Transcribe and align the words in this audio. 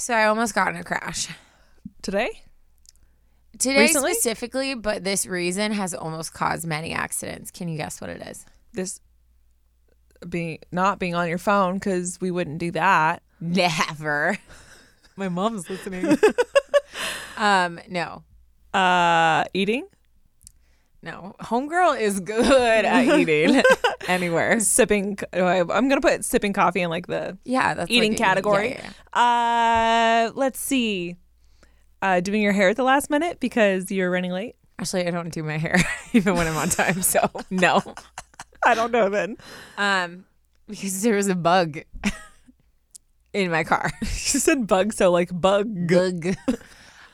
So 0.00 0.14
I 0.14 0.24
almost 0.26 0.54
got 0.54 0.68
in 0.68 0.76
a 0.76 0.84
crash 0.84 1.28
Today? 2.00 2.30
today 3.58 3.80
Recently? 3.80 4.14
specifically, 4.14 4.74
but 4.74 5.04
this 5.04 5.26
reason 5.26 5.72
has 5.72 5.92
almost 5.92 6.32
caused 6.32 6.66
many 6.66 6.92
accidents. 6.94 7.50
Can 7.50 7.68
you 7.68 7.76
guess 7.76 8.00
what 8.00 8.08
it 8.08 8.22
is? 8.22 8.46
This 8.72 8.98
being 10.26 10.58
not 10.72 10.98
being 10.98 11.14
on 11.14 11.28
your 11.28 11.36
phone 11.36 11.74
because 11.74 12.18
we 12.18 12.30
wouldn't 12.30 12.58
do 12.58 12.70
that. 12.70 13.22
Never. 13.40 14.38
My 15.16 15.28
mom's 15.28 15.68
listening. 15.68 16.16
um, 17.36 17.78
no, 17.86 18.22
Uh, 18.72 19.44
eating, 19.52 19.86
no. 21.02 21.36
Homegirl 21.42 22.00
is 22.00 22.20
good 22.20 22.84
at 22.86 23.04
eating 23.18 23.62
anywhere. 24.10 24.60
sipping. 24.60 25.18
oh, 25.32 25.46
I'm 25.46 25.88
gonna 25.88 26.00
put 26.00 26.24
sipping 26.24 26.52
coffee 26.52 26.80
in 26.82 26.90
like 26.90 27.06
the 27.06 27.38
Yeah, 27.44 27.74
that's 27.74 27.90
eating 27.90 28.12
like 28.12 28.18
category. 28.18 28.70
yeah, 28.70 28.90
yeah. 29.14 30.28
Uh, 30.28 30.32
let's 30.34 30.58
see. 30.58 31.16
Uh, 32.02 32.20
doing 32.20 32.40
your 32.42 32.52
hair 32.52 32.70
at 32.70 32.76
the 32.76 32.82
last 32.82 33.10
minute 33.10 33.40
because 33.40 33.90
you're 33.90 34.10
running 34.10 34.32
late. 34.32 34.56
Actually, 34.78 35.06
I 35.06 35.10
don't 35.10 35.30
do 35.30 35.42
my 35.42 35.58
hair 35.58 35.76
even 36.12 36.34
when 36.34 36.46
I'm 36.46 36.56
on 36.56 36.68
time, 36.70 37.02
so 37.02 37.30
no. 37.50 37.82
I 38.64 38.74
don't 38.74 38.92
know 38.92 39.08
then. 39.08 39.36
Um, 39.76 40.24
because 40.66 41.02
there 41.02 41.16
was 41.16 41.28
a 41.28 41.34
bug 41.34 41.80
in 43.32 43.50
my 43.50 43.64
car. 43.64 43.90
she 44.04 44.38
said 44.38 44.66
bug, 44.66 44.92
so 44.92 45.10
like 45.10 45.28
bug. 45.38 45.88
Bug. 45.88 46.34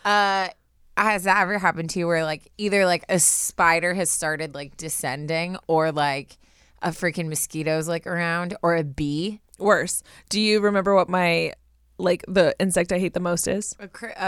uh, 0.04 0.48
has 0.96 1.24
that 1.24 1.42
ever 1.42 1.58
happened 1.58 1.90
to 1.90 1.98
you 1.98 2.06
where 2.06 2.24
like 2.24 2.50
either 2.58 2.86
like 2.86 3.04
a 3.08 3.18
spider 3.18 3.94
has 3.94 4.10
started 4.10 4.54
like 4.54 4.76
descending 4.76 5.56
or 5.66 5.92
like 5.92 6.38
a 6.82 6.90
freaking 6.90 7.28
mosquitoes 7.28 7.88
like 7.88 8.06
around 8.06 8.56
or 8.62 8.76
a 8.76 8.84
bee? 8.84 9.40
Worse. 9.58 10.02
Do 10.28 10.40
you 10.40 10.60
remember 10.60 10.94
what 10.94 11.08
my 11.08 11.52
like 11.98 12.24
the 12.28 12.54
insect 12.58 12.92
I 12.92 12.98
hate 12.98 13.14
the 13.14 13.20
most 13.20 13.48
is? 13.48 13.74
A, 13.80 13.88
cr- 13.88 14.18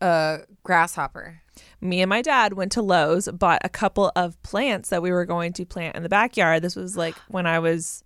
uh, 0.00 0.38
grasshopper. 0.62 1.40
me 1.80 2.02
and 2.02 2.08
my 2.10 2.20
dad 2.20 2.52
went 2.52 2.72
to 2.72 2.82
Lowe's, 2.82 3.28
bought 3.28 3.60
a 3.64 3.68
couple 3.68 4.12
of 4.14 4.40
plants 4.42 4.90
that 4.90 5.02
we 5.02 5.10
were 5.10 5.24
going 5.24 5.52
to 5.54 5.64
plant 5.64 5.96
in 5.96 6.02
the 6.02 6.08
backyard. 6.08 6.62
This 6.62 6.76
was 6.76 6.96
like 6.96 7.14
when 7.28 7.46
I 7.46 7.58
was 7.58 8.04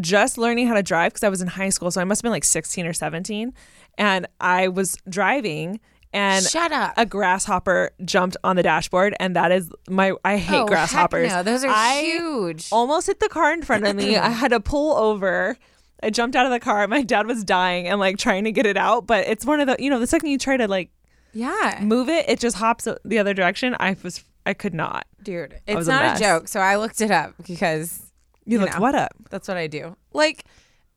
just 0.00 0.38
learning 0.38 0.66
how 0.66 0.74
to 0.74 0.82
drive 0.82 1.12
because 1.12 1.22
I 1.22 1.28
was 1.28 1.42
in 1.42 1.48
high 1.48 1.68
school. 1.68 1.90
So 1.90 2.00
I 2.00 2.04
must 2.04 2.20
have 2.20 2.24
been 2.24 2.32
like 2.32 2.44
16 2.44 2.86
or 2.86 2.92
17. 2.92 3.52
And 3.98 4.26
I 4.40 4.68
was 4.68 4.96
driving 5.08 5.80
and 6.12 6.44
Shut 6.44 6.72
up. 6.72 6.94
a 6.96 7.06
grasshopper 7.06 7.92
jumped 8.04 8.36
on 8.44 8.56
the 8.56 8.62
dashboard. 8.62 9.14
And 9.18 9.34
that 9.36 9.50
is 9.52 9.70
my, 9.88 10.12
I 10.24 10.36
hate 10.36 10.54
Oh, 10.54 10.58
heck 10.60 10.66
grasshoppers. 10.68 11.30
No, 11.30 11.42
those 11.42 11.64
are 11.64 11.70
I 11.70 12.00
huge. 12.02 12.68
almost 12.70 13.06
hit 13.06 13.20
the 13.20 13.28
car 13.28 13.52
in 13.52 13.62
front 13.62 13.86
of 13.86 13.96
me. 13.96 14.16
I 14.16 14.28
had 14.42 14.48
to 14.50 14.60
pull 14.60 14.96
over. 14.96 15.56
I 16.02 16.10
jumped 16.10 16.36
out 16.36 16.44
of 16.46 16.52
the 16.52 16.60
car. 16.60 16.86
My 16.88 17.02
dad 17.02 17.26
was 17.26 17.44
dying 17.44 17.86
and 17.88 17.98
like 18.00 18.18
trying 18.18 18.44
to 18.44 18.52
get 18.52 18.66
it 18.66 18.76
out. 18.76 19.06
But 19.06 19.26
it's 19.26 19.46
one 19.46 19.60
of 19.60 19.66
the, 19.68 19.76
you 19.78 19.88
know, 19.88 19.98
the 20.00 20.06
second 20.06 20.28
you 20.30 20.38
try 20.38 20.56
to 20.56 20.68
like 20.68 20.90
yeah. 21.32 21.78
move 21.82 22.08
it, 22.08 22.28
it 22.28 22.38
just 22.40 22.56
hops 22.56 22.86
the 23.04 23.18
other 23.18 23.32
direction. 23.34 23.74
I 23.80 23.96
was 24.02 24.22
I 24.44 24.52
could 24.54 24.74
not. 24.74 25.06
Dude, 25.22 25.54
it's 25.66 25.86
not 25.86 26.02
mess. 26.02 26.20
a 26.20 26.22
joke. 26.22 26.48
So 26.48 26.58
I 26.60 26.76
looked 26.76 27.00
it 27.00 27.10
up 27.12 27.34
because 27.46 28.02
You, 28.44 28.54
You 28.58 28.60
looked 28.64 28.74
know. 28.74 28.80
what 28.80 28.94
up? 28.96 29.12
that's 29.30 29.46
what 29.48 29.56
I 29.56 29.68
do. 29.68 29.96
Like 30.12 30.44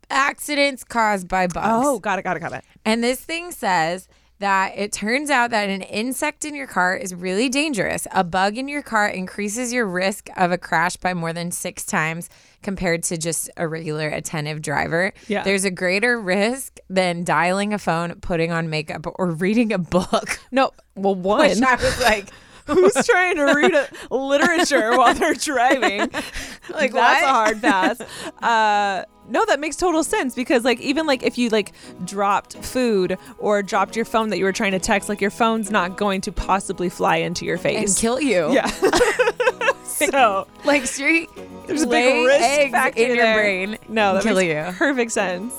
accidents 0.10 0.84
caused 0.84 1.28
by 1.28 1.48
bugs. 1.48 1.68
Oh, 1.86 2.00
got 2.00 2.20
it, 2.20 2.24
got 2.24 2.36
it, 2.38 2.40
got 2.40 2.54
it. 2.54 2.64
And 2.84 3.04
this 3.04 3.22
thing 3.22 3.52
says 3.52 4.08
that 4.40 4.74
it 4.78 4.92
turns 4.92 5.30
out 5.30 5.52
that 5.52 5.70
an 5.70 5.82
insect 5.82 6.44
in 6.44 6.56
your 6.56 6.68
car 6.68 6.96
is 6.96 7.16
really 7.16 7.48
dangerous. 7.48 8.06
A 8.12 8.24
bug 8.24 8.58
in 8.58 8.68
your 8.68 8.82
car 8.82 9.08
increases 9.08 9.72
your 9.72 9.86
risk 9.86 10.30
of 10.36 10.52
a 10.52 10.58
crash 10.58 10.98
by 10.98 11.14
more 11.14 11.32
than 11.32 11.52
six 11.52 11.86
times 11.86 12.30
compared 12.62 13.04
to 13.04 13.18
just 13.18 13.50
a 13.58 13.68
regular 13.68 14.10
attentive 14.10 14.62
driver. 14.62 15.14
Yeah. 15.28 15.44
There's 15.44 15.64
a 15.64 15.72
greater 15.72 16.20
risk 16.20 16.80
than 16.90 17.24
dialing 17.24 17.74
a 17.74 17.78
phone, 17.78 18.16
putting 18.16 18.52
on 18.52 18.70
makeup, 18.70 19.06
or 19.16 19.32
reading 19.32 19.72
a 19.72 19.78
book. 19.78 20.40
No, 20.52 20.72
well, 20.96 21.16
one. 21.36 21.50
Which 21.50 21.62
I 21.62 21.76
was 21.76 22.02
like, 22.02 22.30
Who's 22.68 22.94
trying 23.06 23.36
to 23.36 23.44
read 23.54 23.74
a 23.74 24.16
literature 24.16 24.98
while 24.98 25.14
they're 25.14 25.34
driving? 25.34 26.10
Like 26.68 26.94
that's 26.94 27.24
a 27.24 27.28
hard 27.30 27.62
pass. 27.62 28.02
Uh, 28.44 29.04
no, 29.30 29.46
that 29.46 29.60
makes 29.60 29.76
total 29.76 30.04
sense 30.04 30.34
because 30.36 30.64
like 30.64 30.80
even 30.82 31.06
like 31.06 31.22
if 31.24 31.38
you 31.38 31.50
like 31.50 31.74
dropped 32.06 32.56
food 32.58 33.18
or 33.40 33.62
dropped 33.64 33.96
your 33.96 34.06
phone 34.06 34.30
that 34.30 34.38
you 34.40 34.44
were 34.46 34.52
trying 34.52 34.72
to 34.72 34.80
text, 34.80 35.08
like 35.10 35.22
your 35.22 35.30
phone's 35.32 35.70
not 35.72 35.96
going 35.98 36.22
to 36.22 36.32
possibly 36.32 36.90
fly 36.90 37.18
into 37.18 37.46
your 37.46 37.58
face 37.58 37.90
and 37.90 37.98
kill 37.98 38.20
you. 38.20 38.52
yeah. 38.54 38.66
so 39.84 40.48
Like 40.64 40.86
straight 40.86 41.30
there's 41.68 41.84
a 41.84 41.88
big 41.88 42.26
risk 42.26 42.72
factor 42.72 43.02
in 43.02 43.08
your 43.16 43.18
there. 43.26 43.36
brain. 43.36 43.78
No, 43.88 44.16
that 44.16 44.24
kill 44.24 44.36
makes 44.36 44.48
you. 44.72 44.78
perfect 44.78 45.12
sense. 45.12 45.54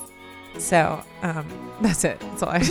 So, 0.58 1.02
um, 1.22 1.46
that's 1.80 2.04
it. 2.04 2.18
That's 2.20 2.42
all 2.42 2.50
I 2.52 2.62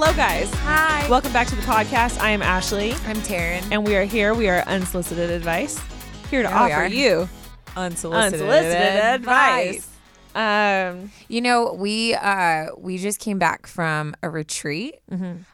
Hello, 0.00 0.12
guys. 0.14 0.48
Hi. 0.54 1.08
Welcome 1.08 1.32
back 1.32 1.48
to 1.48 1.56
the 1.56 1.62
podcast. 1.62 2.20
I 2.20 2.30
am 2.30 2.40
Ashley, 2.40 2.92
I'm 2.92 3.16
Taryn. 3.16 3.66
and 3.72 3.84
we 3.84 3.96
are 3.96 4.04
here. 4.04 4.32
We 4.32 4.48
are 4.48 4.60
unsolicited 4.68 5.28
advice, 5.28 5.76
here 6.30 6.42
to 6.44 6.48
we 6.48 6.54
offer 6.54 6.72
are. 6.74 6.86
you 6.86 7.28
Unsolicited, 7.76 8.40
unsolicited 8.40 9.00
advice. 9.02 9.88
Um, 10.36 11.10
You 11.26 11.40
know, 11.40 11.72
we 11.72 12.14
uh 12.14 12.66
we 12.78 12.98
just 12.98 13.18
came 13.18 13.40
back 13.40 13.66
from 13.66 14.14
a 14.22 14.30
retreat. 14.30 15.00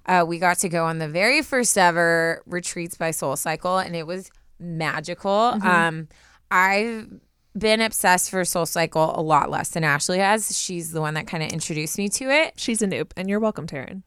Uh, 0.04 0.26
we 0.28 0.38
got 0.38 0.58
to 0.58 0.68
go 0.68 0.84
on 0.84 0.98
the 0.98 1.08
very 1.08 1.40
first 1.40 1.78
ever 1.78 2.42
retreats 2.44 2.96
by 2.98 3.12
Soul 3.12 3.36
Cycle, 3.36 3.78
and 3.78 3.96
it 3.96 4.06
was 4.06 4.30
magical. 4.60 5.30
Um, 5.62 6.08
I've 6.50 7.08
been 7.56 7.80
obsessed 7.80 8.28
for 8.30 8.44
Soul 8.44 8.66
Cycle 8.66 9.18
a 9.18 9.22
lot 9.22 9.48
less 9.48 9.70
than 9.70 9.84
Ashley 9.84 10.18
has. 10.18 10.54
She's 10.58 10.92
the 10.92 11.00
one 11.00 11.14
that 11.14 11.26
kind 11.26 11.42
of 11.42 11.50
introduced 11.50 11.96
me 11.96 12.10
to 12.10 12.24
it. 12.30 12.60
she's 12.60 12.82
a 12.82 12.86
noob, 12.86 13.10
and 13.16 13.30
you're 13.30 13.40
welcome, 13.40 13.66
Taryn. 13.66 14.02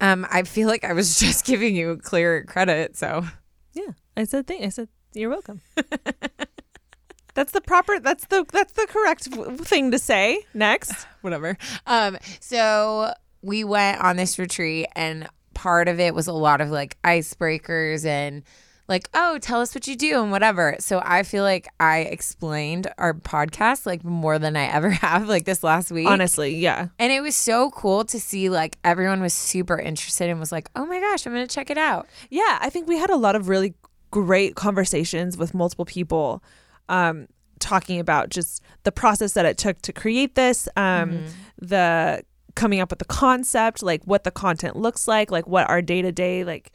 I 0.00 0.10
um 0.12 0.26
I 0.30 0.42
feel 0.42 0.68
like 0.68 0.84
I 0.84 0.92
was 0.92 1.18
just 1.20 1.44
giving 1.44 1.74
you 1.76 1.96
clear 1.96 2.44
credit, 2.44 2.96
so 2.96 3.24
Yeah, 3.72 3.92
I 4.16 4.24
said 4.24 4.46
thing. 4.46 4.64
I 4.64 4.68
said 4.68 4.88
you're 5.14 5.30
welcome. 5.30 5.60
that's 7.34 7.52
the 7.52 7.60
proper. 7.60 7.98
That's 8.00 8.26
the 8.26 8.44
that's 8.52 8.72
the 8.72 8.86
correct 8.88 9.30
w- 9.30 9.56
thing 9.58 9.90
to 9.92 9.98
say. 9.98 10.40
Next, 10.54 11.06
whatever. 11.22 11.56
Um, 11.86 12.18
so 12.40 13.12
we 13.42 13.64
went 13.64 14.00
on 14.00 14.16
this 14.16 14.38
retreat, 14.38 14.86
and 14.94 15.28
part 15.54 15.88
of 15.88 15.98
it 16.00 16.14
was 16.14 16.26
a 16.26 16.32
lot 16.32 16.60
of 16.60 16.70
like 16.70 17.00
icebreakers 17.02 18.04
and 18.04 18.42
like, 18.88 19.08
oh, 19.12 19.38
tell 19.38 19.60
us 19.60 19.74
what 19.74 19.86
you 19.86 19.96
do 19.96 20.22
and 20.22 20.30
whatever. 20.30 20.76
So 20.80 21.02
I 21.04 21.22
feel 21.22 21.44
like 21.44 21.68
I 21.78 21.98
explained 22.00 22.90
our 22.96 23.12
podcast 23.12 23.84
like 23.84 24.02
more 24.02 24.38
than 24.38 24.56
I 24.56 24.64
ever 24.64 24.90
have 25.04 25.28
like 25.28 25.44
this 25.44 25.62
last 25.62 25.90
week. 25.90 26.08
honestly, 26.08 26.56
yeah, 26.56 26.88
And 26.98 27.12
it 27.12 27.20
was 27.20 27.36
so 27.36 27.70
cool 27.70 28.04
to 28.06 28.18
see 28.18 28.48
like 28.48 28.78
everyone 28.84 29.20
was 29.20 29.34
super 29.34 29.78
interested 29.78 30.30
and 30.30 30.40
was 30.40 30.50
like, 30.52 30.70
oh 30.74 30.86
my 30.86 31.00
gosh, 31.00 31.26
I'm 31.26 31.32
gonna 31.32 31.46
check 31.46 31.70
it 31.70 31.78
out. 31.78 32.08
yeah. 32.30 32.58
I 32.60 32.70
think 32.70 32.88
we 32.88 32.96
had 32.96 33.10
a 33.10 33.16
lot 33.16 33.36
of 33.36 33.48
really 33.48 33.74
great 34.10 34.54
conversations 34.54 35.36
with 35.36 35.52
multiple 35.52 35.84
people, 35.84 36.42
um, 36.88 37.28
talking 37.60 38.00
about 38.00 38.30
just 38.30 38.62
the 38.84 38.92
process 38.92 39.34
that 39.34 39.44
it 39.44 39.58
took 39.58 39.82
to 39.82 39.92
create 39.92 40.34
this, 40.34 40.66
um, 40.76 41.24
the 41.58 42.22
coming 42.54 42.80
up 42.80 42.88
with 42.90 42.98
the 42.98 43.04
concept, 43.04 43.82
like 43.82 44.02
what 44.04 44.24
the 44.24 44.30
content 44.30 44.76
looks 44.76 45.06
like, 45.06 45.30
like 45.30 45.46
what 45.46 45.68
our 45.68 45.82
day 45.82 46.00
to 46.00 46.10
day 46.10 46.42
like, 46.44 46.72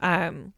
um, 0.00 0.52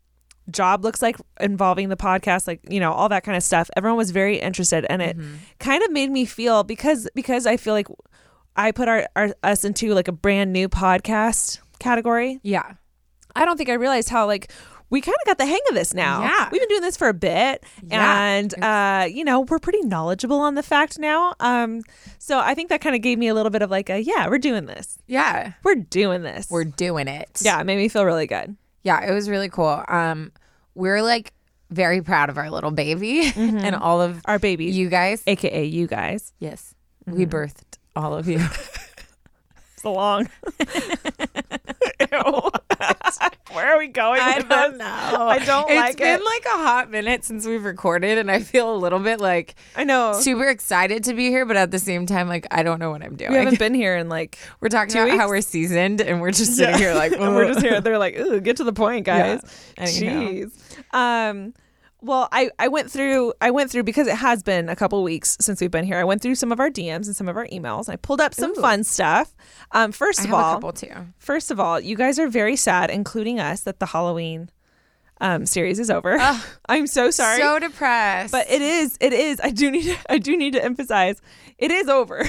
job 0.50 0.84
looks 0.84 1.02
like 1.02 1.16
involving 1.40 1.88
the 1.88 1.96
podcast 1.96 2.46
like 2.46 2.60
you 2.68 2.80
know 2.80 2.92
all 2.92 3.08
that 3.08 3.22
kind 3.24 3.36
of 3.36 3.42
stuff 3.42 3.68
everyone 3.76 3.96
was 3.98 4.10
very 4.10 4.38
interested 4.38 4.86
and 4.88 5.02
it 5.02 5.16
kind 5.60 5.82
of 5.82 5.90
made 5.92 6.10
me 6.10 6.24
feel 6.24 6.64
because 6.64 7.08
because 7.14 7.46
i 7.46 7.56
feel 7.56 7.74
like 7.74 7.86
i 8.56 8.72
put 8.72 8.88
our, 8.88 9.06
our 9.16 9.34
us 9.42 9.64
into 9.64 9.92
like 9.94 10.08
a 10.08 10.12
brand 10.12 10.52
new 10.52 10.68
podcast 10.68 11.58
category 11.78 12.40
Yeah. 12.42 12.72
i 13.36 13.44
don't 13.44 13.56
think 13.56 13.68
i 13.68 13.74
realized 13.74 14.08
how 14.08 14.26
like 14.26 14.50
we 14.90 15.02
kind 15.02 15.14
of 15.20 15.26
got 15.26 15.36
the 15.36 15.44
hang 15.44 15.60
of 15.68 15.74
this 15.74 15.92
now 15.92 16.22
Yeah. 16.22 16.48
we've 16.50 16.62
been 16.62 16.68
doing 16.70 16.80
this 16.80 16.96
for 16.96 17.08
a 17.08 17.14
bit 17.14 17.62
Yeah. 17.82 18.22
and 18.22 18.54
uh 18.64 19.06
you 19.10 19.22
know 19.24 19.40
we're 19.42 19.58
pretty 19.58 19.82
knowledgeable 19.82 20.40
on 20.40 20.54
the 20.54 20.62
fact 20.62 20.98
now 20.98 21.34
um 21.40 21.82
so 22.18 22.38
i 22.38 22.54
think 22.54 22.70
that 22.70 22.80
kind 22.80 22.96
of 22.96 23.02
gave 23.02 23.18
me 23.18 23.28
a 23.28 23.34
little 23.34 23.50
bit 23.50 23.60
of 23.60 23.70
like 23.70 23.90
a 23.90 23.98
yeah 24.02 24.28
we're 24.28 24.38
doing 24.38 24.64
this 24.64 24.98
Yeah. 25.06 25.52
we're 25.62 25.74
doing 25.74 26.22
this 26.22 26.48
We're 26.50 26.64
doing 26.64 27.06
it. 27.06 27.40
yeah 27.42 27.60
it 27.60 27.64
made 27.64 27.76
me 27.76 27.88
feel 27.88 28.04
really 28.06 28.26
good 28.26 28.56
Yeah, 28.88 29.04
it 29.04 29.12
was 29.12 29.28
really 29.28 29.50
cool. 29.50 29.84
Um, 29.86 30.32
we're 30.74 31.02
like 31.02 31.34
very 31.70 32.00
proud 32.00 32.30
of 32.30 32.38
our 32.38 32.50
little 32.50 32.70
baby 32.70 33.30
and 33.36 33.74
all 33.76 34.00
of 34.00 34.22
our 34.24 34.38
babies. 34.38 34.74
you 34.78 34.88
guys. 34.88 35.22
aka 35.26 35.62
you 35.66 35.86
guys 35.86 36.32
Yes, 36.38 36.74
we 37.06 37.26
Mm-hmm. 37.26 37.36
birthed 37.36 37.76
all 37.94 38.14
of 38.14 38.26
you. 38.28 38.40
It's 39.74 39.84
long. 39.84 40.28
Where 43.58 43.74
are 43.74 43.78
we 43.78 43.88
going? 43.88 44.20
I 44.20 44.38
don't 44.40 44.48
this? 44.72 44.78
know. 44.78 45.28
I 45.28 45.38
don't 45.44 45.70
It's 45.70 45.76
like 45.80 45.96
been 45.98 46.20
it. 46.20 46.24
like 46.24 46.44
a 46.46 46.50
hot 46.58 46.90
minute 46.90 47.24
since 47.24 47.46
we've 47.46 47.64
recorded, 47.64 48.18
and 48.18 48.30
I 48.30 48.40
feel 48.40 48.74
a 48.74 48.76
little 48.76 48.98
bit 49.00 49.20
like 49.20 49.54
I 49.76 49.84
know. 49.84 50.12
super 50.14 50.44
excited 50.48 51.04
to 51.04 51.14
be 51.14 51.28
here, 51.28 51.44
but 51.44 51.56
at 51.56 51.70
the 51.70 51.78
same 51.78 52.06
time, 52.06 52.28
like 52.28 52.46
I 52.50 52.62
don't 52.62 52.78
know 52.78 52.90
what 52.90 53.02
I'm 53.02 53.16
doing. 53.16 53.32
We 53.32 53.36
haven't 53.38 53.58
been 53.58 53.74
here 53.74 53.96
in 53.96 54.08
like, 54.08 54.38
we're 54.60 54.68
talking 54.68 54.96
about 54.96 55.16
how 55.18 55.28
we're 55.28 55.40
seasoned, 55.40 56.00
and 56.00 56.20
we're 56.20 56.32
just 56.32 56.56
sitting 56.56 56.76
here 56.76 56.94
like 56.94 57.12
and 57.18 57.34
we're 57.34 57.48
just 57.52 57.60
here. 57.64 57.80
They're 57.80 57.98
like, 57.98 58.16
ooh, 58.18 58.40
get 58.40 58.56
to 58.58 58.64
the 58.64 58.72
point, 58.72 59.06
guys. 59.06 59.42
Yeah. 59.76 59.84
Jeez. 59.84 60.52
Um, 60.94 61.54
well, 62.00 62.28
I, 62.30 62.50
I 62.58 62.68
went 62.68 62.90
through 62.90 63.32
I 63.40 63.50
went 63.50 63.70
through 63.70 63.82
because 63.82 64.06
it 64.06 64.16
has 64.16 64.42
been 64.42 64.68
a 64.68 64.76
couple 64.76 65.02
weeks 65.02 65.36
since 65.40 65.60
we've 65.60 65.70
been 65.70 65.84
here. 65.84 65.98
I 65.98 66.04
went 66.04 66.22
through 66.22 66.36
some 66.36 66.52
of 66.52 66.60
our 66.60 66.70
DMs 66.70 67.06
and 67.06 67.16
some 67.16 67.28
of 67.28 67.36
our 67.36 67.46
emails. 67.48 67.86
And 67.88 67.94
I 67.94 67.96
pulled 67.96 68.20
up 68.20 68.34
some 68.34 68.52
Ooh. 68.52 68.60
fun 68.60 68.84
stuff. 68.84 69.34
Um, 69.72 69.92
first 69.92 70.20
I 70.20 70.24
of 70.24 70.30
have 70.30 70.38
a 70.38 70.42
all, 70.42 70.54
couple 70.54 70.72
too. 70.72 70.94
first 71.18 71.50
of 71.50 71.58
all, 71.58 71.80
you 71.80 71.96
guys 71.96 72.18
are 72.18 72.28
very 72.28 72.56
sad, 72.56 72.90
including 72.90 73.40
us, 73.40 73.62
that 73.62 73.80
the 73.80 73.86
Halloween 73.86 74.50
um, 75.20 75.44
series 75.46 75.80
is 75.80 75.90
over. 75.90 76.18
I'm 76.68 76.86
so 76.86 77.10
sorry. 77.10 77.40
So 77.40 77.58
depressed. 77.58 78.30
but 78.30 78.48
it 78.48 78.62
is 78.62 78.96
it 79.00 79.12
is 79.12 79.40
i 79.42 79.50
do 79.50 79.70
need 79.70 79.82
to, 79.84 79.96
i 80.08 80.18
do 80.18 80.36
need 80.36 80.52
to 80.52 80.64
emphasize 80.64 81.20
it 81.58 81.70
is 81.72 81.88
over 81.88 82.24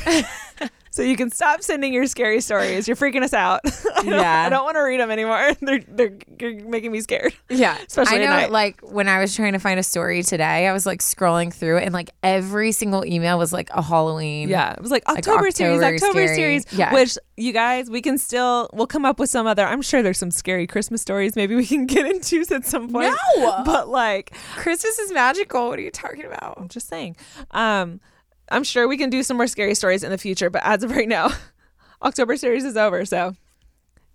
so 0.99 1.03
you 1.05 1.15
can 1.15 1.31
stop 1.31 1.61
sending 1.63 1.93
your 1.93 2.05
scary 2.07 2.41
stories 2.41 2.87
you're 2.87 2.97
freaking 2.97 3.23
us 3.23 3.33
out 3.33 3.61
I 3.65 4.03
don't, 4.03 4.07
Yeah. 4.07 4.43
i 4.45 4.49
don't 4.49 4.63
want 4.65 4.75
to 4.75 4.81
read 4.81 4.99
them 4.99 5.11
anymore 5.11 5.51
they're, 5.61 5.79
they're 5.87 6.13
you're 6.39 6.67
making 6.67 6.91
me 6.91 7.01
scared 7.01 7.33
yeah, 7.49 7.77
especially 7.87 8.17
I 8.19 8.21
at 8.21 8.25
know. 8.25 8.35
night. 8.35 8.51
Like 8.51 8.79
when 8.81 9.07
I 9.07 9.19
was 9.19 9.35
trying 9.35 9.53
to 9.53 9.59
find 9.59 9.79
a 9.79 9.83
story 9.83 10.21
today, 10.23 10.67
I 10.67 10.73
was 10.73 10.85
like 10.85 10.99
scrolling 10.99 11.51
through, 11.53 11.79
and 11.79 11.93
like 11.93 12.11
every 12.23 12.71
single 12.71 13.03
email 13.05 13.37
was 13.37 13.51
like 13.51 13.69
a 13.71 13.81
Halloween. 13.81 14.47
yeah 14.49 14.73
it 14.73 14.81
was 14.81 14.91
like 14.91 15.03
october, 15.09 15.49
series 15.51 15.81
October 15.81 16.27
series 16.27 16.65
Yeah. 16.71 16.93
which 16.93 17.17
you 17.37 17.51
guys 17.53 17.89
we 17.89 18.01
can 18.01 18.17
still 18.17 18.69
we'll 18.73 18.87
come 18.87 19.03
up 19.05 19.19
with 19.19 19.29
some 19.29 19.47
other 19.47 19.65
i'm 19.65 19.81
sure 19.81 20.01
there's 20.03 20.17
some 20.17 20.31
scary 20.31 20.67
christmas 20.67 21.01
stories 21.01 21.35
maybe 21.35 21.55
we 21.55 21.65
can 21.65 21.85
get 21.85 22.05
into 22.05 22.43
at 22.53 22.65
some 22.65 22.89
point 22.89 23.13
No! 23.37 23.63
but 23.65 23.87
like 23.89 24.33
Christmas 24.55 24.97
is 24.99 25.11
magical. 25.11 25.69
What 25.69 25.79
are 25.79 25.81
you 25.81 25.91
talking 25.91 26.25
about? 26.25 26.57
i'm 26.57 26.67
just 26.69 26.87
saying 26.87 27.15
um 27.51 27.99
i'm 28.51 28.63
sure 28.63 28.87
we 28.87 28.97
can 28.97 29.09
do 29.09 29.23
some 29.23 29.37
more 29.37 29.47
scary 29.47 29.75
stories 29.75 30.03
in 30.03 30.11
the 30.11 30.17
future 30.17 30.49
but 30.49 30.61
as 30.65 30.83
of 30.83 30.91
right 30.91 31.07
now 31.07 31.29
october 32.01 32.35
series 32.37 32.63
is 32.63 32.75
over 32.77 33.05
so 33.05 33.35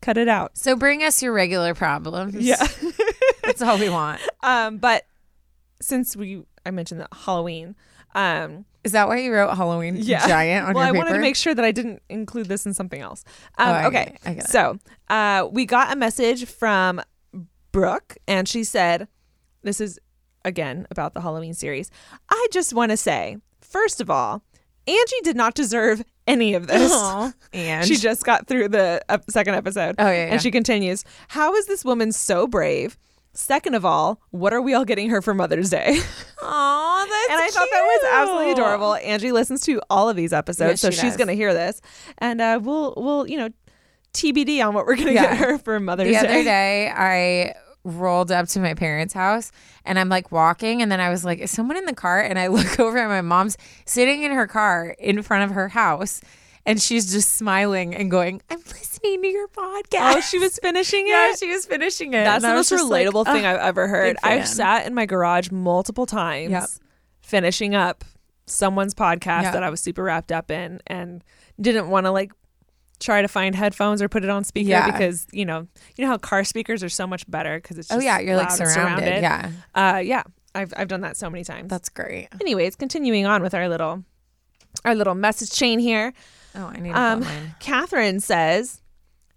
cut 0.01 0.17
it 0.19 0.29
out 0.29 0.57
So 0.57 0.77
bring 0.77 1.03
us 1.03 1.23
your 1.23 1.33
regular 1.33 1.75
problems. 1.75 2.35
yeah 2.37 2.67
that's 3.43 3.63
all 3.63 3.79
we 3.79 3.89
want. 3.89 4.21
Um, 4.43 4.77
but 4.77 5.05
since 5.81 6.15
we 6.17 6.43
I 6.67 6.71
mentioned 6.71 7.01
that 7.01 7.09
Halloween, 7.13 7.75
um, 8.15 8.67
Is 8.85 8.93
that 8.93 9.09
why 9.09 9.19
you 9.21 9.33
wrote 9.33 9.55
Halloween 9.57 9.97
yeah, 9.97 10.27
giant 10.27 10.67
on 10.67 10.75
well, 10.75 10.83
I 10.83 10.87
your 10.89 10.93
paper? 10.93 10.99
Well, 10.99 11.07
I 11.07 11.11
wanted 11.11 11.19
to 11.19 11.21
make 11.23 11.37
sure 11.37 11.55
that 11.55 11.65
I 11.65 11.73
didn't 11.73 12.03
include 12.11 12.47
this 12.47 12.67
in 12.67 12.75
something 12.75 13.01
else. 13.01 13.25
Um, 13.57 13.69
Oh, 13.69 13.73
I 13.73 13.87
okay, 13.87 14.17
get 14.25 14.37
get 14.37 14.51
so 14.51 14.79
uh, 15.09 15.49
we 15.51 15.65
got 15.65 15.93
a 15.93 15.97
message 15.97 16.45
from 16.45 17.01
Brooke, 17.73 18.17
and 18.29 18.47
she 18.47 18.65
said, 18.65 19.09
"This 19.63 19.81
is 19.81 19.99
again 20.45 20.87
about 20.91 21.15
the 21.15 21.23
Halloween 21.23 21.55
series. 21.55 21.91
I 22.29 22.47
just 22.53 22.75
want 22.75 22.91
to 22.91 22.97
say, 22.99 23.39
first 23.75 24.01
of 24.01 24.09
all, 24.09 24.43
Angie 24.87 25.21
did 25.25 25.37
not 25.37 25.55
deserve 25.55 26.05
any 26.27 26.55
of 26.55 26.67
this." 26.69 26.93
And 27.53 27.87
She 27.87 27.95
just 27.97 28.25
got 28.25 28.49
through 28.49 28.69
the 28.69 29.01
second 29.29 29.55
episode. 29.55 29.95
Oh, 29.99 30.07
yeah, 30.07 30.13
yeah. 30.27 30.33
And 30.33 30.43
she 30.43 30.51
continues, 30.51 31.05
How 31.29 31.55
is 31.55 31.67
this 31.67 31.85
woman 31.85 32.11
so 32.13 32.47
brave? 32.49 32.99
Second 33.33 33.75
of 33.75 33.85
all, 33.85 34.21
what 34.31 34.53
are 34.53 34.61
we 34.61 34.75
all 34.75 34.85
getting 34.85 35.09
her 35.11 35.21
for 35.23 35.35
Mother's 35.35 35.71
Day? 35.71 35.99
Aw, 36.43 37.07
that's 37.09 37.31
and 37.33 37.41
I 37.41 37.49
thought 37.51 37.69
that 37.71 37.83
was 37.83 38.05
absolutely 38.13 38.53
adorable. 38.53 38.95
Angie 38.97 39.31
listens 39.33 39.61
to 39.63 39.81
all 39.91 40.09
of 40.09 40.17
these 40.17 40.33
episodes, 40.33 40.71
Yes, 40.71 40.81
so 40.83 40.91
she 40.91 41.01
she's 41.07 41.17
going 41.17 41.29
to 41.29 41.35
hear 41.35 41.53
this. 41.55 41.81
And 42.19 42.41
uh, 42.41 42.59
we'll, 42.63 42.95
we'll, 42.97 43.29
you 43.29 43.37
know, 43.39 43.49
TBD 44.15 44.65
on 44.67 44.75
what 44.75 44.87
we're 44.87 44.97
going 44.97 45.09
to 45.09 45.15
Yeah. 45.15 45.31
get 45.31 45.39
her 45.39 45.59
for 45.59 45.79
Mother's 45.81 46.07
The 46.09 46.13
Day. 46.27 46.35
other 46.35 46.45
day, 46.45 46.91
I 46.91 47.55
rolled 47.85 48.33
up 48.33 48.49
to 48.49 48.61
my 48.61 48.73
parents' 48.75 49.13
house 49.15 49.53
and 49.85 49.99
I'm 49.99 50.09
like 50.09 50.33
walking, 50.33 50.81
and 50.83 50.91
then 50.91 51.01
I 51.01 51.11
was 51.11 51.25
like, 51.25 51.39
"Is 51.39 51.51
someone 51.51 51.77
in 51.77 51.85
the 51.85 51.95
car?" 51.95 52.21
And 52.21 52.39
I 52.39 52.47
look 52.59 52.81
over 52.81 52.99
at 52.99 53.09
my 53.09 53.21
mom's 53.21 53.57
sitting 53.85 54.23
in 54.23 54.33
her 54.33 54.47
car 54.47 54.97
in 54.99 55.23
front 55.23 55.45
of 55.45 55.51
her 55.55 55.69
house, 55.69 56.21
and 56.67 56.81
she's 56.81 57.13
just 57.13 57.37
smiling 57.37 57.95
and 57.95 58.11
going, 58.11 58.41
"I'm 58.51 58.59
listening 58.61 59.21
to 59.23 59.29
your 59.29 59.49
podcast." 59.49 60.15
Oh, 60.17 60.21
she 60.21 60.39
was 60.39 60.59
finishing 60.63 61.07
it. 61.07 61.11
yeah, 61.11 61.35
she 61.35 61.51
was 61.51 61.67
finishing 61.67 62.15
it. 62.15 62.25
That's 62.25 62.43
And 62.43 62.53
the 62.53 62.57
most 62.57 62.71
just 62.71 62.89
like, 62.89 63.07
relatable 63.07 63.25
thing. 63.27 63.45
I've 63.45 63.59
ever 63.59 63.87
heard. 63.87 64.17
I've 64.23 64.49
sat 64.49 64.87
in 64.87 64.95
my 64.95 65.05
garage 65.07 65.51
multiple 65.51 66.07
times 66.07 66.51
Yep. 66.53 66.69
finishing 67.21 67.75
up 67.75 68.05
someone's 68.47 68.95
podcast 68.95 69.43
Yep. 69.45 69.53
that 69.55 69.63
I 69.63 69.71
was 69.71 69.81
super 69.81 70.03
wrapped 70.05 70.33
up 70.33 70.51
in 70.51 70.81
and 70.87 71.23
didn't 71.61 71.89
want 71.89 72.07
to 72.07 72.11
like 72.11 72.33
try 73.01 73.23
to 73.23 73.29
find 73.29 73.55
headphones 73.55 74.01
or 74.01 74.09
put 74.09 74.25
it 74.25 74.31
on 74.31 74.45
speaker 74.45 74.71
Yeah. 74.71 74.91
because 74.91 75.27
you 75.33 75.45
know 75.45 75.67
you 75.97 76.05
know 76.05 76.11
how 76.11 76.19
car 76.19 76.45
speakers 76.45 76.83
are 76.83 76.89
so 76.89 77.07
much 77.07 77.29
better 77.31 77.59
because 77.61 77.79
it's 77.79 77.91
Oh 77.93 77.99
yeah, 78.01 78.19
you're 78.21 78.37
like 78.37 78.49
and 78.51 78.57
surrounded. 78.71 79.23
Yeah, 79.23 79.51
uh 79.75 80.01
yeah 80.05 80.23
I've 80.55 80.73
I've 80.77 80.89
done 80.89 81.01
that 81.03 81.17
so 81.17 81.29
many 81.29 81.45
times. 81.45 81.69
that's 81.69 81.89
great. 81.89 82.29
Anyways, 82.41 82.77
continuing 82.77 83.27
on 83.27 83.43
with 83.43 83.55
our 83.55 83.69
little 83.69 84.05
our 84.85 84.95
little 84.95 85.15
message 85.15 85.51
chain 85.51 85.79
here. 85.79 86.13
Oh, 86.55 86.67
I 86.67 86.79
need 86.79 86.93
Um, 86.93 87.23
um. 87.23 87.55
Catherine 87.61 88.21
says, 88.21 88.81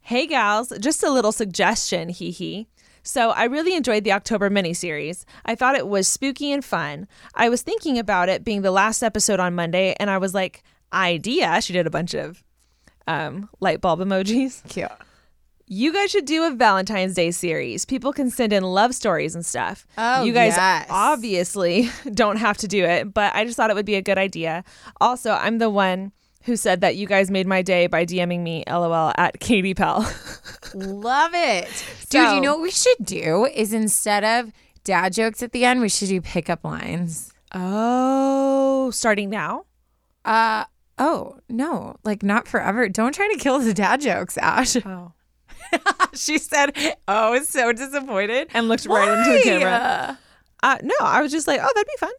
Hey 0.01 0.27
gals, 0.27 0.71
just 0.79 1.03
a 1.03 1.09
little 1.11 1.31
suggestion, 1.31 2.09
hee 2.09 2.31
hee. 2.31 2.67
So 3.03 3.31
I 3.31 3.45
really 3.45 3.73
enjoyed 3.75 4.03
the 4.03 4.11
October 4.11 4.49
miniseries. 4.49 5.23
I 5.45 5.55
thought 5.55 5.75
it 5.75 5.87
was 5.87 6.07
spooky 6.07 6.51
and 6.51 6.63
fun. 6.63 7.07
I 7.33 7.49
was 7.49 7.61
thinking 7.61 7.97
about 7.97 8.29
it 8.29 8.43
being 8.43 8.61
the 8.61 8.71
last 8.71 9.01
episode 9.01 9.39
on 9.39 9.55
Monday, 9.55 9.95
and 9.99 10.09
I 10.09 10.17
was 10.17 10.33
like, 10.33 10.61
idea. 10.93 11.61
She 11.61 11.73
did 11.73 11.87
a 11.87 11.89
bunch 11.89 12.13
of 12.13 12.43
um, 13.07 13.49
light 13.59 13.81
bulb 13.81 13.99
emojis. 13.99 14.61
Cute. 14.69 14.89
You 15.69 15.91
guys 15.91 16.11
should 16.11 16.23
do 16.25 16.45
a 16.45 16.51
Valentine's 16.51 17.13
Day 17.13 17.29
series. 17.31 17.83
People 17.83 18.13
can 18.13 18.29
send 18.29 18.53
in 18.53 18.63
love 18.63 18.95
stories 18.95 19.35
and 19.35 19.45
stuff. 19.45 19.85
Oh, 19.97 20.23
you 20.23 20.31
guys 20.31 20.55
yes. 20.55 20.87
obviously 20.89 21.89
don't 22.13 22.37
have 22.37 22.55
to 22.59 22.67
do 22.69 22.85
it, 22.85 23.13
but 23.13 23.35
I 23.35 23.43
just 23.43 23.57
thought 23.57 23.69
it 23.69 23.75
would 23.75 23.85
be 23.85 23.95
a 23.95 24.01
good 24.01 24.17
idea. 24.17 24.63
Also, 25.01 25.31
I'm 25.31 25.57
the 25.57 25.69
one 25.69 26.13
who 26.43 26.55
said 26.55 26.79
that 26.79 26.95
you 26.95 27.05
guys 27.05 27.29
made 27.29 27.45
my 27.47 27.61
day 27.61 27.87
by 27.87 28.05
DMing 28.05 28.39
me 28.43 28.63
LOL 28.65 29.11
at 29.17 29.41
Katie 29.41 29.73
Pell. 29.73 30.09
Love 30.73 31.31
it. 31.33 31.65
Dude, 32.09 32.21
So- 32.23 32.35
you 32.35 32.39
know 32.39 32.53
what 32.53 32.61
we 32.63 32.71
should 32.71 33.03
do 33.03 33.45
is 33.53 33.73
instead 33.73 34.23
of 34.23 34.53
dad 34.85 35.11
jokes 35.11 35.43
at 35.43 35.51
the 35.51 35.65
end, 35.65 35.81
we 35.81 35.89
should 35.89 36.07
do 36.07 36.21
pickup 36.21 36.63
lines. 36.63 37.33
oh, 37.53 38.89
starting 38.91 39.29
now? 39.29 39.65
Uh 40.23 40.63
oh, 40.97 41.39
no. 41.49 41.95
Like 42.03 42.23
not 42.23 42.47
forever. 42.47 42.87
Don't 42.89 43.13
try 43.13 43.27
to 43.31 43.37
kill 43.39 43.59
the 43.59 43.73
dad 43.73 44.01
jokes, 44.01 44.37
Ash. 44.37 44.75
Oh. 44.85 45.13
she 46.13 46.37
said, 46.37 46.75
Oh, 47.07 47.41
so 47.43 47.71
disappointed. 47.73 48.49
And 48.53 48.67
looked 48.67 48.85
right 48.85 49.17
into 49.17 49.37
the 49.37 49.43
camera. 49.43 50.19
Uh, 50.63 50.77
no, 50.81 50.95
I 51.01 51.21
was 51.21 51.31
just 51.31 51.47
like, 51.47 51.59
oh, 51.61 51.69
that'd 51.73 51.87
be 51.87 51.97
fun. 51.99 52.11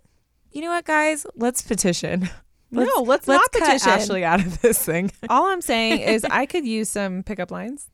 You 0.52 0.62
know 0.62 0.70
what, 0.70 0.84
guys? 0.84 1.26
Let's 1.34 1.62
petition. 1.62 2.30
no, 2.70 2.84
let's, 3.02 3.26
Let's 3.26 3.28
not 3.28 3.52
petition. 3.52 3.88
Ashley 3.88 4.24
out 4.24 4.40
of 4.40 4.60
this 4.60 4.84
thing. 4.84 5.10
All 5.28 5.46
I'm 5.46 5.60
saying 5.60 6.00
is 6.00 6.24
I 6.24 6.46
could 6.46 6.66
use 6.66 6.90
some 6.90 7.22
pickup 7.22 7.50
lines. 7.50 7.88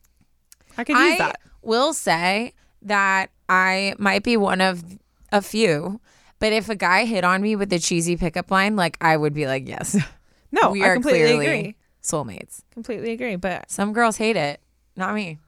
I 0.77 0.83
could 0.83 0.97
use 0.97 1.13
I 1.13 1.17
that. 1.17 1.39
will 1.61 1.93
say 1.93 2.53
that 2.83 3.31
I 3.49 3.95
might 3.97 4.23
be 4.23 4.37
one 4.37 4.61
of 4.61 4.83
a 5.31 5.41
few, 5.41 5.99
but 6.39 6.53
if 6.53 6.69
a 6.69 6.75
guy 6.75 7.05
hit 7.05 7.23
on 7.23 7.41
me 7.41 7.55
with 7.55 7.71
a 7.73 7.79
cheesy 7.79 8.17
pickup 8.17 8.51
line, 8.51 8.75
like 8.75 8.97
I 9.01 9.17
would 9.17 9.33
be 9.33 9.47
like, 9.47 9.67
yes, 9.67 9.97
No, 10.51 10.71
we 10.71 10.83
I 10.83 10.87
are 10.89 10.93
completely 10.93 11.33
clearly 11.33 11.45
agree. 11.45 11.75
soulmates. 12.01 12.61
Completely 12.71 13.11
agree, 13.11 13.35
but 13.35 13.69
Some 13.69 13.93
girls 13.93 14.17
hate 14.17 14.37
it. 14.37 14.61
Not 14.95 15.13
me. 15.15 15.39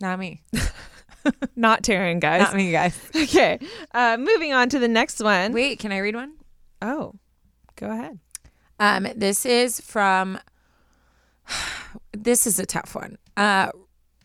Not 0.00 0.18
me. 0.18 0.42
not 1.56 1.82
Taryn, 1.82 2.20
guys. 2.20 2.40
Not 2.42 2.54
me, 2.54 2.70
guys. 2.70 2.98
Okay, 3.16 3.58
uh, 3.92 4.16
moving 4.18 4.52
on 4.52 4.68
to 4.70 4.78
the 4.78 4.88
next 4.88 5.22
one. 5.22 5.52
Wait, 5.52 5.78
can 5.78 5.92
I 5.92 5.98
read 5.98 6.14
one? 6.14 6.34
Oh, 6.82 7.14
go 7.76 7.90
ahead. 7.90 8.18
Um, 8.78 9.06
this 9.16 9.46
is 9.46 9.80
from. 9.80 10.38
This 12.12 12.46
is 12.46 12.58
a 12.60 12.66
tough 12.66 12.94
one. 12.94 13.18
Uh, 13.36 13.70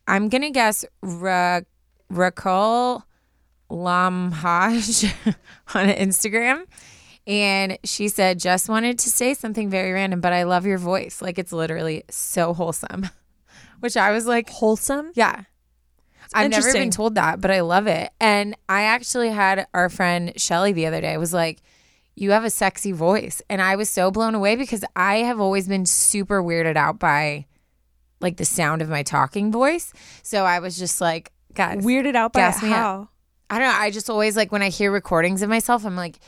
I'm 0.07 0.29
gonna 0.29 0.51
guess 0.51 0.85
Ra- 1.01 1.61
Rakul 2.11 3.03
Lamhaj 3.69 5.13
on 5.75 5.87
Instagram, 5.89 6.63
and 7.29 7.77
she 7.85 8.09
said, 8.09 8.39
"Just 8.39 8.67
wanted 8.67 8.99
to 8.99 9.09
say 9.09 9.33
something 9.33 9.69
very 9.69 9.93
random, 9.93 10.19
but 10.19 10.33
I 10.33 10.43
love 10.43 10.65
your 10.65 10.77
voice. 10.79 11.21
Like 11.21 11.39
it's 11.39 11.53
literally 11.53 12.03
so 12.09 12.53
wholesome." 12.53 13.09
Which 13.79 13.95
I 13.95 14.11
was 14.11 14.25
like, 14.25 14.49
Wholesome. 14.49 15.11
yeah. 15.15 15.43
I've 16.33 16.51
never 16.51 16.73
been 16.73 16.91
told 16.91 17.15
that, 17.15 17.39
but 17.39 17.49
I 17.49 17.61
love 17.61 17.87
it. 17.87 18.11
And 18.19 18.57
I 18.67 18.81
actually 18.83 19.29
had 19.29 19.67
our 19.73 19.87
friend 19.87 20.33
Shelly 20.35 20.73
the 20.73 20.85
other 20.85 20.99
day 20.99 21.15
was 21.17 21.33
like, 21.33 21.61
You 22.13 22.31
have 22.31 22.43
a 22.43 22.49
sexy 22.49 22.91
voice. 22.91 23.41
And 23.49 23.61
I 23.61 23.77
was 23.77 23.89
so 23.89 24.11
blown 24.11 24.35
away 24.35 24.57
because 24.57 24.83
I 24.97 25.19
have 25.19 25.39
always 25.39 25.67
been 25.69 25.85
super 25.85 26.43
weirded 26.43 26.75
out 26.75 26.99
by 26.99 27.45
like 28.19 28.35
the 28.35 28.43
sound 28.43 28.81
of 28.81 28.89
my 28.89 29.01
talking 29.01 29.49
voice. 29.49 29.93
So 30.23 30.43
I 30.43 30.59
was 30.59 30.77
just 30.77 30.99
like, 30.99 31.31
guys, 31.53 31.81
Weirded 31.85 32.15
out 32.15 32.33
by 32.33 32.41
Gas 32.41 32.61
me 32.61 32.69
up. 32.71 32.75
how? 32.75 33.09
I 33.49 33.59
don't 33.59 33.69
know. 33.69 33.77
I 33.79 33.91
just 33.91 34.09
always 34.09 34.35
like 34.35 34.51
when 34.51 34.61
I 34.61 34.67
hear 34.69 34.91
recordings 34.91 35.41
of 35.41 35.47
myself, 35.49 35.85
I'm 35.85 35.95
like, 35.95 36.19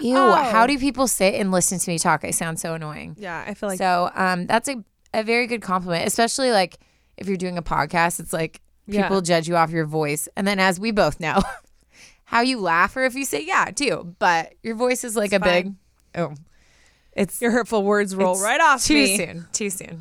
ew, 0.00 0.16
Oh. 0.16 0.32
how 0.34 0.66
do 0.66 0.78
people 0.78 1.06
sit 1.06 1.34
and 1.34 1.50
listen 1.50 1.78
to 1.78 1.90
me 1.90 1.98
talk? 1.98 2.24
I 2.24 2.30
sound 2.30 2.58
so 2.60 2.74
annoying. 2.74 3.16
Yeah, 3.18 3.44
I 3.46 3.54
feel 3.54 3.68
like 3.68 3.78
so 3.78 4.10
um, 4.14 4.46
that's 4.46 4.68
a, 4.68 4.82
a 5.14 5.22
very 5.22 5.46
good 5.46 5.62
compliment, 5.62 6.06
especially 6.06 6.50
like 6.50 6.78
if 7.16 7.26
you're 7.28 7.36
doing 7.36 7.58
a 7.58 7.62
podcast, 7.62 8.20
it's 8.20 8.32
like 8.32 8.60
Yeah. 8.86 9.02
people 9.02 9.20
judge 9.20 9.46
you 9.48 9.56
off 9.56 9.70
your 9.70 9.86
voice. 9.86 10.28
And 10.36 10.46
then 10.46 10.58
as 10.58 10.80
we 10.80 10.90
both 10.90 11.20
know, 11.20 11.40
how 12.24 12.40
you 12.40 12.60
laugh 12.60 12.96
or 12.96 13.04
if 13.04 13.14
you 13.14 13.24
say 13.24 13.44
yeah 13.44 13.66
too. 13.66 14.14
But 14.18 14.54
your 14.62 14.74
voice 14.76 15.04
is 15.04 15.16
like 15.16 15.32
It's 15.32 15.44
a 15.44 15.48
big 15.48 15.74
oh. 16.16 16.34
It's 17.12 17.40
your 17.42 17.50
hurtful 17.50 17.82
words 17.82 18.14
roll 18.14 18.40
right 18.40 18.60
off 18.60 18.84
too 18.84 18.94
me. 18.94 19.16
soon. 19.16 19.46
Too 19.52 19.68
soon. 19.68 20.00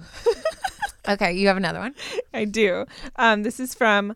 okay, 1.09 1.33
you 1.33 1.47
have 1.47 1.57
another 1.57 1.79
one. 1.79 1.95
I 2.33 2.45
do. 2.45 2.85
Um, 3.15 3.41
this 3.41 3.59
is 3.59 3.73
from 3.73 4.15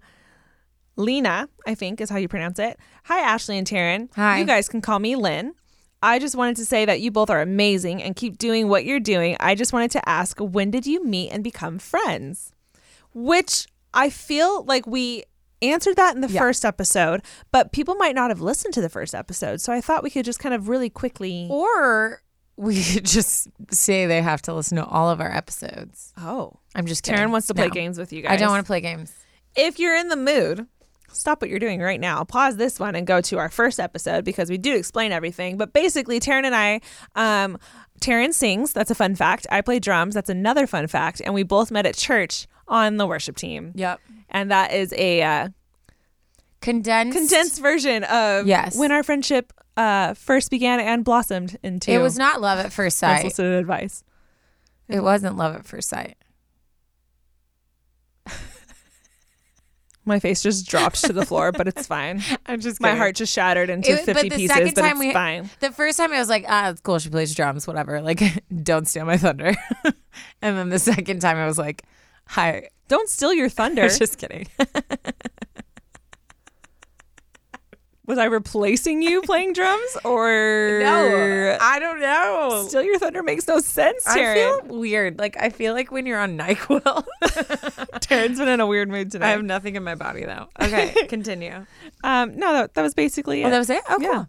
Lena, 0.96 1.50
I 1.66 1.74
think 1.76 2.00
is 2.02 2.10
how 2.12 2.18
you 2.18 2.28
pronounce 2.28 2.60
it. 2.60 2.78
Hi, 3.06 3.20
Ashley 3.20 3.58
and 3.58 3.66
Taryn. 3.68 4.10
Hi. 4.16 4.40
You 4.40 4.46
guys 4.46 4.70
can 4.70 4.80
call 4.80 5.00
me 5.00 5.16
Lynn. 5.16 5.54
I 6.04 6.20
just 6.20 6.36
wanted 6.36 6.58
to 6.58 6.66
say 6.66 6.84
that 6.86 7.00
you 7.02 7.10
both 7.12 7.30
are 7.30 7.42
amazing 7.42 8.04
and 8.04 8.16
keep 8.16 8.38
doing 8.38 8.68
what 8.68 8.84
you're 8.86 9.00
doing. 9.00 9.38
I 9.40 9.56
just 9.56 9.72
wanted 9.74 9.90
to 9.92 10.08
ask, 10.10 10.38
when 10.40 10.70
did 10.70 10.86
you 10.86 11.04
meet 11.04 11.30
and 11.32 11.44
become 11.44 11.80
friends? 11.80 12.52
Which 13.14 13.68
I 13.94 14.10
feel 14.10 14.64
like 14.66 14.86
we 14.86 15.24
answered 15.62 15.96
that 15.96 16.14
in 16.14 16.22
the 16.22 16.28
Yeah. 16.28 16.42
first 16.42 16.66
episode, 16.66 17.22
but 17.52 17.72
people 17.72 17.96
might 17.96 18.16
not 18.16 18.32
have 18.32 18.42
listened 18.42 18.74
to 18.74 18.82
the 18.82 18.90
first 18.90 19.16
episode. 19.16 19.62
So 19.62 19.72
I 19.72 19.80
thought 19.80 20.04
we 20.04 20.10
could 20.10 20.26
just 20.26 20.40
kind 20.40 20.54
of 20.54 20.68
really 20.68 20.90
quickly. 20.90 21.48
Or 21.50 22.22
we 22.58 22.84
could 22.84 23.06
just 23.06 23.48
say 23.72 24.06
they 24.06 24.22
have 24.22 24.42
to 24.44 24.54
listen 24.54 24.76
to 24.78 24.86
all 24.86 25.10
of 25.10 25.22
our 25.22 25.34
episodes. 25.34 26.12
Oh. 26.18 26.54
I'm 26.76 26.86
just 26.86 27.04
kidding. 27.04 27.20
Taryn 27.20 27.32
wants 27.32 27.48
to 27.48 27.54
play 27.54 27.68
No. 27.68 27.74
games 27.74 27.98
with 27.98 28.12
you 28.12 28.24
guys. 28.24 28.32
I 28.32 28.36
don't 28.36 28.50
want 28.50 28.66
to 28.66 28.68
play 28.68 28.82
games. 28.82 29.14
if 29.56 29.80
you're 29.80 29.96
in 29.96 30.10
the 30.10 30.16
mood, 30.18 30.66
stop 31.14 31.42
what 31.42 31.50
you're 31.50 31.60
doing 31.60 31.80
right 31.80 32.00
now. 32.00 32.24
Pause 32.24 32.58
this 32.58 32.80
one 32.80 32.96
and 32.96 33.06
go 33.08 33.22
to 33.22 33.38
our 33.38 33.50
first 33.50 33.80
episode 33.80 34.24
because 34.26 34.50
we 34.50 34.58
do 34.58 34.76
explain 34.76 35.12
everything. 35.12 35.58
But 35.58 35.74
basically, 35.74 36.20
Taryn 36.20 36.44
and 36.46 36.56
I, 36.56 36.82
um, 37.16 37.58
Taryn 38.02 38.34
sings. 38.34 38.74
That's 38.74 38.92
a 38.92 38.96
fun 38.96 39.16
fact. 39.16 39.48
I 39.52 39.62
play 39.62 39.80
drums. 39.80 40.14
That's 40.16 40.30
another 40.30 40.68
fun 40.68 40.88
fact. 40.88 41.22
And 41.24 41.34
we 41.34 41.44
both 41.44 41.72
met 41.72 41.86
at 41.86 41.96
church 41.96 42.48
on 42.68 42.98
the 42.98 43.08
worship 43.08 43.36
team. 43.36 43.72
Yep. 43.76 44.00
And 44.30 44.52
that 44.52 44.74
is 44.74 44.94
a 44.98 45.22
uh, 45.22 45.50
Condensed. 46.62 47.18
condensed 47.18 47.62
version 47.62 48.04
of 48.06 48.48
Yes. 48.48 48.78
when 48.78 48.92
our 48.92 49.04
friendship 49.04 49.52
uh, 49.76 50.14
first 50.14 50.50
began 50.50 50.80
and 50.80 51.04
blossomed 51.04 51.58
into 51.62 51.92
It 51.92 51.98
was 51.98 52.18
not 52.18 52.40
love 52.42 52.60
at 52.60 52.72
first 52.72 52.98
sight. 52.98 53.16
unsolicited 53.26 53.54
advice. 53.60 54.04
It 54.88 55.02
wasn't 55.04 55.36
love 55.38 55.56
at 55.56 55.66
first 55.66 55.90
sight. 55.90 56.16
My 60.06 60.20
face 60.20 60.44
just 60.44 60.68
dropped 60.68 61.04
to 61.06 61.14
the 61.14 61.26
floor, 61.26 61.52
but 61.52 61.68
it's 61.68 61.88
fine. 61.88 62.22
I'm 62.46 62.60
just 62.60 62.82
My 62.82 62.96
heart 62.96 63.16
just 63.16 63.32
shattered 63.34 63.70
into 63.70 63.92
It- 63.92 64.06
but 64.06 64.16
50 64.18 64.30
the 64.30 64.36
pieces, 64.36 64.56
second 64.56 64.76
but 64.76 64.82
time 64.82 64.92
it's 64.92 65.00
we- 65.00 65.14
fine. 65.14 65.50
The 65.62 65.72
first 65.72 65.98
time 65.98 66.12
I 66.12 66.20
was 66.20 66.30
like, 66.30 66.46
ah, 66.48 66.70
it's 66.72 66.82
cool. 66.82 67.00
She 67.00 67.10
plays 67.10 67.34
drums, 67.34 67.66
whatever. 67.68 68.02
Like, 68.02 68.22
don't 68.64 68.88
steal 68.88 69.06
my 69.06 69.18
thunder. 69.18 69.56
and 70.42 70.58
then 70.58 70.70
the 70.70 70.80
second 70.80 71.20
time 71.22 71.38
I 71.38 71.46
was 71.46 71.58
like, 71.58 71.84
hi. 72.28 72.70
Don't 72.90 73.08
steal 73.10 73.34
your 73.34 73.48
thunder. 73.50 73.88
just 73.88 74.18
kidding. 74.18 74.48
Was 78.06 78.18
I 78.18 78.26
replacing 78.26 79.02
you 79.02 79.22
playing 79.22 79.54
drums 79.54 79.98
or 80.04 80.80
no, 80.82 81.58
I 81.62 81.80
don't 81.80 82.02
know. 82.02 82.66
Still, 82.68 82.84
Your 82.84 83.00
Thunder 83.00 83.24
makes 83.24 83.48
no 83.48 83.60
sense, 83.60 84.06
I 84.06 84.34
feel 84.34 84.62
weird. 84.78 85.18
Like, 85.20 85.38
I 85.40 85.50
feel 85.50 85.74
like 85.74 85.90
when 85.90 86.06
you're 86.06 86.20
on 86.20 86.38
NyQuil, 86.38 87.06
Taryn's 88.02 88.40
been 88.40 88.50
in 88.50 88.60
a 88.60 88.68
weird 88.68 88.90
mood 88.90 89.10
today. 89.10 89.28
I 89.28 89.30
have 89.30 89.44
nothing 89.44 89.78
in 89.78 89.84
my 89.86 89.96
body, 89.96 90.26
though. 90.26 90.48
Okay, 90.62 90.94
continue. 91.08 91.66
um, 92.04 92.36
no, 92.36 92.52
that, 92.52 92.74
that 92.74 92.82
was 92.82 92.94
basically 92.94 93.42
it. 93.42 93.46
Oh, 93.46 93.50
that 93.50 93.60
was 93.60 93.70
it? 93.70 93.82
Oh, 93.90 93.96
cool. 93.96 94.04
Yeah. 94.04 94.26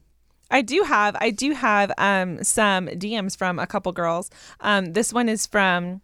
I 0.52 0.62
do 0.62 0.82
have 0.84 1.16
I 1.18 1.30
do 1.30 1.50
have 1.52 1.90
um 1.98 2.44
some 2.44 2.86
DMs 2.86 3.36
from 3.36 3.58
a 3.58 3.66
couple 3.66 3.90
girls. 3.90 4.30
Um, 4.60 4.92
this 4.92 5.12
one 5.12 5.28
is 5.28 5.46
from 5.46 6.00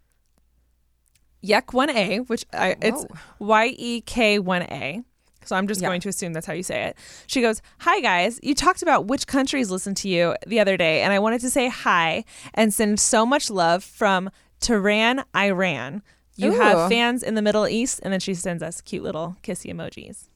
Yek 1.41 1.73
One 1.73 1.91
A, 1.91 2.19
which 2.21 2.45
I, 2.53 2.75
it's 2.83 3.07
Y 3.39 3.75
E 3.79 4.01
K 4.01 4.41
One 4.41 4.63
A. 4.63 5.03
So 5.51 5.57
I'm 5.57 5.67
just 5.67 5.81
Yeah. 5.83 5.89
going 5.89 6.01
to 6.03 6.09
assume 6.09 6.33
that's 6.33 6.47
how 6.47 6.53
you 6.53 6.63
say 6.63 6.85
it. 6.85 6.97
She 7.27 7.41
goes, 7.41 7.61
"Hi 7.81 8.01
guys, 8.01 8.39
you 8.41 8.55
talked 8.55 8.83
about 8.83 9.07
which 9.07 9.27
countries 9.27 9.69
listen 9.69 9.97
to 9.97 10.09
you 10.09 10.37
the 10.47 10.61
other 10.61 10.77
day, 10.77 11.03
and 11.03 11.13
I 11.13 11.19
wanted 11.19 11.41
to 11.41 11.51
say 11.51 11.69
hi 11.69 12.25
and 12.55 12.73
send 12.73 13.01
so 13.01 13.27
much 13.27 13.51
love 13.51 13.83
from 13.83 14.31
Tehran, 14.61 15.25
Iran. 15.37 16.03
You 16.37 16.53
Ooh. 16.55 16.61
have 16.61 16.89
fans 16.89 17.25
in 17.25 17.35
the 17.35 17.43
Middle 17.43 17.67
East." 17.67 17.99
And 18.05 18.13
then 18.13 18.21
she 18.21 18.33
sends 18.35 18.63
us 18.63 18.81
cute 18.81 19.03
little 19.03 19.37
kissy 19.43 19.75
emojis. 19.75 20.29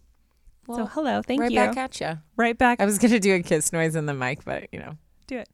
so 0.67 0.87
hello, 0.87 1.23
thank 1.23 1.41
right 1.43 1.51
you. 1.53 1.61
Right 1.61 1.69
back 1.75 1.77
at 1.77 2.01
you. 2.01 2.19
right 2.37 2.59
back. 2.59 2.81
I 2.81 2.85
was 2.87 2.99
going 2.99 3.13
to 3.13 3.21
do 3.21 3.35
a 3.37 3.43
kiss 3.43 3.73
noise 3.73 3.95
in 3.95 4.07
the 4.07 4.15
mic, 4.15 4.45
but, 4.45 4.67
you 4.73 4.81
know. 4.81 4.97
Do 5.29 5.39
it. 5.39 5.49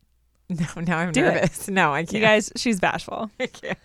No, 0.48 0.66
now 0.82 0.98
I'm 0.98 1.12
Do 1.12 1.26
it. 1.26 1.34
nervous. 1.34 1.68
No, 1.68 1.92
I 1.92 2.02
can't. 2.04 2.14
You 2.14 2.20
guys, 2.20 2.50
she's 2.56 2.80
bashful. 2.80 3.30
I 3.40 3.46
can't. 3.46 3.78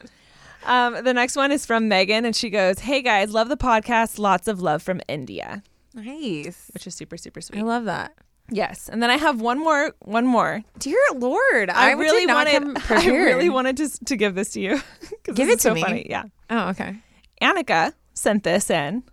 Um, 0.66 1.04
the 1.04 1.14
next 1.14 1.36
one 1.36 1.52
is 1.52 1.66
from 1.66 1.88
Megan, 1.88 2.26
and 2.26 2.36
she 2.36 2.50
goes, 2.50 2.80
"Hey 2.80 3.02
guys, 3.02 3.32
love 3.32 3.50
the 3.50 3.58
podcast. 3.58 4.20
Lots 4.20 4.48
of 4.48 4.62
love 4.62 4.82
from 4.84 5.02
India," 5.08 5.64
Nice. 5.94 6.70
which 6.74 6.88
is 6.88 6.96
super 6.96 7.18
super 7.18 7.42
sweet. 7.42 7.60
I 7.60 7.64
love 7.64 7.86
that. 7.86 8.14
yes, 8.52 8.90
and 8.90 9.02
then 9.02 9.10
I 9.10 9.18
have 9.18 9.42
one 9.42 9.60
more. 9.60 9.94
One 10.02 10.26
more. 10.26 10.64
Dear 10.80 11.00
Lord, 11.16 11.70
I, 11.70 11.90
I, 11.90 11.92
really 11.94 12.26
wanted. 12.28 12.78
I 12.90 13.08
really 13.08 13.50
wanted 13.50 13.78
to 13.78 13.90
to 14.06 14.16
give 14.16 14.36
this 14.36 14.52
to 14.52 14.60
you. 14.62 14.82
Give 15.34 15.50
it 15.50 15.56
to 15.60 15.70
so 15.70 15.74
me. 15.74 15.82
Funny. 15.82 16.08
Yeah. 16.10 16.24
Oh, 16.50 16.70
okay. 16.70 16.96
Annika 17.42 17.94
sent 18.14 18.44
this 18.44 18.70
in, 18.70 19.04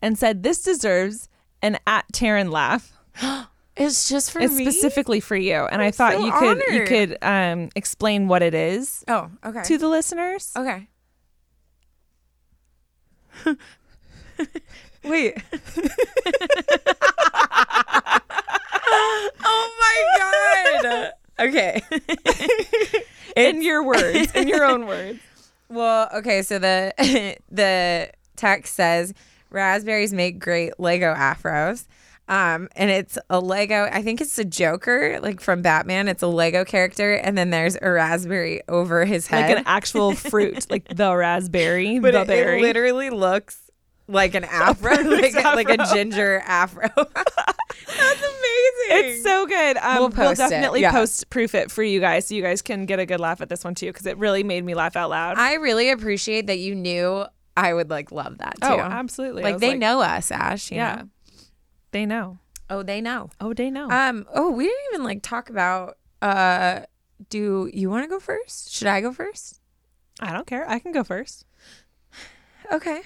and 0.00 0.18
said 0.18 0.42
this 0.42 0.62
deserves 0.62 1.28
an 1.62 1.78
at 1.86 2.04
Taryn 2.12 2.50
laugh. 2.50 2.92
It's 3.78 4.08
just 4.08 4.30
for 4.30 4.40
It's 4.40 4.54
me. 4.54 4.64
specifically 4.64 5.20
for 5.20 5.36
you, 5.36 5.66
and 5.66 5.82
I 5.82 5.86
I'm 5.88 5.92
thought 5.92 6.14
so 6.14 6.24
you 6.24 6.32
could 6.32 6.62
you 6.72 6.84
could 6.86 7.18
um 7.20 7.68
explain 7.76 8.26
what 8.26 8.40
it 8.40 8.54
is 8.54 9.04
Oh, 9.06 9.28
okay. 9.44 9.62
to 9.64 9.76
the 9.76 9.86
listeners. 9.86 10.50
okay. 10.56 10.88
Wait. 15.04 15.36
oh 19.44 19.70
my 19.80 20.04
god. 20.82 21.12
Okay. 21.38 21.82
In 23.36 23.60
your 23.60 23.82
words, 23.84 24.34
in 24.34 24.48
your 24.48 24.64
own 24.64 24.86
words. 24.86 25.18
Well, 25.68 26.08
okay, 26.14 26.40
so 26.40 26.58
the 26.58 27.36
the 27.50 28.10
text 28.34 28.74
says 28.74 29.12
raspberries 29.50 30.14
make 30.14 30.38
great 30.38 30.80
Lego 30.80 31.14
afros. 31.14 31.86
Um, 32.28 32.68
and 32.74 32.90
it's 32.90 33.18
a 33.30 33.38
Lego, 33.38 33.88
I 33.92 34.02
think 34.02 34.20
it's 34.20 34.34
the 34.34 34.44
Joker, 34.44 35.20
like 35.22 35.40
from 35.40 35.62
Batman. 35.62 36.08
It's 36.08 36.22
a 36.22 36.26
Lego 36.26 36.64
character, 36.64 37.14
and 37.14 37.38
then 37.38 37.50
there's 37.50 37.76
a 37.80 37.88
raspberry 37.90 38.62
over 38.68 39.04
his 39.04 39.28
head. 39.28 39.48
like 39.48 39.58
an 39.58 39.64
actual 39.66 40.12
fruit, 40.14 40.68
like 40.70 40.88
the 40.94 41.14
raspberry, 41.14 42.00
but 42.00 42.12
the 42.12 42.22
it, 42.22 42.26
berry. 42.26 42.58
it 42.58 42.62
literally 42.62 43.10
looks 43.10 43.70
like 44.08 44.34
an 44.34 44.42
afro, 44.50 44.90
like, 44.96 45.34
a- 45.34 45.54
like 45.54 45.68
a 45.68 45.76
ginger 45.94 46.42
afro. 46.44 46.88
That's 46.96 48.20
amazing. 48.22 48.90
it's 48.90 49.22
so 49.22 49.46
good. 49.46 49.76
Um, 49.76 49.98
We'll 49.98 50.08
we'll, 50.08 50.34
definitely 50.34 50.80
yeah. 50.80 50.90
post 50.92 51.30
proof 51.30 51.54
it 51.54 51.70
for 51.70 51.82
you 51.82 52.00
guys, 52.00 52.26
so 52.26 52.34
you 52.34 52.42
guys 52.42 52.60
can 52.62 52.86
get 52.86 52.98
a 52.98 53.06
good 53.06 53.20
laugh 53.20 53.40
at 53.40 53.48
this 53.48 53.64
one 53.64 53.74
too, 53.74 53.86
because 53.86 54.06
it 54.06 54.18
really 54.18 54.42
made 54.42 54.64
me 54.64 54.74
laugh 54.74 54.96
out 54.96 55.10
loud. 55.10 55.38
I 55.38 55.54
really 55.54 55.90
appreciate 55.90 56.48
that 56.48 56.58
you 56.58 56.74
knew 56.74 57.24
I 57.56 57.72
would 57.72 57.88
like 57.90 58.10
love 58.12 58.38
that 58.38 58.54
too. 58.60 58.66
oh, 58.68 58.80
absolutely! 58.80 59.42
Like 59.42 59.58
they 59.58 59.74
know 59.74 60.00
us, 60.00 60.30
Ash. 60.30 60.70
you 60.70 60.76
yeah, 60.78 60.94
know? 60.96 61.08
They 61.92 62.06
know. 62.06 62.38
Oh, 62.68 62.82
they 62.82 63.00
know. 63.00 63.30
Oh, 63.40 63.52
they 63.54 63.70
know. 63.70 63.88
Um. 63.90 64.26
Oh, 64.34 64.50
we 64.50 64.64
didn't 64.64 64.84
even 64.92 65.04
like 65.04 65.22
talk 65.22 65.50
about. 65.50 65.98
Uh, 66.20 66.80
do 67.30 67.70
you 67.72 67.88
want 67.90 68.04
to 68.04 68.08
go 68.08 68.18
first? 68.20 68.72
Should 68.72 68.88
I 68.88 69.00
go 69.00 69.12
first? 69.12 69.60
I 70.20 70.32
don't 70.32 70.46
care. 70.46 70.68
I 70.68 70.78
can 70.78 70.92
go 70.92 71.04
first. 71.04 71.44
Okay. 72.72 73.02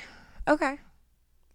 Okay. 0.49 0.79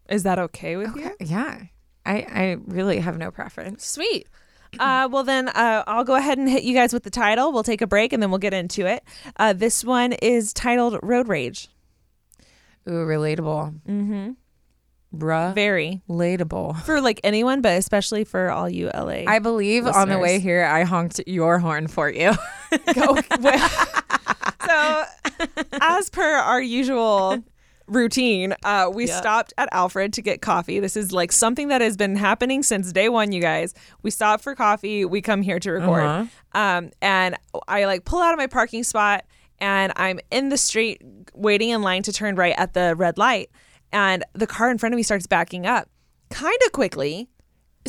Is 0.09 0.23
that 0.23 0.37
okay 0.37 0.75
with 0.77 0.89
Okay. 0.89 1.11
you? 1.19 1.25
Yeah. 1.27 1.63
I 2.05 2.15
I 2.17 2.57
really 2.65 2.99
have 2.99 3.17
no 3.17 3.31
preference. 3.31 3.85
Sweet. 3.85 4.27
Uh, 4.77 5.07
well, 5.09 5.23
then 5.23 5.47
uh, 5.47 5.83
I'll 5.87 6.03
go 6.03 6.15
ahead 6.15 6.37
and 6.37 6.49
hit 6.49 6.63
you 6.63 6.73
guys 6.73 6.91
with 6.91 7.03
the 7.03 7.09
title. 7.09 7.53
We'll 7.53 7.63
take 7.63 7.81
a 7.81 7.87
break 7.87 8.11
and 8.11 8.21
then 8.21 8.29
we'll 8.29 8.39
get 8.39 8.53
into 8.53 8.85
it. 8.85 9.05
Uh, 9.37 9.53
this 9.53 9.85
one 9.85 10.11
is 10.11 10.51
titled 10.51 10.99
Road 11.01 11.29
Rage. 11.29 11.69
Ooh, 12.85 13.05
relatable. 13.05 13.79
Mm-hmm. 13.87 14.31
Bruh. 15.17 15.53
Very. 15.55 16.01
Relatable. 16.09 16.81
For 16.83 17.01
like 17.01 17.19
anyone, 17.23 17.61
but 17.61 17.77
especially 17.77 18.23
for 18.23 18.49
all 18.51 18.69
you 18.69 18.89
LA. 18.93 19.23
I 19.27 19.39
believe 19.39 19.85
on 19.87 20.09
the 20.09 20.19
way 20.19 20.39
here, 20.39 20.63
I 20.65 20.83
honked 20.83 21.21
your 21.27 21.59
horn 21.59 21.87
for 21.87 22.09
you. 22.09 22.33
go. 22.93 23.15
so, 24.67 25.03
as 25.81 26.09
per 26.09 26.23
our 26.23 26.61
usual 26.61 27.43
routine, 27.87 28.55
uh, 28.63 28.89
we 28.93 29.07
Yeah. 29.07 29.15
stopped 29.17 29.53
at 29.57 29.69
Alfred 29.71 30.13
to 30.13 30.21
get 30.21 30.41
coffee. 30.41 30.79
This 30.79 30.97
is 30.97 31.11
like 31.11 31.31
something 31.31 31.67
that 31.67 31.81
has 31.81 31.95
been 31.95 32.15
happening 32.15 32.63
since 32.63 32.91
day 32.91 33.09
one, 33.09 33.31
you 33.31 33.41
guys. 33.41 33.73
We 34.01 34.11
stop 34.11 34.41
for 34.41 34.55
coffee, 34.55 35.05
we 35.05 35.21
come 35.21 35.41
here 35.41 35.59
to 35.59 35.71
record. 35.71 36.03
Uh-huh. 36.03 36.59
Um, 36.59 36.91
and 37.01 37.35
I 37.67 37.85
like 37.85 38.05
pull 38.05 38.21
out 38.21 38.33
of 38.33 38.37
my 38.37 38.47
parking 38.47 38.83
spot 38.83 39.25
and 39.59 39.93
I'm 39.95 40.19
in 40.31 40.49
the 40.49 40.57
street 40.57 41.01
waiting 41.33 41.69
in 41.69 41.81
line 41.81 42.01
to 42.03 42.11
turn 42.13 42.35
right 42.35 42.55
at 42.57 42.73
the 42.73 42.95
red 42.95 43.17
light. 43.17 43.49
And 43.95 44.25
the 44.33 44.45
car 44.45 44.69
in 44.69 44.77
front 44.77 44.93
of 44.93 44.97
me 44.97 45.03
starts 45.03 45.25
backing 45.25 45.65
up 45.65 45.87
kind 46.29 46.57
of 46.65 46.71
quickly 46.73 47.29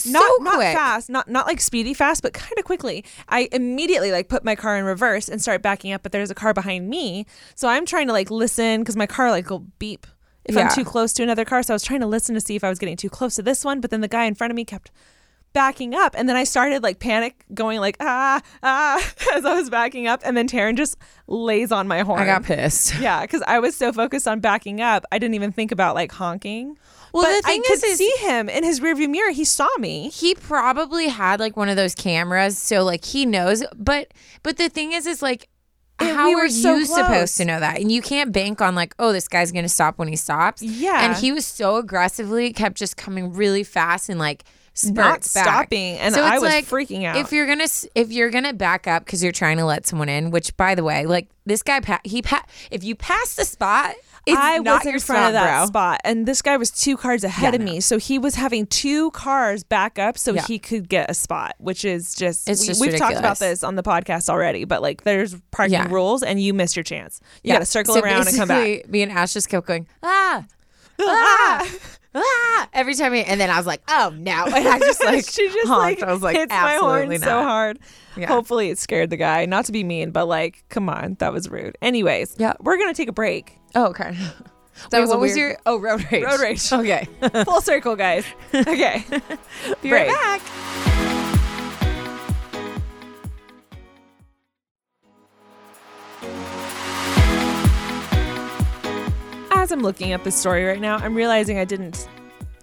not 0.04 0.22
so 0.22 0.44
not 0.44 0.54
quick. 0.56 0.76
fast, 0.76 1.08
not 1.08 1.28
not 1.28 1.46
like 1.46 1.60
speedy 1.60 1.94
fast, 1.94 2.22
but 2.22 2.32
kind 2.34 2.52
of 2.58 2.64
quickly. 2.64 3.04
I 3.28 3.48
immediately 3.50 4.12
like 4.12 4.28
put 4.28 4.44
my 4.44 4.54
car 4.54 4.76
in 4.76 4.84
reverse 4.84 5.28
and 5.28 5.40
start 5.40 5.62
backing 5.62 5.92
up, 5.92 6.02
but 6.02 6.12
there's 6.12 6.30
a 6.30 6.34
car 6.34 6.52
behind 6.54 6.88
me, 6.88 7.26
so 7.54 7.66
I'm 7.66 7.86
trying 7.86 8.06
to 8.06 8.12
like 8.12 8.30
listen 8.30 8.82
because 8.82 8.94
my 8.96 9.06
car 9.06 9.30
like 9.30 9.48
will 9.50 9.66
beep 9.78 10.06
if 10.44 10.54
Yeah. 10.54 10.62
I'm 10.68 10.70
too 10.74 10.84
close 10.84 11.12
to 11.14 11.22
another 11.22 11.44
car. 11.44 11.62
So 11.62 11.72
I 11.72 11.76
was 11.76 11.82
trying 11.82 12.00
to 12.00 12.06
listen 12.06 12.34
to 12.34 12.40
see 12.40 12.54
if 12.56 12.62
I 12.62 12.68
was 12.68 12.78
getting 12.78 12.96
too 12.96 13.08
close 13.08 13.34
to 13.36 13.42
this 13.42 13.64
one, 13.64 13.80
but 13.80 13.90
then 13.90 14.00
the 14.02 14.08
guy 14.08 14.24
in 14.26 14.34
front 14.34 14.50
of 14.50 14.54
me 14.56 14.64
kept 14.64 14.90
backing 15.56 15.94
up 15.94 16.14
and 16.18 16.28
then 16.28 16.36
I 16.36 16.44
started 16.44 16.82
like 16.82 16.98
panic 16.98 17.42
going 17.54 17.80
like 17.80 17.96
ah 17.98 18.42
ah 18.62 19.14
as 19.34 19.46
I 19.46 19.54
was 19.54 19.70
backing 19.70 20.06
up 20.06 20.20
and 20.22 20.36
then 20.36 20.46
Taryn 20.46 20.76
just 20.76 20.98
lays 21.28 21.72
on 21.72 21.88
my 21.88 22.00
horn. 22.00 22.20
I 22.20 22.26
got 22.26 22.44
pissed. 22.44 22.98
Yeah, 23.00 23.22
because 23.22 23.42
I 23.46 23.58
was 23.58 23.74
so 23.74 23.90
focused 23.90 24.28
on 24.28 24.40
backing 24.40 24.82
up, 24.82 25.06
I 25.10 25.18
didn't 25.18 25.34
even 25.34 25.52
think 25.52 25.72
about 25.72 25.94
like 25.94 26.12
honking. 26.12 26.76
Well, 27.14 27.22
but 27.22 27.36
the 27.36 27.48
thing 27.48 27.62
I 27.64 27.68
could 27.68 27.84
is, 27.84 27.96
see 27.96 28.14
him 28.18 28.50
in 28.50 28.64
his 28.64 28.80
rearview 28.80 29.08
mirror. 29.08 29.30
He 29.30 29.46
saw 29.46 29.68
me. 29.78 30.10
he 30.10 30.34
probably 30.34 31.08
had 31.08 31.40
like 31.40 31.56
one 31.56 31.70
of 31.70 31.76
those 31.76 31.94
cameras, 31.94 32.58
so 32.58 32.84
like 32.84 33.06
he 33.06 33.24
knows. 33.24 33.64
But 33.74 34.12
but 34.42 34.58
the 34.58 34.68
thing 34.68 34.92
is, 34.92 35.06
is 35.06 35.22
like. 35.22 35.48
How 35.98 36.28
we 36.28 36.34
are 36.34 36.50
so 36.50 36.76
you 36.76 36.84
close. 36.84 36.94
supposed 36.94 37.36
to 37.38 37.46
know 37.46 37.58
that? 37.58 37.80
And 37.80 37.90
you 37.90 38.02
can't 38.02 38.30
bank 38.30 38.60
on 38.60 38.74
like, 38.74 38.94
oh, 38.98 39.14
this 39.14 39.28
guy's 39.28 39.50
gonna 39.50 39.66
stop 39.66 39.96
when 39.96 40.08
he 40.08 40.16
stops. 40.16 40.60
Yeah. 40.60 41.06
And 41.06 41.16
he 41.16 41.32
was 41.32 41.46
so 41.46 41.76
aggressively 41.76 42.52
kept 42.52 42.76
just 42.76 42.98
coming 42.98 43.32
really 43.32 43.64
fast 43.64 44.10
and 44.10 44.20
like 44.20 44.44
Not 44.84 44.94
back. 44.94 45.24
stopping, 45.24 45.96
and 45.98 46.14
So 46.14 46.22
I 46.22 46.38
was 46.38 46.42
like, 46.50 46.66
freaking 46.66 47.04
out. 47.04 47.16
If 47.16 47.32
you're 47.32 47.46
gonna 47.46 47.66
if 47.94 48.10
you're 48.12 48.30
gonna 48.30 48.52
back 48.52 48.86
up 48.86 49.04
because 49.04 49.22
you're 49.22 49.32
trying 49.32 49.56
to 49.58 49.64
let 49.64 49.86
someone 49.86 50.08
in, 50.08 50.30
which 50.30 50.56
by 50.56 50.74
the 50.74 50.84
way, 50.84 51.06
like 51.06 51.28
this 51.46 51.62
guy, 51.62 51.80
pa- 51.80 52.00
he 52.04 52.22
pa- 52.22 52.44
if 52.70 52.82
you 52.84 52.94
pass 52.94 53.34
the 53.36 53.44
spot, 53.44 53.94
it's 54.26 54.36
I 54.36 54.58
not 54.58 54.84
was 54.84 54.94
in 54.94 55.00
front 55.00 55.02
spot, 55.20 55.26
of 55.28 55.32
that 55.34 55.58
bro. 55.58 55.66
spot, 55.66 56.00
and 56.04 56.26
this 56.26 56.42
guy 56.42 56.56
was 56.56 56.70
two 56.72 56.96
cars 56.96 57.22
ahead 57.22 57.54
Yeah, 57.54 57.60
of 57.60 57.64
no. 57.64 57.72
me, 57.72 57.80
so 57.80 57.98
he 57.98 58.18
was 58.18 58.34
having 58.34 58.66
two 58.66 59.12
cars 59.12 59.62
back 59.62 59.98
up 60.00 60.18
so 60.18 60.34
Yeah. 60.34 60.44
he 60.46 60.58
could 60.58 60.88
get 60.88 61.08
a 61.08 61.14
spot, 61.14 61.54
which 61.58 61.84
is 61.84 62.14
just, 62.14 62.48
It's 62.48 62.62
we, 62.62 62.66
just 62.66 62.80
we've 62.80 62.96
talked 62.96 63.16
about 63.16 63.38
this 63.38 63.62
on 63.62 63.76
the 63.76 63.84
podcast 63.84 64.28
already. 64.28 64.64
But 64.64 64.82
like, 64.82 65.04
there's 65.04 65.36
parking 65.52 65.74
Yeah. 65.74 65.88
rules, 65.88 66.24
and 66.24 66.42
you 66.42 66.52
miss 66.52 66.74
your 66.74 66.82
chance. 66.82 67.20
You 67.44 67.52
got 67.52 67.60
to 67.60 67.64
circle 67.66 67.94
So 67.94 68.00
around 68.00 68.26
and 68.26 68.36
come 68.36 68.48
back. 68.48 68.88
Me 68.88 69.02
and 69.02 69.12
Ash 69.12 69.32
just 69.32 69.48
kept 69.48 69.66
going 69.68 69.86
ah. 70.02 70.44
Ah, 71.00 71.68
ah, 72.16 72.68
every 72.72 72.94
time, 72.94 73.12
he, 73.12 73.22
and 73.22 73.40
then 73.40 73.50
I 73.50 73.56
was 73.58 73.66
like, 73.66 73.82
"Oh 73.88 74.12
no!" 74.16 74.44
And 74.46 74.68
I 74.68 74.78
just 74.78 75.04
like 75.04 75.24
she 75.28 75.46
just 75.48 75.68
honked. 75.68 76.00
like, 76.00 76.08
I 76.08 76.12
was 76.12 76.22
like, 76.22 76.36
hits 76.36 76.50
my 76.50 76.76
horn 76.76 76.94
"Absolutely 77.12 77.18
so 77.18 77.26
not." 77.26 77.44
hard. 77.44 77.78
Yeah. 78.16 78.26
Hopefully, 78.28 78.70
it 78.70 78.78
scared 78.78 79.10
the 79.10 79.16
guy. 79.16 79.44
Not 79.46 79.66
to 79.66 79.72
be 79.72 79.84
mean, 79.84 80.10
but 80.10 80.26
like, 80.26 80.64
come 80.68 80.88
on, 80.88 81.16
that 81.20 81.32
was 81.32 81.48
rude. 81.50 81.76
Anyways, 81.82 82.36
Yeah. 82.38 82.54
we're 82.60 82.78
gonna 82.78 82.94
take 82.94 83.08
a 83.08 83.12
break. 83.12 83.58
Oh, 83.74 83.86
okay. 83.86 84.16
That 84.90 84.98
Wait, 84.98 85.00
was 85.00 85.08
what 85.08 85.20
was 85.20 85.34
your 85.38 85.56
oh 85.64 85.78
road 85.78 86.04
rage? 86.12 86.22
Road 86.22 86.38
rage. 86.38 86.70
Okay, 86.70 87.08
Full 87.46 87.62
circle, 87.62 87.96
guys. 87.96 88.26
Okay, 88.52 89.02
be 89.80 89.90
right 89.90 90.08
back. 90.08 90.95
As 99.66 99.72
I'm 99.72 99.80
looking 99.80 100.12
at 100.12 100.22
this 100.22 100.36
story 100.36 100.64
right 100.64 100.80
now, 100.80 100.94
I'm 100.98 101.16
realizing 101.16 101.58
I 101.58 101.64
didn't 101.64 102.08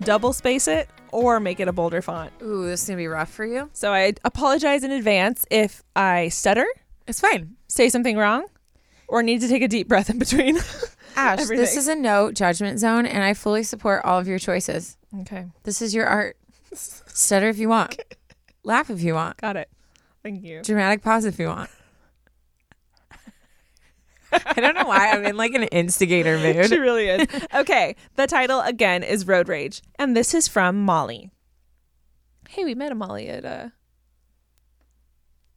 double 0.04 0.32
space 0.32 0.70
it 0.70 0.90
or 1.12 1.42
make 1.42 1.60
it 1.60 1.68
a 1.68 1.74
bolder 1.74 2.02
font. 2.02 2.32
Ooh, 2.42 2.66
this 2.66 2.82
is 2.84 2.88
gonna 2.88 2.96
be 2.96 3.08
rough 3.08 3.30
for 3.30 3.46
you. 3.46 3.70
So 3.74 3.92
I 3.92 4.14
apologize 4.24 4.86
in 4.86 4.92
advance 4.92 5.46
if 5.52 5.84
I 5.98 6.30
stutter, 6.30 6.66
It's 7.06 7.20
fine. 7.20 7.58
say 7.68 7.90
something 7.90 8.16
wrong, 8.16 8.46
or 9.10 9.22
need 9.22 9.42
to 9.42 9.50
take 9.50 9.62
a 9.62 9.68
deep 9.68 9.90
breath 9.90 10.10
in 10.10 10.18
between. 10.18 10.60
Ash, 11.18 11.46
this 11.46 11.76
is 11.76 11.90
a 11.90 11.96
no 11.96 12.32
judgment 12.32 12.80
zone, 12.80 13.06
and 13.06 13.22
I 13.22 13.34
fully 13.34 13.64
support 13.64 14.06
all 14.06 14.18
of 14.18 14.26
your 14.30 14.40
choices. 14.40 14.96
okay, 15.24 15.48
This 15.64 15.82
is 15.82 15.94
your 15.94 16.06
art. 16.06 16.38
Stutter 16.74 17.50
if 17.50 17.58
you 17.58 17.68
want. 17.68 18.00
Laugh 18.64 18.90
if 18.90 19.02
you 19.02 19.14
want. 19.16 19.36
got 19.42 19.58
it. 19.58 19.70
Thank 20.24 20.42
you. 20.42 20.62
Dramatic 20.64 21.02
pause 21.04 21.26
if 21.26 21.38
you 21.38 21.48
want. 21.48 21.70
I 24.46 24.54
don't 24.58 24.76
know 24.76 24.86
why 24.86 25.12
I'm 25.12 25.26
in 25.26 25.38
like 25.38 25.54
an 25.54 25.64
instigator 25.64 26.38
mood. 26.38 26.68
She 26.68 26.78
really 26.78 27.08
is. 27.08 27.28
Okay, 27.54 27.96
the 28.16 28.28
title 28.28 28.62
again 28.62 29.04
is 29.04 29.28
Road 29.28 29.48
Rage, 29.48 29.82
and 29.98 30.16
this 30.16 30.34
is 30.34 30.48
from 30.48 30.82
Molly. 30.82 31.30
Hey, 32.50 32.64
we 32.66 32.76
met 32.76 32.92
a 32.92 32.96
Molly 32.96 33.28
at 33.30 33.46
uh, 33.46 33.70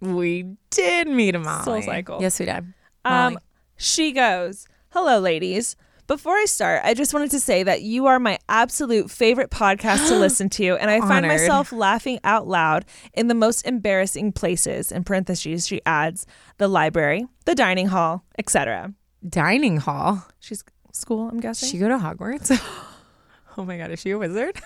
We 0.01 0.57
did 0.71 1.09
meet 1.09 1.35
a 1.35 1.39
Molly. 1.39 1.65
Soul 1.65 1.83
Cycle. 1.83 2.21
Yes, 2.21 2.39
we 2.39 2.47
did. 2.47 2.73
Um, 3.05 3.39
she 3.77 4.13
goes, 4.13 4.67
Hello, 4.91 5.19
ladies. 5.19 5.77
Before 6.07 6.37
I 6.37 6.45
start, 6.45 6.83
I 6.85 6.95
just 6.95 7.13
wanted 7.13 7.33
to 7.33 7.41
say 7.41 7.65
that 7.65 7.83
you 7.83 8.07
are 8.07 8.21
my 8.21 8.39
absolute 8.49 9.11
favorite 9.11 9.51
podcast 9.51 10.07
to 10.09 10.17
listen 10.21 10.49
to, 10.51 10.77
and 10.77 10.89
I 10.89 11.01
find 11.01 11.27
Honored. 11.27 11.41
myself 11.41 11.73
laughing 11.73 12.21
out 12.23 12.47
loud 12.47 12.85
in 13.13 13.27
the 13.27 13.35
most 13.35 13.67
embarrassing 13.67 14.31
places. 14.31 14.93
In 14.93 15.03
parentheses, 15.03 15.67
she 15.67 15.81
adds 15.85 16.25
the 16.59 16.69
library, 16.69 17.27
the 17.45 17.57
dining 17.57 17.89
hall, 17.89 18.23
etc. 18.39 18.93
Dining 19.29 19.79
hall. 19.79 20.25
She's 20.39 20.63
school, 20.93 21.29
I'm 21.29 21.41
guessing. 21.41 21.69
She 21.71 21.79
go 21.79 21.89
to 21.89 21.97
Hogwarts? 21.99 22.57
oh 23.59 23.65
my 23.65 23.77
god, 23.77 23.91
is 23.91 24.01
she 24.01 24.11
a 24.13 24.19
wizard? 24.19 24.61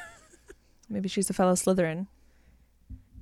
Maybe 0.90 1.08
she's 1.08 1.30
a 1.30 1.32
fellow 1.32 1.54
Slytherin. 1.54 2.06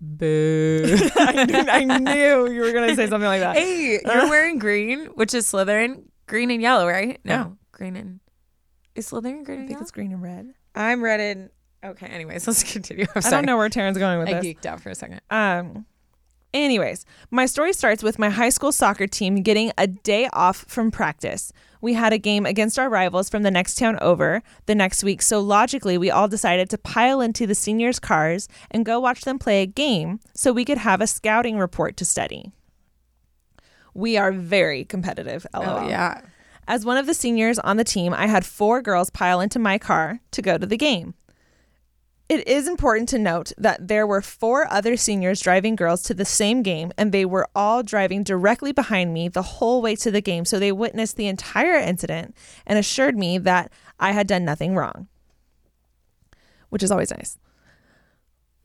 Boo. 0.00 0.82
I, 1.16 1.44
knew, 1.44 1.70
I 1.70 1.84
knew 1.84 2.50
you 2.50 2.60
were 2.62 2.72
going 2.72 2.88
to 2.88 2.96
say 2.96 3.08
something 3.08 3.28
like 3.28 3.40
that. 3.40 3.56
hey, 3.56 4.00
you're 4.04 4.28
wearing 4.28 4.58
green, 4.58 5.06
which 5.14 5.34
is 5.34 5.46
Slytherin. 5.50 6.04
Green 6.26 6.50
and 6.50 6.60
yellow, 6.60 6.86
right? 6.86 7.18
No, 7.24 7.57
green 7.78 7.96
and 7.96 8.20
is 8.94 9.10
Slytherin 9.10 9.44
green 9.44 9.58
I 9.58 9.60
think 9.62 9.70
yellow? 9.70 9.82
it's 9.82 9.90
green 9.90 10.12
and 10.12 10.22
red. 10.22 10.52
I'm 10.74 11.02
red 11.02 11.20
and 11.20 11.50
okay. 11.84 12.06
Anyways, 12.06 12.46
let's 12.48 12.70
continue. 12.70 13.04
I'm 13.04 13.12
I 13.16 13.20
sorry. 13.20 13.32
don't 13.36 13.46
know 13.46 13.56
where 13.56 13.68
Taryn's 13.70 13.96
going 13.98 14.18
with 14.18 14.28
I 14.28 14.34
this. 14.34 14.44
geeked 14.44 14.66
out 14.66 14.80
for 14.80 14.90
a 14.90 14.94
second. 14.94 15.20
Um, 15.30 15.86
anyways, 16.52 17.04
my 17.30 17.46
story 17.46 17.72
starts 17.72 18.02
with 18.02 18.18
my 18.18 18.28
high 18.30 18.48
school 18.50 18.72
soccer 18.72 19.06
team 19.06 19.36
getting 19.42 19.70
a 19.78 19.86
day 19.86 20.28
off 20.32 20.64
from 20.68 20.90
practice. 20.90 21.52
We 21.80 21.94
had 21.94 22.12
a 22.12 22.18
game 22.18 22.44
against 22.44 22.76
our 22.76 22.90
rivals 22.90 23.28
from 23.30 23.44
the 23.44 23.52
next 23.52 23.76
town 23.78 23.98
over 24.00 24.42
the 24.66 24.74
next 24.74 25.04
week, 25.04 25.22
so 25.22 25.38
logically, 25.40 25.96
we 25.96 26.10
all 26.10 26.26
decided 26.26 26.68
to 26.70 26.78
pile 26.78 27.20
into 27.20 27.46
the 27.46 27.54
seniors' 27.54 28.00
cars 28.00 28.48
and 28.72 28.84
go 28.84 28.98
watch 28.98 29.20
them 29.22 29.38
play 29.38 29.62
a 29.62 29.66
game 29.66 30.18
so 30.34 30.52
we 30.52 30.64
could 30.64 30.78
have 30.78 31.00
a 31.00 31.06
scouting 31.06 31.56
report 31.56 31.96
to 31.98 32.04
study. 32.04 32.50
We 33.94 34.16
are 34.16 34.32
very 34.32 34.84
competitive. 34.84 35.46
LOL. 35.54 35.64
Oh 35.84 35.88
yeah. 35.88 36.22
As 36.68 36.84
one 36.84 36.98
of 36.98 37.06
the 37.06 37.14
seniors 37.14 37.58
on 37.58 37.78
the 37.78 37.82
team, 37.82 38.12
I 38.12 38.26
had 38.26 38.44
four 38.44 38.82
girls 38.82 39.08
pile 39.08 39.40
into 39.40 39.58
my 39.58 39.78
car 39.78 40.20
to 40.32 40.42
go 40.42 40.58
to 40.58 40.66
the 40.66 40.76
game. 40.76 41.14
It 42.28 42.46
is 42.46 42.68
important 42.68 43.08
to 43.08 43.18
note 43.18 43.52
that 43.56 43.88
there 43.88 44.06
were 44.06 44.20
four 44.20 44.70
other 44.70 44.98
seniors 44.98 45.40
driving 45.40 45.76
girls 45.76 46.02
to 46.02 46.14
the 46.14 46.26
same 46.26 46.62
game, 46.62 46.92
and 46.98 47.10
they 47.10 47.24
were 47.24 47.48
all 47.54 47.82
driving 47.82 48.22
directly 48.22 48.72
behind 48.72 49.14
me 49.14 49.28
the 49.28 49.40
whole 49.40 49.80
way 49.80 49.96
to 49.96 50.10
the 50.10 50.20
game. 50.20 50.44
So 50.44 50.58
they 50.58 50.70
witnessed 50.70 51.16
the 51.16 51.26
entire 51.26 51.78
incident 51.78 52.36
and 52.66 52.78
assured 52.78 53.16
me 53.16 53.38
that 53.38 53.72
I 53.98 54.12
had 54.12 54.26
done 54.26 54.44
nothing 54.44 54.74
wrong, 54.74 55.08
which 56.68 56.82
is 56.82 56.90
always 56.90 57.10
nice. 57.10 57.38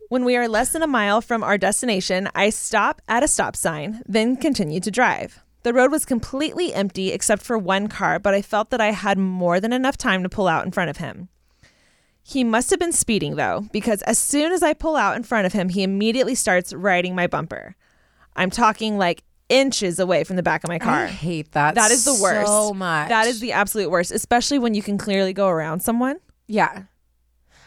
When 0.09 0.25
we 0.25 0.35
are 0.35 0.49
less 0.49 0.73
than 0.73 0.83
a 0.83 0.87
mile 0.87 1.21
from 1.21 1.41
our 1.41 1.57
destination, 1.57 2.27
I 2.35 2.49
stop 2.49 3.01
at 3.07 3.23
a 3.23 3.29
stop 3.29 3.55
sign, 3.55 4.03
then 4.05 4.35
continue 4.35 4.81
to 4.81 4.91
drive. 4.91 5.41
The 5.63 5.73
road 5.73 5.91
was 5.91 6.05
completely 6.05 6.73
empty 6.73 7.11
except 7.11 7.41
for 7.41 7.57
one 7.57 7.87
car, 7.87 8.19
but 8.19 8.33
I 8.33 8.41
felt 8.41 8.69
that 8.69 8.81
I 8.81 8.91
had 8.91 9.17
more 9.17 9.59
than 9.59 9.73
enough 9.73 9.97
time 9.97 10.23
to 10.23 10.29
pull 10.29 10.47
out 10.47 10.65
in 10.65 10.71
front 10.71 10.89
of 10.89 10.97
him. 10.97 11.29
He 12.21 12.43
must 12.43 12.69
have 12.69 12.79
been 12.79 12.93
speeding 12.93 13.35
though, 13.35 13.65
because 13.71 14.01
as 14.03 14.17
soon 14.17 14.51
as 14.51 14.63
I 14.63 14.73
pull 14.73 14.95
out 14.95 15.15
in 15.15 15.23
front 15.23 15.45
of 15.45 15.53
him, 15.53 15.69
he 15.69 15.83
immediately 15.83 16.35
starts 16.35 16.73
riding 16.73 17.15
my 17.15 17.27
bumper. 17.27 17.75
I'm 18.35 18.49
talking 18.49 18.97
like 18.97 19.23
inches 19.49 19.99
away 19.99 20.23
from 20.23 20.35
the 20.37 20.43
back 20.43 20.63
of 20.63 20.69
my 20.69 20.79
car. 20.79 21.03
I 21.03 21.07
hate 21.07 21.51
that. 21.51 21.75
That 21.75 21.91
is 21.91 22.05
the 22.05 22.17
worst. 22.21 22.47
So 22.47 22.73
much. 22.73 23.09
That 23.09 23.27
is 23.27 23.39
the 23.39 23.51
absolute 23.51 23.89
worst, 23.89 24.11
especially 24.11 24.57
when 24.59 24.73
you 24.73 24.81
can 24.81 24.97
clearly 24.97 25.33
go 25.33 25.47
around 25.47 25.81
someone. 25.81 26.17
yeah. 26.47 26.83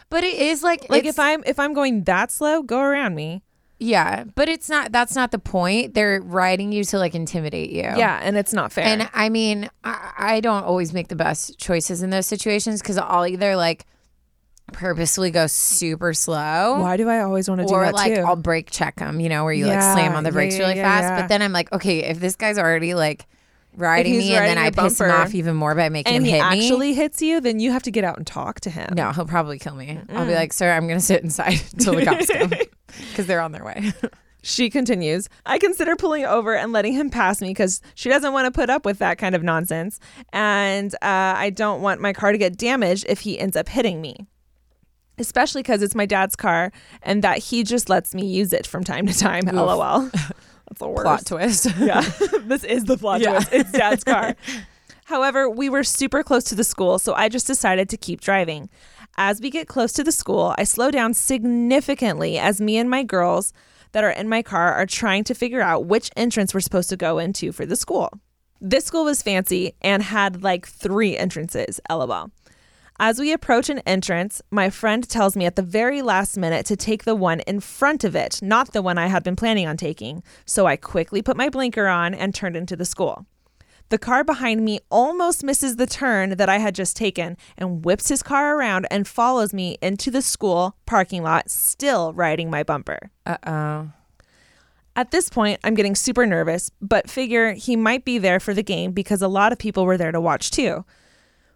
But 0.09 0.23
it 0.23 0.37
is 0.37 0.63
like 0.63 0.89
Like 0.89 1.03
if 1.03 1.19
I'm 1.19 1.43
if 1.45 1.59
I'm 1.59 1.73
going 1.73 2.03
that 2.05 2.31
slow, 2.31 2.63
go 2.63 2.79
around 2.79 3.13
me. 3.13 3.43
Yeah, 3.79 4.23
but 4.35 4.49
it's 4.49 4.69
not. 4.69 4.91
That's 4.91 5.15
not 5.15 5.31
the 5.31 5.39
point. 5.39 5.93
They're 5.93 6.21
riding 6.21 6.71
you 6.71 6.83
to 6.85 6.97
like 6.97 7.13
intimidate 7.13 7.69
you. 7.69 7.83
Yeah, 7.83 8.19
and 8.21 8.35
it's 8.35 8.53
not 8.53 8.71
fair. 8.71 8.85
And 8.85 9.09
I 9.13 9.29
mean, 9.29 9.69
I, 9.83 10.13
I 10.17 10.39
don't 10.39 10.63
always 10.63 10.93
make 10.93 11.09
the 11.09 11.15
best 11.15 11.59
choices 11.59 12.01
in 12.01 12.09
those 12.09 12.25
situations 12.25 12.81
because 12.81 12.97
I'll 12.97 13.27
either 13.27 13.55
like 13.55 13.85
purposely 14.73 15.29
go 15.29 15.45
super 15.47 16.13
slow. 16.13 16.79
Why 16.79 16.97
do 16.97 17.07
I 17.07 17.21
always 17.21 17.47
want 17.47 17.61
to 17.61 17.67
do 17.67 17.73
or 17.73 17.85
that 17.85 17.93
like 17.93 18.15
too? 18.15 18.21
I'll 18.21 18.35
brake 18.35 18.71
check 18.71 18.95
them, 18.95 19.19
you 19.19 19.29
know, 19.29 19.43
where 19.43 19.53
you 19.53 19.67
Yeah, 19.67 19.75
like 19.75 19.97
slam 19.97 20.15
on 20.15 20.23
the 20.23 20.31
brakes 20.31 20.55
yeah, 20.55 20.61
really 20.61 20.77
yeah, 20.77 21.01
fast. 21.01 21.21
But 21.21 21.27
then 21.27 21.43
I'm 21.43 21.53
like, 21.53 21.71
okay, 21.71 21.99
if 22.03 22.19
this 22.19 22.35
guy's 22.35 22.57
already 22.57 22.95
like 22.95 23.27
riding 23.75 24.17
me 24.17 24.33
and 24.33 24.45
then 24.45 24.57
I 24.57 24.71
piss 24.71 24.99
him 24.99 25.11
off 25.11 25.35
even 25.35 25.55
more 25.55 25.75
by 25.75 25.89
making 25.89 26.15
and 26.15 26.25
him 26.25 26.31
hit 26.31 26.49
me. 26.49 26.65
actually 26.65 26.93
hits 26.93 27.21
you, 27.21 27.39
then 27.39 27.59
you 27.59 27.71
have 27.71 27.83
to 27.83 27.91
get 27.91 28.03
out 28.03 28.17
and 28.17 28.25
talk 28.25 28.59
to 28.61 28.69
him. 28.69 28.93
No, 28.95 29.11
he'll 29.11 29.25
probably 29.25 29.59
kill 29.59 29.75
me. 29.75 29.99
I'll 30.09 30.25
be 30.25 30.31
mm. 30.31 30.35
like, 30.35 30.51
sir, 30.51 30.71
I'm 30.71 30.87
gonna 30.87 30.99
sit 30.99 31.23
inside 31.23 31.61
until 31.73 31.95
the 31.95 32.05
cops 32.05 32.27
come 32.27 32.51
because 32.87 33.25
they're 33.27 33.41
on 33.41 33.51
their 33.51 33.63
way. 33.65 33.91
She 34.43 34.69
continues, 34.69 35.27
I 35.45 35.57
consider 35.57 35.97
pulling 35.97 36.23
over 36.23 36.55
and 36.55 36.71
letting 36.71 36.93
him 36.93 37.09
pass 37.09 37.41
me 37.41 37.49
because 37.49 37.81
she 37.95 38.07
doesn't 38.07 38.31
want 38.31 38.45
to 38.45 38.51
put 38.51 38.69
up 38.69 38.85
with 38.85 38.99
that 38.99 39.17
kind 39.17 39.35
of 39.35 39.43
nonsense. 39.43 39.99
And 40.31 40.93
uh, 40.95 40.97
I 41.35 41.49
don't 41.49 41.81
want 41.81 41.99
my 41.99 42.13
car 42.13 42.31
to 42.31 42.37
get 42.37 42.55
damaged 42.55 43.07
if 43.09 43.21
he 43.21 43.37
ends 43.37 43.57
up 43.57 43.67
hitting 43.67 43.99
me. 43.99 44.15
Especially 45.17 45.63
because 45.63 45.81
it's 45.81 45.95
my 45.95 46.05
dad's 46.05 46.37
car 46.37 46.71
and 47.01 47.23
that 47.23 47.39
he 47.39 47.63
just 47.63 47.89
lets 47.89 48.15
me 48.15 48.25
use 48.25 48.53
it 48.53 48.65
from 48.65 48.85
time 48.85 49.05
to 49.07 49.17
time. 49.17 49.43
LOL. 49.51 50.01
That's 50.13 50.79
the 50.79 50.87
worst. 50.87 51.03
Plot 51.03 51.25
twist. 51.25 51.67
Yeah, 51.79 52.01
this 52.43 52.63
is 52.63 52.85
the 52.85 52.95
plot 52.97 53.19
Yeah. 53.19 53.31
twist. 53.39 53.49
It's 53.51 53.71
dad's 53.71 54.03
car. 54.05 54.35
However, 55.05 55.49
we 55.49 55.67
were 55.69 55.83
super 55.83 56.23
close 56.23 56.43
to 56.45 56.55
the 56.55 56.63
school, 56.63 56.99
so 56.99 57.13
I 57.15 57.27
just 57.27 57.47
decided 57.47 57.89
to 57.89 57.97
keep 57.97 58.21
driving. 58.21 58.69
As 59.19 59.41
we 59.41 59.49
get 59.49 59.67
close 59.67 59.93
to 59.93 60.03
the 60.03 60.11
school, 60.11 60.53
I 60.59 60.63
slow 60.63 60.91
down 60.91 61.15
significantly 61.15 62.37
as 62.37 62.61
me 62.61 62.77
and 62.77 62.87
my 62.87 63.01
girls 63.01 63.51
that 63.91 64.03
are 64.03 64.11
in 64.11 64.29
my 64.29 64.43
car 64.43 64.73
are 64.73 64.85
trying 64.85 65.23
to 65.23 65.33
figure 65.33 65.61
out 65.61 65.85
which 65.85 66.11
entrance 66.15 66.53
we're 66.53 66.59
supposed 66.59 66.89
to 66.89 66.97
go 66.97 67.17
into 67.17 67.51
for 67.51 67.65
the 67.65 67.75
school. 67.75 68.11
This 68.61 68.85
school 68.85 69.05
was 69.05 69.23
fancy 69.23 69.73
and 69.81 70.03
had 70.03 70.43
like 70.43 70.67
three 70.67 71.17
entrances, 71.17 71.79
lol. 71.89 72.29
As 72.99 73.19
we 73.19 73.33
approach 73.33 73.69
an 73.69 73.79
entrance, 73.79 74.41
my 74.51 74.69
friend 74.69 75.07
tells 75.07 75.35
me 75.35 75.45
at 75.45 75.55
the 75.55 75.63
very 75.63 76.03
last 76.03 76.37
minute 76.37 76.67
to 76.67 76.75
take 76.75 77.03
the 77.03 77.15
one 77.15 77.39
in 77.41 77.59
front 77.59 78.03
of 78.03 78.15
it, 78.15 78.39
not 78.43 78.71
the 78.71 78.83
one 78.83 78.99
I 78.99 79.07
had 79.07 79.23
been 79.23 79.35
planning 79.35 79.67
on 79.67 79.77
taking. 79.77 80.21
So 80.45 80.67
I 80.67 80.77
quickly 80.77 81.23
put 81.23 81.37
my 81.37 81.49
blinker 81.49 81.87
on 81.87 82.13
and 82.13 82.35
turned 82.35 82.55
into 82.55 82.75
the 82.75 82.85
school. 82.85 83.25
The 83.89 83.97
car 83.97 84.23
behind 84.23 84.65
me 84.65 84.79
almost 84.91 85.43
misses 85.43 85.77
the 85.77 85.87
turn 85.87 86.31
that 86.31 86.49
I 86.49 86.57
had 86.57 86.75
just 86.75 86.97
taken 86.97 87.37
and 87.57 87.85
whips 87.85 88.09
his 88.09 88.21
car 88.21 88.57
around 88.57 88.85
and 88.91 89.07
follows 89.07 89.53
me 89.53 89.77
into 89.81 90.11
the 90.11 90.21
school 90.21 90.75
parking 90.85 91.23
lot, 91.23 91.49
still 91.49 92.11
riding 92.13 92.49
my 92.49 92.63
bumper. 92.63 93.11
Uh 93.25 93.37
oh. 93.47 93.91
At 94.95 95.11
this 95.11 95.29
point, 95.29 95.59
I'm 95.63 95.75
getting 95.75 95.95
super 95.95 96.25
nervous, 96.25 96.71
but 96.81 97.09
figure 97.09 97.53
he 97.53 97.75
might 97.75 98.03
be 98.03 98.17
there 98.17 98.39
for 98.39 98.53
the 98.53 98.63
game 98.63 98.91
because 98.91 99.21
a 99.21 99.27
lot 99.27 99.51
of 99.51 99.59
people 99.59 99.85
were 99.85 99.97
there 99.97 100.11
to 100.11 100.19
watch 100.19 100.49
too. 100.51 100.83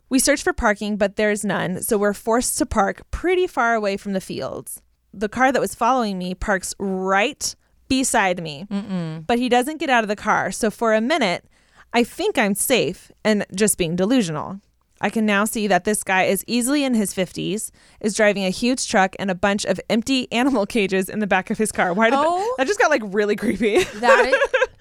We 0.09 0.19
search 0.19 0.43
for 0.43 0.53
parking, 0.53 0.97
but 0.97 1.15
there's 1.15 1.43
none, 1.43 1.81
so 1.81 1.97
we're 1.97 2.13
forced 2.13 2.57
to 2.59 2.65
park 2.65 3.01
pretty 3.11 3.47
far 3.47 3.73
away 3.73 3.97
from 3.97 4.13
the 4.13 4.21
fields. 4.21 4.81
The 5.13 5.29
car 5.29 5.51
that 5.51 5.59
was 5.61 5.73
following 5.73 6.17
me 6.17 6.35
parks 6.35 6.75
right 6.77 7.55
beside 7.87 8.43
me, 8.43 8.67
Mm-mm. 8.69 9.25
but 9.25 9.39
he 9.39 9.49
doesn't 9.49 9.79
get 9.79 9.89
out 9.89 10.03
of 10.03 10.07
the 10.07 10.15
car. 10.15 10.51
So 10.51 10.69
for 10.69 10.93
a 10.93 11.01
minute, 11.01 11.45
I 11.93 12.03
think 12.03 12.37
I'm 12.37 12.55
safe 12.55 13.11
and 13.23 13.45
just 13.53 13.77
being 13.77 13.95
delusional. 13.95 14.59
I 15.03 15.09
can 15.09 15.25
now 15.25 15.45
see 15.45 15.65
that 15.67 15.83
this 15.83 16.03
guy 16.03 16.23
is 16.23 16.43
easily 16.47 16.83
in 16.83 16.93
his 16.93 17.11
50s, 17.13 17.71
is 18.01 18.13
driving 18.13 18.45
a 18.45 18.49
huge 18.51 18.87
truck 18.87 19.15
and 19.17 19.31
a 19.31 19.35
bunch 19.35 19.65
of 19.65 19.79
empty 19.89 20.31
animal 20.31 20.65
cages 20.65 21.09
in 21.09 21.19
the 21.19 21.27
back 21.27 21.49
of 21.49 21.57
his 21.57 21.71
car. 21.71 21.91
Why 21.93 22.11
did 22.11 22.19
Oh. 22.21 22.55
that 22.57 22.67
just 22.67 22.79
got 22.79 22.91
like 22.91 23.01
really 23.05 23.35
creepy? 23.35 23.83
That 23.83 24.25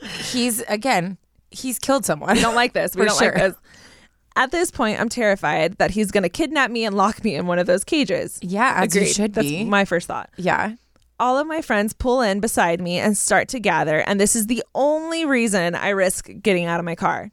is, 0.02 0.30
he's 0.32 0.60
again, 0.68 1.16
he's 1.50 1.78
killed 1.78 2.04
someone. 2.04 2.34
We 2.36 2.42
don't 2.42 2.54
like 2.54 2.74
this. 2.74 2.94
We 2.94 3.06
don't 3.06 3.18
sure. 3.18 3.32
like 3.32 3.42
this. 3.42 3.54
At 4.36 4.52
this 4.52 4.70
point, 4.70 5.00
I'm 5.00 5.08
terrified 5.08 5.78
that 5.78 5.90
he's 5.90 6.10
going 6.12 6.22
to 6.22 6.28
kidnap 6.28 6.70
me 6.70 6.84
and 6.84 6.96
lock 6.96 7.24
me 7.24 7.34
in 7.34 7.46
one 7.46 7.58
of 7.58 7.66
those 7.66 7.82
cages. 7.82 8.38
Yeah, 8.42 8.74
as 8.84 8.94
you 8.94 9.00
Agreed. 9.00 9.12
should 9.14 9.34
That's 9.34 9.48
be. 9.48 9.64
my 9.64 9.84
first 9.84 10.06
thought. 10.06 10.30
yeah. 10.36 10.74
All 11.20 11.36
of 11.36 11.46
my 11.46 11.60
friends 11.60 11.92
pull 11.92 12.22
in 12.22 12.40
beside 12.40 12.80
me 12.80 12.98
and 12.98 13.14
start 13.14 13.46
to 13.48 13.60
gather, 13.60 13.98
and 13.98 14.18
this 14.18 14.34
is 14.34 14.46
the 14.46 14.64
only 14.74 15.26
reason 15.26 15.74
I 15.74 15.90
risk 15.90 16.30
getting 16.40 16.64
out 16.64 16.80
of 16.80 16.86
my 16.86 16.94
car. 16.94 17.30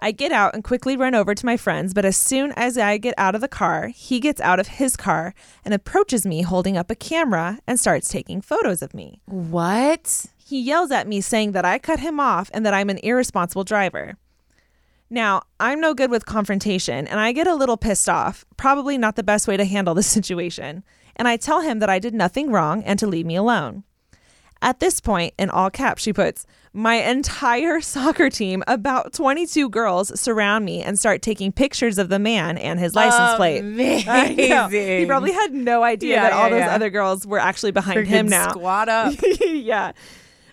I 0.00 0.10
get 0.10 0.32
out 0.32 0.52
and 0.52 0.64
quickly 0.64 0.96
run 0.96 1.14
over 1.14 1.32
to 1.32 1.46
my 1.46 1.56
friends, 1.56 1.94
but 1.94 2.04
as 2.04 2.16
soon 2.16 2.50
as 2.56 2.76
I 2.76 2.98
get 2.98 3.14
out 3.16 3.36
of 3.36 3.40
the 3.40 3.46
car, 3.46 3.86
he 3.86 4.18
gets 4.18 4.40
out 4.40 4.58
of 4.58 4.66
his 4.66 4.96
car 4.96 5.32
and 5.64 5.72
approaches 5.72 6.26
me 6.26 6.42
holding 6.42 6.76
up 6.76 6.90
a 6.90 6.96
camera 6.96 7.60
and 7.68 7.78
starts 7.78 8.08
taking 8.08 8.40
photos 8.40 8.82
of 8.82 8.94
me. 8.94 9.20
What? 9.26 10.26
He 10.36 10.60
yells 10.60 10.90
at 10.90 11.06
me 11.06 11.20
saying 11.20 11.52
that 11.52 11.64
I 11.64 11.78
cut 11.78 12.00
him 12.00 12.18
off 12.18 12.50
and 12.52 12.66
that 12.66 12.74
I'm 12.74 12.90
an 12.90 12.98
irresponsible 12.98 13.62
driver. 13.62 14.16
Now, 15.08 15.42
I'm 15.60 15.80
no 15.80 15.94
good 15.94 16.10
with 16.10 16.26
confrontation 16.26 17.06
and 17.06 17.20
I 17.20 17.30
get 17.30 17.46
a 17.46 17.54
little 17.54 17.76
pissed 17.76 18.08
off, 18.08 18.44
probably 18.56 18.98
not 18.98 19.14
the 19.14 19.22
best 19.22 19.46
way 19.46 19.56
to 19.56 19.64
handle 19.64 19.94
the 19.94 20.02
situation, 20.16 20.82
and 21.16 21.26
I 21.28 21.36
tell 21.36 21.60
him 21.60 21.78
that 21.80 21.90
I 21.90 21.98
did 21.98 22.14
nothing 22.14 22.50
wrong 22.50 22.82
and 22.84 22.98
to 22.98 23.06
leave 23.06 23.26
me 23.26 23.36
alone. 23.36 23.84
At 24.62 24.78
this 24.80 25.00
point, 25.00 25.32
in 25.38 25.48
all 25.48 25.70
caps, 25.70 26.02
she 26.02 26.12
puts, 26.12 26.46
my 26.72 26.96
entire 26.96 27.80
soccer 27.80 28.28
team, 28.28 28.62
about 28.66 29.12
22 29.14 29.70
girls, 29.70 30.18
surround 30.20 30.64
me 30.66 30.82
and 30.82 30.98
start 30.98 31.22
taking 31.22 31.50
pictures 31.50 31.96
of 31.96 32.10
the 32.10 32.18
man 32.18 32.58
and 32.58 32.78
his 32.78 32.94
license 32.94 33.36
plate. 33.36 33.62
I 34.08 34.34
know. 34.34 34.68
He 34.68 35.06
probably 35.06 35.32
had 35.32 35.54
no 35.54 35.82
idea 35.82 36.14
Yeah, 36.16 36.22
that 36.24 36.32
all 36.34 36.44
yeah, 36.44 36.50
those 36.50 36.60
yeah. 36.60 36.74
other 36.74 36.90
girls 36.90 37.26
were 37.26 37.38
actually 37.38 37.70
behind 37.72 38.00
Freaking 38.00 38.06
him 38.08 38.28
now. 38.28 38.50
Squat 38.50 38.88
up. 38.90 39.14
yeah. 39.40 39.92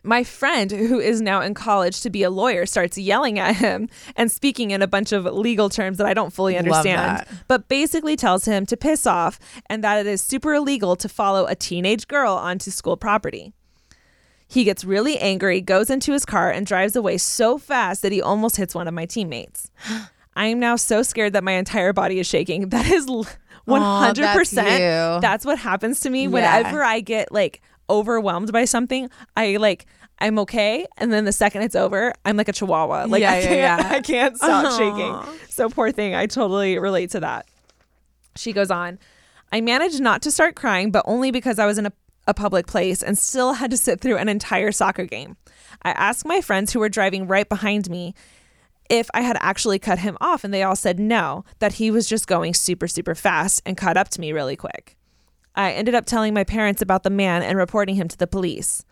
My 0.08 0.24
friend, 0.24 0.72
who 0.72 1.00
is 1.00 1.20
now 1.22 1.42
in 1.42 1.54
college 1.54 2.00
to 2.02 2.10
be 2.10 2.24
a 2.24 2.30
lawyer, 2.30 2.66
starts 2.66 2.98
yelling 2.98 3.38
at 3.40 3.58
him 3.58 3.90
and 4.16 4.32
speaking 4.32 4.72
in 4.72 4.82
a 4.82 4.88
bunch 4.88 5.12
of 5.12 5.26
legal 5.26 5.70
terms 5.70 5.98
that 5.98 6.08
I 6.08 6.14
don't 6.14 6.32
fully 6.32 6.58
understand, 6.58 7.26
but 7.48 7.68
basically 7.68 8.16
tells 8.16 8.46
him 8.46 8.66
to 8.68 8.78
piss 8.78 9.06
off 9.06 9.38
and 9.68 9.84
that 9.84 10.00
it 10.00 10.08
is 10.08 10.22
super 10.22 10.54
illegal 10.54 10.96
to 10.96 11.10
follow 11.10 11.46
a 11.46 11.56
teenage 11.56 12.08
girl 12.08 12.34
onto 12.34 12.72
school 12.72 12.96
property. 12.96 13.52
He 14.48 14.64
gets 14.64 14.86
really 14.86 15.18
angry, 15.20 15.60
goes 15.60 15.90
into 15.90 16.14
his 16.14 16.24
car, 16.26 16.50
and 16.50 16.66
drives 16.66 16.96
away 16.96 17.18
so 17.18 17.58
fast 17.58 18.02
that 18.02 18.14
he 18.14 18.22
almost 18.22 18.56
hits 18.56 18.74
one 18.74 18.88
of 18.88 18.94
my 18.94 19.06
teammates. 19.06 19.70
I 20.38 20.46
am 20.46 20.60
now 20.60 20.76
so 20.78 21.02
scared 21.02 21.34
that 21.34 21.44
my 21.44 21.54
entire 21.54 21.92
body 21.92 22.20
is 22.20 22.28
shaking. 22.28 22.70
That 22.70 22.86
is 22.90 23.08
100%. 23.08 24.16
that's 24.56 25.22
that's 25.22 25.46
what 25.46 25.58
happens 25.60 26.00
to 26.02 26.10
me 26.10 26.24
Yeah. 26.24 26.28
whenever 26.30 26.82
I 26.84 27.02
get 27.02 27.32
like 27.34 27.62
overwhelmed 27.90 28.52
by 28.54 28.64
something. 28.66 29.10
I 29.36 29.58
like 29.58 29.86
I'm 30.20 30.40
okay, 30.40 30.86
and 30.98 31.14
then 31.14 31.26
the 31.26 31.32
second 31.32 31.62
it's 31.62 31.76
over, 31.76 32.14
I'm 32.26 32.38
like 32.38 32.48
a 32.48 32.54
chihuahua. 32.54 33.06
Like 33.06 33.22
Yeah, 33.22 33.32
I 33.32 33.42
can't, 33.42 33.56
yeah. 33.56 33.90
I 33.92 34.02
can't 34.02 34.36
stop 34.36 34.66
Aw. 34.66 34.78
shaking. 34.78 35.40
So 35.50 35.70
poor 35.70 35.92
thing. 35.92 36.16
I 36.16 36.26
totally 36.26 36.80
relate 36.80 37.12
to 37.12 37.20
that. 37.20 37.48
She 38.36 38.54
goes 38.54 38.72
on. 38.72 39.00
I 39.52 39.62
managed 39.62 40.02
not 40.02 40.22
to 40.24 40.32
start 40.32 40.56
crying, 40.56 40.92
but 40.92 41.04
only 41.06 41.32
because 41.32 41.60
I 41.60 41.66
was 41.66 41.78
in 41.78 41.86
a, 41.86 41.94
a 42.28 42.34
public 42.34 42.68
place 42.68 43.02
and 43.02 43.18
still 43.18 43.54
had 43.54 43.72
to 43.72 43.78
sit 43.78 44.02
through 44.02 44.18
an 44.18 44.30
entire 44.30 44.72
soccer 44.72 45.06
game. 45.06 45.38
I 45.84 45.92
asked 45.92 46.26
my 46.26 46.42
friends 46.42 46.74
who 46.74 46.80
were 46.80 46.90
driving 46.90 47.28
right 47.28 47.48
behind 47.48 47.90
me 47.90 48.14
if 48.90 49.10
I 49.14 49.22
had 49.22 49.38
actually 49.42 49.80
cut 49.80 50.00
him 50.00 50.18
off, 50.22 50.44
and 50.44 50.54
they 50.54 50.64
all 50.64 50.76
said 50.76 51.00
no, 51.00 51.44
that 51.60 51.74
he 51.74 51.92
was 51.92 52.08
just 52.08 52.28
going 52.28 52.54
super, 52.54 52.88
super 52.88 53.16
fast 53.16 53.62
and 53.66 53.78
caught 53.78 53.98
up 53.98 54.10
to 54.10 54.22
me 54.22 54.32
really 54.32 54.56
quick. 54.56 54.98
I 55.56 55.72
ended 55.74 55.96
up 55.96 56.06
telling 56.06 56.34
my 56.34 56.44
parents 56.44 56.82
about 56.82 57.04
the 57.04 57.10
man 57.10 57.42
and 57.42 57.58
reporting 57.58 57.96
him 57.96 58.08
to 58.08 58.18
the 58.18 58.28
police. 58.28 58.86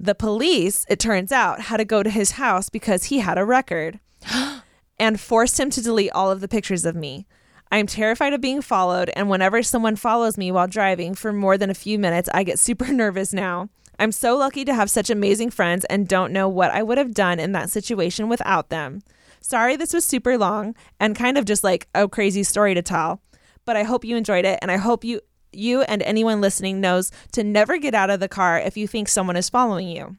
The 0.00 0.14
police, 0.14 0.86
it 0.88 1.00
turns 1.00 1.32
out, 1.32 1.62
had 1.62 1.78
to 1.78 1.84
go 1.84 2.04
to 2.04 2.10
his 2.10 2.32
house 2.32 2.70
because 2.70 3.04
he 3.04 3.18
had 3.18 3.36
a 3.36 3.44
record 3.44 3.98
and 4.98 5.20
forced 5.20 5.58
him 5.58 5.70
to 5.70 5.82
delete 5.82 6.12
all 6.12 6.30
of 6.30 6.40
the 6.40 6.46
pictures 6.46 6.84
of 6.84 6.94
me. 6.94 7.26
I 7.72 7.78
am 7.78 7.88
terrified 7.88 8.32
of 8.32 8.40
being 8.40 8.62
followed, 8.62 9.10
and 9.16 9.28
whenever 9.28 9.62
someone 9.62 9.96
follows 9.96 10.38
me 10.38 10.52
while 10.52 10.68
driving 10.68 11.14
for 11.14 11.32
more 11.32 11.58
than 11.58 11.68
a 11.68 11.74
few 11.74 11.98
minutes, 11.98 12.28
I 12.32 12.44
get 12.44 12.58
super 12.60 12.92
nervous 12.92 13.32
now. 13.32 13.70
I'm 13.98 14.12
so 14.12 14.36
lucky 14.36 14.64
to 14.64 14.74
have 14.74 14.88
such 14.88 15.10
amazing 15.10 15.50
friends 15.50 15.84
and 15.86 16.06
don't 16.06 16.32
know 16.32 16.48
what 16.48 16.70
I 16.70 16.84
would 16.84 16.98
have 16.98 17.12
done 17.12 17.40
in 17.40 17.50
that 17.52 17.68
situation 17.68 18.28
without 18.28 18.68
them. 18.68 19.02
Sorry 19.40 19.74
this 19.76 19.92
was 19.92 20.04
super 20.04 20.38
long 20.38 20.76
and 21.00 21.16
kind 21.16 21.36
of 21.36 21.44
just 21.44 21.64
like 21.64 21.88
a 21.94 22.08
crazy 22.08 22.44
story 22.44 22.74
to 22.74 22.82
tell, 22.82 23.20
but 23.64 23.76
I 23.76 23.82
hope 23.82 24.04
you 24.04 24.16
enjoyed 24.16 24.44
it 24.44 24.60
and 24.62 24.70
I 24.70 24.76
hope 24.76 25.02
you 25.02 25.20
you 25.58 25.82
and 25.82 26.02
anyone 26.02 26.40
listening 26.40 26.80
knows 26.80 27.10
to 27.32 27.44
never 27.44 27.78
get 27.78 27.94
out 27.94 28.10
of 28.10 28.20
the 28.20 28.28
car 28.28 28.58
if 28.58 28.76
you 28.76 28.86
think 28.88 29.08
someone 29.08 29.36
is 29.36 29.48
following 29.48 29.88
you. 29.88 30.16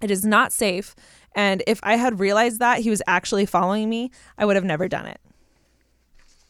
It 0.00 0.10
is 0.10 0.24
not 0.24 0.52
safe, 0.52 0.94
and 1.34 1.62
if 1.66 1.80
I 1.82 1.96
had 1.96 2.20
realized 2.20 2.58
that 2.60 2.80
he 2.80 2.90
was 2.90 3.02
actually 3.06 3.46
following 3.46 3.88
me, 3.88 4.10
I 4.36 4.44
would 4.44 4.56
have 4.56 4.64
never 4.64 4.88
done 4.88 5.06
it. 5.06 5.20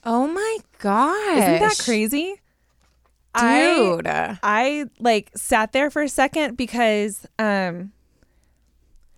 Oh 0.05 0.27
my 0.27 0.59
gosh. 0.79 1.39
Isn't 1.39 1.61
that 1.61 1.79
crazy? 1.85 2.41
I- 3.35 3.75
Dude. 3.97 4.07
I 4.07 4.85
like 5.01 5.31
sat 5.35 5.73
there 5.73 5.91
for 5.91 6.03
a 6.03 6.09
second 6.09 6.57
because 6.57 7.27
um 7.39 7.93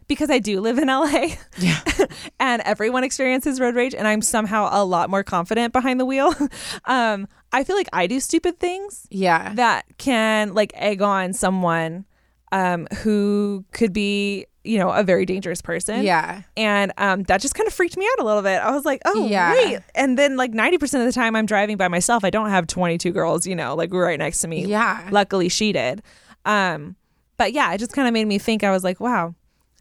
because 0.09 0.31
I 0.31 0.39
do 0.39 0.61
live 0.61 0.79
in 0.79 0.87
LA 0.87 1.31
yeah. 1.59 1.81
and 2.41 2.63
everyone 2.63 3.03
experiences 3.03 3.59
road 3.59 3.75
rage 3.75 3.95
and 3.95 4.07
I'm 4.07 4.23
somehow 4.23 4.69
a 4.71 4.85
lot 4.85 5.11
more 5.11 5.25
confident 5.25 5.73
behind 5.73 5.99
the 5.99 6.05
wheel. 6.05 6.33
um 6.85 7.27
I 7.57 7.65
feel 7.65 7.77
like 7.77 7.89
I 7.93 8.07
do 8.07 8.21
stupid 8.21 8.59
things 8.61 9.07
Yeah. 9.11 9.53
that 9.55 9.85
can 9.99 10.55
like 10.55 10.73
egg 10.75 11.03
on 11.03 11.33
someone 11.33 12.05
um 12.53 12.87
who 13.03 13.65
could 13.73 13.93
be, 13.93 14.47
you 14.63 14.79
know, 14.79 14.91
a 14.91 15.03
very 15.03 15.27
dangerous 15.27 15.61
person. 15.63 16.03
yeah. 16.05 16.43
And 16.57 16.93
um, 16.99 17.23
that 17.25 17.41
just 17.41 17.55
kind 17.55 17.67
of 17.67 17.73
freaked 17.75 17.97
me 17.97 18.07
out 18.13 18.23
a 18.23 18.25
little 18.25 18.43
bit. 18.43 18.61
I 18.63 18.71
was 18.73 18.85
like, 18.85 19.01
oh, 19.05 19.27
Yeah. 19.27 19.53
wait. 19.53 19.79
And 19.95 20.17
then, 20.19 20.37
like, 20.37 20.53
90% 20.53 20.83
of 21.01 21.07
the 21.07 21.13
time 21.13 21.35
I'm 21.37 21.47
driving 21.47 21.77
by 21.77 21.89
myself, 21.89 22.25
I 22.25 22.31
don't 22.31 22.51
have 22.51 22.67
22 22.67 23.11
girls, 23.13 23.47
you 23.47 23.55
know, 23.57 23.75
like 23.75 23.93
right 23.93 24.19
next 24.19 24.39
to 24.41 24.49
me. 24.49 24.65
Yeah. 24.67 25.09
Luckily, 25.13 25.49
she 25.49 25.73
did. 25.73 26.03
Um, 26.45 26.97
but 27.37 27.53
yeah, 27.53 27.73
it 27.75 27.79
just 27.79 27.93
kind 27.93 28.07
of 28.09 28.15
made 28.15 28.27
me 28.27 28.39
think, 28.39 28.65
I 28.65 28.71
was 28.73 28.83
like, 28.85 28.99
wow, 29.01 29.35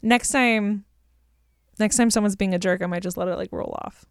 next 0.03 0.29
time, 0.29 0.85
next 1.79 1.97
time 1.97 2.09
someone's 2.11 2.35
being 2.35 2.53
a 2.53 2.59
jerk, 2.59 2.81
I 2.83 2.85
might 2.87 3.03
just 3.03 3.17
let 3.17 3.27
it 3.27 3.35
like 3.37 3.51
roll 3.51 3.75
off. 3.83 4.05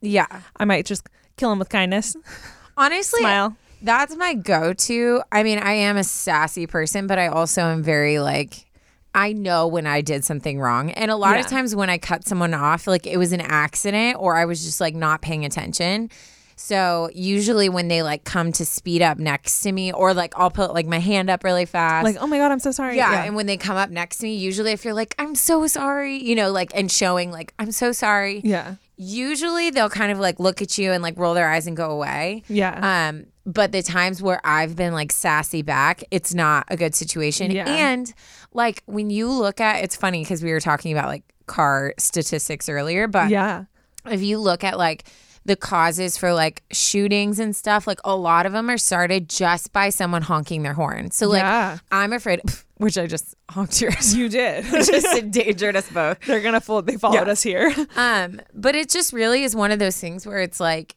Yeah. 0.00 0.26
I 0.56 0.64
might 0.64 0.86
just 0.86 1.08
kill 1.36 1.52
him 1.52 1.58
with 1.58 1.68
kindness, 1.68 2.16
Honestly, 2.76 3.20
smile. 3.20 3.56
That's 3.82 4.16
my 4.16 4.34
go 4.34 4.72
to. 4.72 5.22
I 5.30 5.42
mean, 5.42 5.58
I 5.58 5.72
am 5.72 5.96
a 5.96 6.04
sassy 6.04 6.66
person, 6.66 7.06
but 7.06 7.18
I 7.18 7.28
also 7.28 7.62
am 7.62 7.82
very 7.82 8.18
like, 8.18 8.66
I 9.14 9.32
know 9.32 9.66
when 9.66 9.86
I 9.86 10.00
did 10.00 10.24
something 10.24 10.60
wrong. 10.60 10.90
And 10.90 11.10
a 11.10 11.16
lot 11.16 11.38
of 11.38 11.46
times 11.46 11.74
when 11.74 11.88
I 11.88 11.98
cut 11.98 12.26
someone 12.26 12.52
off, 12.54 12.86
like 12.86 13.06
it 13.06 13.16
was 13.16 13.32
an 13.32 13.40
accident 13.40 14.18
or 14.18 14.36
I 14.36 14.44
was 14.44 14.64
just 14.64 14.80
like 14.80 14.94
not 14.94 15.22
paying 15.22 15.44
attention. 15.44 16.10
So 16.58 17.10
usually 17.14 17.68
when 17.68 17.88
they 17.88 18.02
like 18.02 18.24
come 18.24 18.50
to 18.52 18.64
speed 18.64 19.02
up 19.02 19.18
next 19.18 19.60
to 19.60 19.72
me, 19.72 19.92
or 19.92 20.14
like 20.14 20.32
I'll 20.38 20.50
put 20.50 20.72
like 20.72 20.86
my 20.86 20.98
hand 20.98 21.28
up 21.28 21.44
really 21.44 21.66
fast. 21.66 22.04
Like, 22.04 22.16
oh 22.18 22.26
my 22.26 22.38
God, 22.38 22.50
I'm 22.50 22.58
so 22.60 22.70
sorry. 22.70 22.96
yeah, 22.96 23.24
and 23.24 23.36
when 23.36 23.44
they 23.46 23.58
come 23.58 23.76
up 23.76 23.90
next 23.90 24.18
to 24.18 24.24
me, 24.24 24.34
usually 24.36 24.72
if 24.72 24.82
you're 24.84 24.94
like, 24.94 25.14
I'm 25.18 25.34
so 25.34 25.66
sorry, 25.66 26.16
you 26.16 26.34
know, 26.34 26.50
like 26.50 26.72
and 26.74 26.90
showing 26.90 27.30
like 27.30 27.52
I'm 27.58 27.72
so 27.72 27.92
sorry, 27.92 28.40
yeah. 28.42 28.76
Usually 28.96 29.70
they'll 29.70 29.90
kind 29.90 30.10
of 30.10 30.18
like 30.18 30.40
look 30.40 30.62
at 30.62 30.78
you 30.78 30.92
and 30.92 31.02
like 31.02 31.18
roll 31.18 31.34
their 31.34 31.48
eyes 31.48 31.66
and 31.66 31.76
go 31.76 31.90
away. 31.90 32.42
Yeah. 32.48 33.08
Um, 33.08 33.26
but 33.44 33.72
the 33.72 33.82
times 33.82 34.22
where 34.22 34.40
I've 34.44 34.74
been 34.74 34.92
like 34.92 35.12
sassy 35.12 35.62
back, 35.62 36.02
it's 36.10 36.34
not 36.34 36.66
a 36.68 36.76
good 36.76 36.94
situation. 36.94 37.50
Yeah. 37.50 37.68
And 37.68 38.12
like 38.52 38.82
when 38.86 39.10
you 39.10 39.30
look 39.30 39.60
at 39.60 39.84
it's 39.84 39.96
funny 39.96 40.22
because 40.22 40.42
we 40.42 40.52
were 40.52 40.60
talking 40.60 40.92
about 40.92 41.06
like 41.06 41.22
car 41.46 41.94
statistics 41.98 42.68
earlier, 42.68 43.06
but 43.06 43.30
yeah. 43.30 43.64
if 44.06 44.22
you 44.22 44.38
look 44.38 44.64
at 44.64 44.78
like 44.78 45.04
the 45.46 45.56
causes 45.56 46.16
for 46.16 46.32
like 46.34 46.62
shootings 46.72 47.38
and 47.38 47.54
stuff, 47.56 47.86
like 47.86 48.00
a 48.04 48.14
lot 48.16 48.46
of 48.46 48.52
them 48.52 48.68
are 48.68 48.76
started 48.78 49.28
just 49.28 49.72
by 49.72 49.88
someone 49.90 50.22
honking 50.22 50.62
their 50.62 50.74
horn. 50.74 51.10
So 51.10 51.28
like 51.28 51.40
Yeah. 51.42 51.78
I'm 51.90 52.12
afraid, 52.12 52.40
which 52.78 52.98
I 52.98 53.06
just 53.06 53.34
honked 53.50 53.80
yours, 53.80 54.14
You 54.14 54.28
did. 54.28 54.64
just 54.70 55.16
endangered 55.18 55.76
us 55.76 55.88
both. 55.90 56.20
They're 56.26 56.40
gonna 56.40 56.60
fool. 56.60 56.82
They 56.82 56.96
followed 56.96 57.26
Yeah. 57.26 57.32
us 57.32 57.42
here. 57.42 57.72
Um, 57.96 58.40
but 58.54 58.74
it 58.74 58.90
just 58.90 59.12
really 59.12 59.44
is 59.44 59.54
one 59.56 59.70
of 59.70 59.78
those 59.78 59.98
things 59.98 60.26
where 60.26 60.40
it's 60.40 60.60
like 60.60 60.96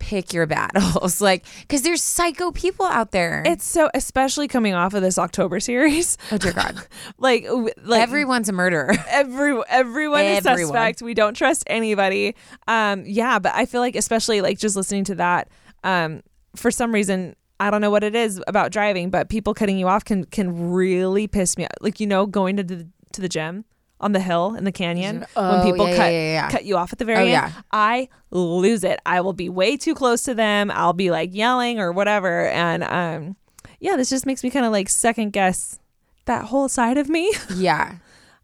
pick 0.00 0.32
your 0.32 0.46
battles, 0.46 1.20
like 1.20 1.44
because 1.60 1.82
there's 1.82 2.02
psycho 2.02 2.50
people 2.50 2.86
out 2.86 3.12
there. 3.12 3.44
It's 3.46 3.64
so, 3.64 3.88
especially 3.94 4.48
coming 4.48 4.74
off 4.74 4.94
of 4.94 5.02
this 5.02 5.16
October 5.18 5.60
series, 5.60 6.18
oh 6.32 6.38
dear 6.38 6.52
God, 6.52 6.76
like, 7.18 7.46
like 7.84 8.00
everyone's 8.02 8.48
a 8.48 8.52
murderer. 8.52 8.92
every 9.08 9.60
everyone 9.68 10.24
is 10.24 10.44
Everyone. 10.44 10.72
suspect. 10.72 11.02
We 11.02 11.14
don't 11.14 11.34
trust 11.34 11.62
anybody. 11.68 12.34
Um, 12.66 13.04
yeah, 13.06 13.38
but 13.38 13.52
I 13.54 13.66
feel 13.66 13.80
like 13.80 13.94
especially 13.94 14.40
like 14.40 14.58
just 14.58 14.74
listening 14.74 15.04
to 15.04 15.14
that, 15.16 15.48
um, 15.84 16.22
for 16.56 16.72
some 16.72 16.92
reason. 16.92 17.36
I 17.62 17.70
don't 17.70 17.82
know 17.82 17.90
what 17.90 18.02
it 18.02 18.14
is 18.14 18.42
about 18.46 18.72
driving, 18.72 19.10
but 19.10 19.28
people 19.28 19.52
cutting 19.52 19.78
you 19.78 19.86
off 19.86 20.02
can 20.02 20.24
can 20.24 20.72
really 20.72 21.26
piss 21.26 21.58
me 21.58 21.64
off. 21.64 21.72
Like 21.82 22.00
you 22.00 22.06
know, 22.06 22.24
going 22.24 22.56
to 22.56 22.62
the 22.62 22.88
to 23.12 23.20
the 23.20 23.28
gym 23.28 23.66
on 24.00 24.12
the 24.12 24.20
hill 24.20 24.54
in 24.56 24.64
the 24.64 24.72
canyon 24.72 25.26
Oh, 25.36 25.56
when 25.58 25.72
people 25.72 25.88
yeah, 25.88 25.96
cut 25.96 26.12
yeah, 26.12 26.32
yeah, 26.32 26.50
cut 26.50 26.64
you 26.64 26.76
off 26.76 26.92
at 26.92 26.98
the 26.98 27.04
very 27.04 27.18
Oh, 27.18 27.22
end. 27.22 27.30
yeah. 27.30 27.52
I 27.70 28.08
lose 28.30 28.82
it. 28.84 28.98
I 29.04 29.20
will 29.20 29.32
be 29.34 29.48
way 29.48 29.76
too 29.76 29.94
close 29.94 30.22
to 30.22 30.34
them. 30.34 30.70
I'll 30.70 30.92
be 30.94 31.10
like 31.10 31.34
yelling 31.34 31.78
or 31.78 31.92
whatever, 31.92 32.48
and 32.48 32.82
um, 32.84 33.36
yeah, 33.78 33.96
this 33.96 34.08
just 34.10 34.26
makes 34.26 34.42
me 34.42 34.50
kind 34.50 34.64
of 34.66 34.72
like 34.72 34.88
second 34.88 35.32
guess 35.32 35.78
that 36.26 36.46
whole 36.46 36.68
side 36.68 36.96
of 36.98 37.08
me. 37.08 37.32
yeah. 37.54 37.96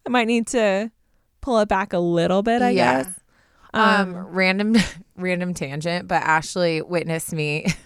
I 0.04 0.08
might 0.08 0.26
need 0.26 0.46
to 0.48 0.90
pull 1.40 1.58
it 1.60 1.68
back 1.68 1.92
a 1.92 1.98
little 1.98 2.42
bit, 2.42 2.62
I 2.62 2.74
guess. 2.74 3.08
Um, 3.74 4.14
random 4.28 4.76
random 5.16 5.52
tangent, 5.54 6.08
but 6.08 6.22
Ashley 6.22 6.80
witnessed 6.82 7.32
me 7.32 7.66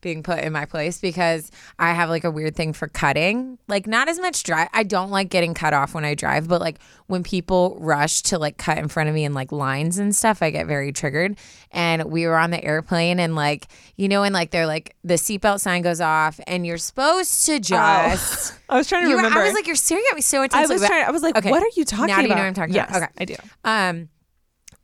being 0.00 0.22
put 0.22 0.38
in 0.40 0.52
my 0.52 0.64
place 0.64 1.00
because 1.00 1.50
I 1.78 1.92
have 1.92 2.08
like 2.08 2.24
a 2.24 2.30
weird 2.30 2.56
thing 2.56 2.72
for 2.72 2.88
cutting. 2.88 3.58
Like 3.68 3.86
not 3.86 4.08
as 4.08 4.18
much 4.18 4.42
drive. 4.42 4.68
I 4.72 4.82
don't 4.82 5.10
like 5.10 5.28
getting 5.30 5.54
cut 5.54 5.72
off 5.74 5.94
when 5.94 6.04
I 6.04 6.14
drive, 6.14 6.48
but 6.48 6.60
like 6.60 6.78
when 7.06 7.22
people 7.22 7.76
rush 7.80 8.22
to 8.22 8.38
like 8.38 8.56
cut 8.56 8.78
in 8.78 8.88
front 8.88 9.08
of 9.08 9.14
me 9.14 9.24
in 9.24 9.34
like 9.34 9.52
lines 9.52 9.98
and 9.98 10.14
stuff, 10.14 10.42
I 10.42 10.50
get 10.50 10.66
very 10.66 10.92
triggered. 10.92 11.36
And 11.72 12.04
we 12.04 12.26
were 12.26 12.36
on 12.36 12.50
the 12.50 12.62
airplane 12.64 13.20
and 13.20 13.34
like 13.34 13.66
you 13.96 14.08
know, 14.08 14.22
and 14.22 14.32
like 14.34 14.50
they're 14.50 14.66
like 14.66 14.96
the 15.04 15.14
seatbelt 15.14 15.60
sign 15.60 15.82
goes 15.82 16.00
off 16.00 16.40
and 16.46 16.66
you're 16.66 16.78
supposed 16.78 17.46
to 17.46 17.60
just. 17.60 18.54
I 18.68 18.76
was 18.76 18.88
trying 18.88 19.02
to 19.04 19.08
You 19.10 19.16
were- 19.16 19.22
remember. 19.22 19.40
I 19.40 19.44
was 19.44 19.54
like, 19.54 19.66
you're 19.66 19.76
staring 19.76 20.04
at 20.10 20.14
me 20.14 20.20
so 20.22 20.38
I 20.52 20.66
was 20.66 20.84
trying. 20.86 21.04
I 21.06 21.10
was 21.10 21.22
like, 21.22 21.36
Okay. 21.36 21.50
what 21.50 21.62
are 21.62 21.70
you 21.76 21.84
talking 21.84 22.06
Now 22.06 22.14
about? 22.14 22.22
you 22.22 22.28
know 22.28 22.34
what 22.36 22.44
I'm 22.46 22.54
talking 22.54 22.74
yes, 22.74 22.88
about? 22.90 23.02
Okay. 23.02 23.12
I 23.18 23.24
do. 23.24 23.36
Um, 23.64 24.08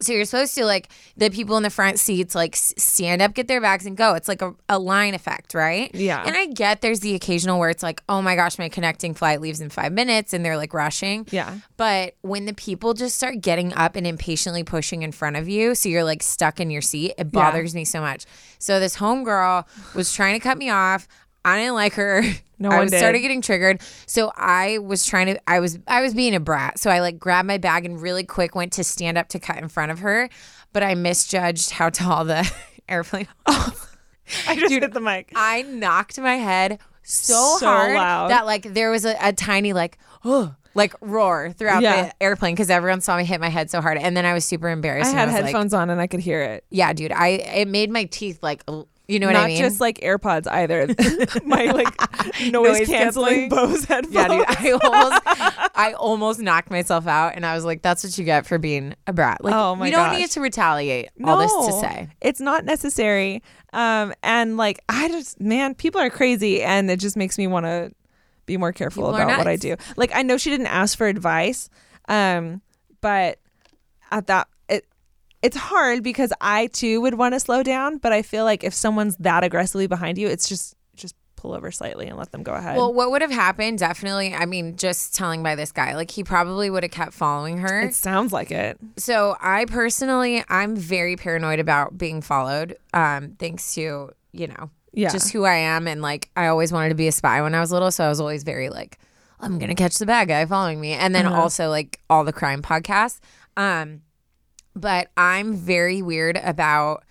so 0.00 0.12
you're 0.12 0.24
supposed 0.24 0.54
to 0.56 0.64
like 0.64 0.88
the 1.16 1.30
people 1.30 1.56
in 1.56 1.62
the 1.62 1.70
front 1.70 1.98
seats 1.98 2.34
like 2.34 2.54
stand 2.54 3.22
up, 3.22 3.34
get 3.34 3.48
their 3.48 3.60
bags, 3.60 3.86
and 3.86 3.96
go. 3.96 4.14
It's 4.14 4.28
like 4.28 4.42
a, 4.42 4.54
a 4.68 4.78
line 4.78 5.14
effect, 5.14 5.54
right? 5.54 5.94
Yeah. 5.94 6.22
And 6.24 6.36
I 6.36 6.46
get 6.46 6.82
there's 6.82 7.00
the 7.00 7.14
occasional 7.14 7.58
where 7.58 7.70
it's 7.70 7.82
like, 7.82 8.02
oh 8.08 8.20
my 8.20 8.36
gosh, 8.36 8.58
my 8.58 8.68
connecting 8.68 9.14
flight 9.14 9.40
leaves 9.40 9.60
in 9.60 9.70
five 9.70 9.92
minutes, 9.92 10.32
and 10.32 10.44
they're 10.44 10.56
like 10.56 10.74
rushing. 10.74 11.26
Yeah. 11.30 11.58
But 11.76 12.16
when 12.20 12.44
the 12.44 12.54
people 12.54 12.94
just 12.94 13.16
start 13.16 13.40
getting 13.40 13.72
up 13.74 13.96
and 13.96 14.06
impatiently 14.06 14.64
pushing 14.64 15.02
in 15.02 15.12
front 15.12 15.36
of 15.36 15.48
you, 15.48 15.74
so 15.74 15.88
you're 15.88 16.04
like 16.04 16.22
stuck 16.22 16.60
in 16.60 16.70
your 16.70 16.82
seat, 16.82 17.14
it 17.16 17.32
bothers 17.32 17.74
me 17.74 17.84
so 17.84 18.00
much. 18.00 18.26
So 18.58 18.80
this 18.80 18.96
homegirl 18.96 19.64
was 19.94 20.12
trying 20.12 20.34
to 20.34 20.40
cut 20.40 20.58
me 20.58 20.70
off. 20.70 21.08
I 21.46 21.58
didn't 21.60 21.74
like 21.74 21.94
her. 21.94 22.22
No 22.58 22.70
I 22.70 22.78
one 22.78 22.86
did. 22.88 22.96
started 22.96 23.18
getting 23.20 23.42
triggered. 23.42 23.82
So 24.06 24.32
I 24.34 24.78
was 24.78 25.04
trying 25.04 25.26
to 25.26 25.38
I 25.46 25.60
was 25.60 25.78
I 25.86 26.00
was 26.00 26.14
being 26.14 26.34
a 26.34 26.40
brat. 26.40 26.78
So 26.78 26.90
I 26.90 27.00
like 27.00 27.18
grabbed 27.18 27.46
my 27.46 27.58
bag 27.58 27.84
and 27.84 28.00
really 28.00 28.24
quick 28.24 28.54
went 28.54 28.72
to 28.72 28.82
stand 28.82 29.18
up 29.18 29.28
to 29.28 29.38
cut 29.38 29.58
in 29.58 29.68
front 29.68 29.92
of 29.92 29.98
her, 29.98 30.30
but 30.72 30.82
I 30.82 30.94
misjudged 30.94 31.72
how 31.72 31.90
tall 31.90 32.24
the 32.24 32.50
airplane 32.88 33.28
was. 33.46 33.54
Oh, 33.74 33.88
I 34.48 34.56
just 34.56 34.72
hit 34.72 34.90
the 34.94 35.02
mic. 35.02 35.32
I 35.36 35.62
knocked 35.64 36.18
my 36.18 36.36
head 36.36 36.78
so, 37.02 37.58
So 37.58 37.66
hard 37.66 37.92
loud. 37.94 38.30
that 38.30 38.46
like 38.46 38.72
there 38.72 38.90
was 38.90 39.04
a, 39.04 39.14
a 39.20 39.34
tiny 39.34 39.74
like 39.74 39.98
oh 40.24 40.54
like 40.74 40.94
roar 41.02 41.52
throughout 41.58 41.82
Yeah. 41.82 42.04
the 42.06 42.22
airplane 42.22 42.54
because 42.54 42.70
everyone 42.70 43.02
saw 43.02 43.18
me 43.18 43.24
hit 43.26 43.38
my 43.38 43.50
head 43.50 43.70
so 43.70 43.82
hard, 43.82 43.98
and 43.98 44.16
then 44.16 44.24
I 44.24 44.32
was 44.32 44.46
super 44.46 44.70
embarrassed. 44.70 45.10
I 45.10 45.18
had 45.18 45.28
like- 45.28 45.44
headphones 45.44 45.74
on 45.74 45.90
and 45.90 46.00
I 46.00 46.06
could 46.06 46.20
hear 46.20 46.40
it. 46.42 46.64
yeah, 46.70 46.94
dude, 46.94 47.12
I 47.12 47.28
it 47.28 47.68
made 47.68 47.90
my 47.90 48.04
teeth 48.04 48.38
like 48.42 48.62
l- 48.66 48.88
you 49.08 49.18
know 49.20 49.26
what 49.26 49.34
Not 49.34 49.44
I 49.44 49.46
mean? 49.48 49.58
Not 49.58 49.64
just 49.68 49.80
like 49.80 49.98
AirPods 50.00 50.46
either. 50.50 50.86
My 51.44 51.66
like 51.66 52.40
noise, 52.50 52.80
Noise 52.80 52.88
canceling. 52.88 53.48
Bose 53.48 53.84
headphones. 53.84 54.14
yeah, 54.14 54.28
dude, 54.28 54.44
I 54.48 54.70
almost 54.72 55.22
I 55.76 55.92
almost 55.96 56.40
knocked 56.40 56.70
myself 56.70 57.06
out, 57.06 57.34
and 57.36 57.46
I 57.46 57.54
was 57.54 57.64
like, 57.64 57.82
"That's 57.82 58.02
what 58.02 58.16
you 58.18 58.24
get 58.24 58.46
for 58.46 58.58
being 58.58 58.94
a 59.06 59.12
brat." 59.12 59.44
Like, 59.44 59.54
Oh 59.54 59.76
my 59.76 59.86
you 59.86 59.92
don't 59.92 60.10
gosh. 60.10 60.18
need 60.18 60.30
to 60.30 60.40
retaliate. 60.40 61.10
All 61.24 61.38
this 61.38 61.52
to 61.52 61.72
say, 61.80 62.08
it's 62.20 62.40
not 62.40 62.64
necessary. 62.64 63.42
Um, 63.72 64.12
and 64.22 64.56
like 64.56 64.80
I 64.88 65.08
just 65.08 65.40
man, 65.40 65.74
people 65.74 66.00
are 66.00 66.10
crazy, 66.10 66.62
and 66.62 66.90
it 66.90 66.98
just 66.98 67.16
makes 67.16 67.38
me 67.38 67.46
want 67.46 67.66
to 67.66 67.92
be 68.46 68.56
more 68.56 68.72
careful 68.72 69.04
People 69.04 69.16
about 69.16 69.38
what 69.38 69.46
I 69.46 69.56
do. 69.56 69.76
Like 69.96 70.10
I 70.14 70.22
know 70.22 70.36
she 70.38 70.50
didn't 70.50 70.66
ask 70.68 70.96
for 70.96 71.06
advice, 71.06 71.68
um, 72.08 72.62
but 73.00 73.38
at 74.10 74.26
that 74.28 74.48
it's 75.42 75.56
hard 75.56 76.02
because 76.02 76.32
I 76.40 76.66
too 76.68 77.00
would 77.02 77.14
want 77.14 77.34
to 77.34 77.40
slow 77.40 77.62
down, 77.62 77.98
but 77.98 78.12
I 78.12 78.22
feel 78.22 78.44
like 78.44 78.64
if 78.64 78.74
someone's 78.74 79.16
that 79.18 79.44
aggressively 79.44 79.86
behind 79.86 80.18
you, 80.18 80.26
it's 80.28 80.48
just 80.48 80.74
just 80.94 81.14
pull 81.36 81.52
over 81.52 81.70
slightly 81.70 82.06
and 82.08 82.16
let 82.16 82.32
them 82.32 82.42
go 82.42 82.54
ahead. 82.54 82.76
well, 82.78 82.92
what 82.92 83.10
would 83.10 83.20
have 83.20 83.30
happened? 83.30 83.78
Definitely, 83.78 84.34
I 84.34 84.46
mean, 84.46 84.76
just 84.76 85.14
telling 85.14 85.42
by 85.42 85.54
this 85.54 85.70
guy, 85.70 85.94
like 85.94 86.10
he 86.10 86.24
probably 86.24 86.70
would 86.70 86.82
have 86.82 86.90
kept 86.92 87.12
following 87.12 87.58
her. 87.58 87.80
it 87.82 87.94
sounds 87.94 88.32
like 88.32 88.50
it. 88.50 88.78
So 88.96 89.36
I 89.40 89.66
personally, 89.66 90.42
I'm 90.48 90.74
very 90.76 91.16
paranoid 91.16 91.58
about 91.60 91.98
being 91.98 92.22
followed. 92.22 92.76
Um, 92.94 93.32
thanks 93.38 93.74
to 93.74 94.10
you 94.32 94.46
know, 94.48 94.70
Yeah. 94.92 95.10
just 95.10 95.32
who 95.32 95.44
I 95.44 95.54
am, 95.56 95.86
and 95.86 96.00
like 96.02 96.30
I 96.36 96.46
always 96.48 96.72
wanted 96.72 96.88
to 96.90 96.94
be 96.94 97.08
a 97.08 97.12
spy 97.12 97.42
when 97.42 97.54
I 97.54 97.60
was 97.60 97.70
little, 97.70 97.90
so 97.90 98.04
I 98.04 98.08
was 98.08 98.20
always 98.20 98.42
very 98.42 98.70
like, 98.70 98.98
I'm 99.38 99.58
gonna 99.58 99.74
catch 99.74 99.96
the 99.98 100.06
bad 100.06 100.28
guy 100.28 100.44
following 100.46 100.80
me, 100.80 100.92
and 100.92 101.14
then 101.14 101.26
Uh-huh. 101.26 101.40
also 101.42 101.68
like 101.68 102.00
all 102.08 102.24
the 102.24 102.32
crime 102.32 102.62
podcasts. 102.62 103.20
Um, 103.58 104.00
but 104.76 105.08
I'm 105.16 105.54
very 105.54 106.02
weird 106.02 106.36
about 106.36 107.02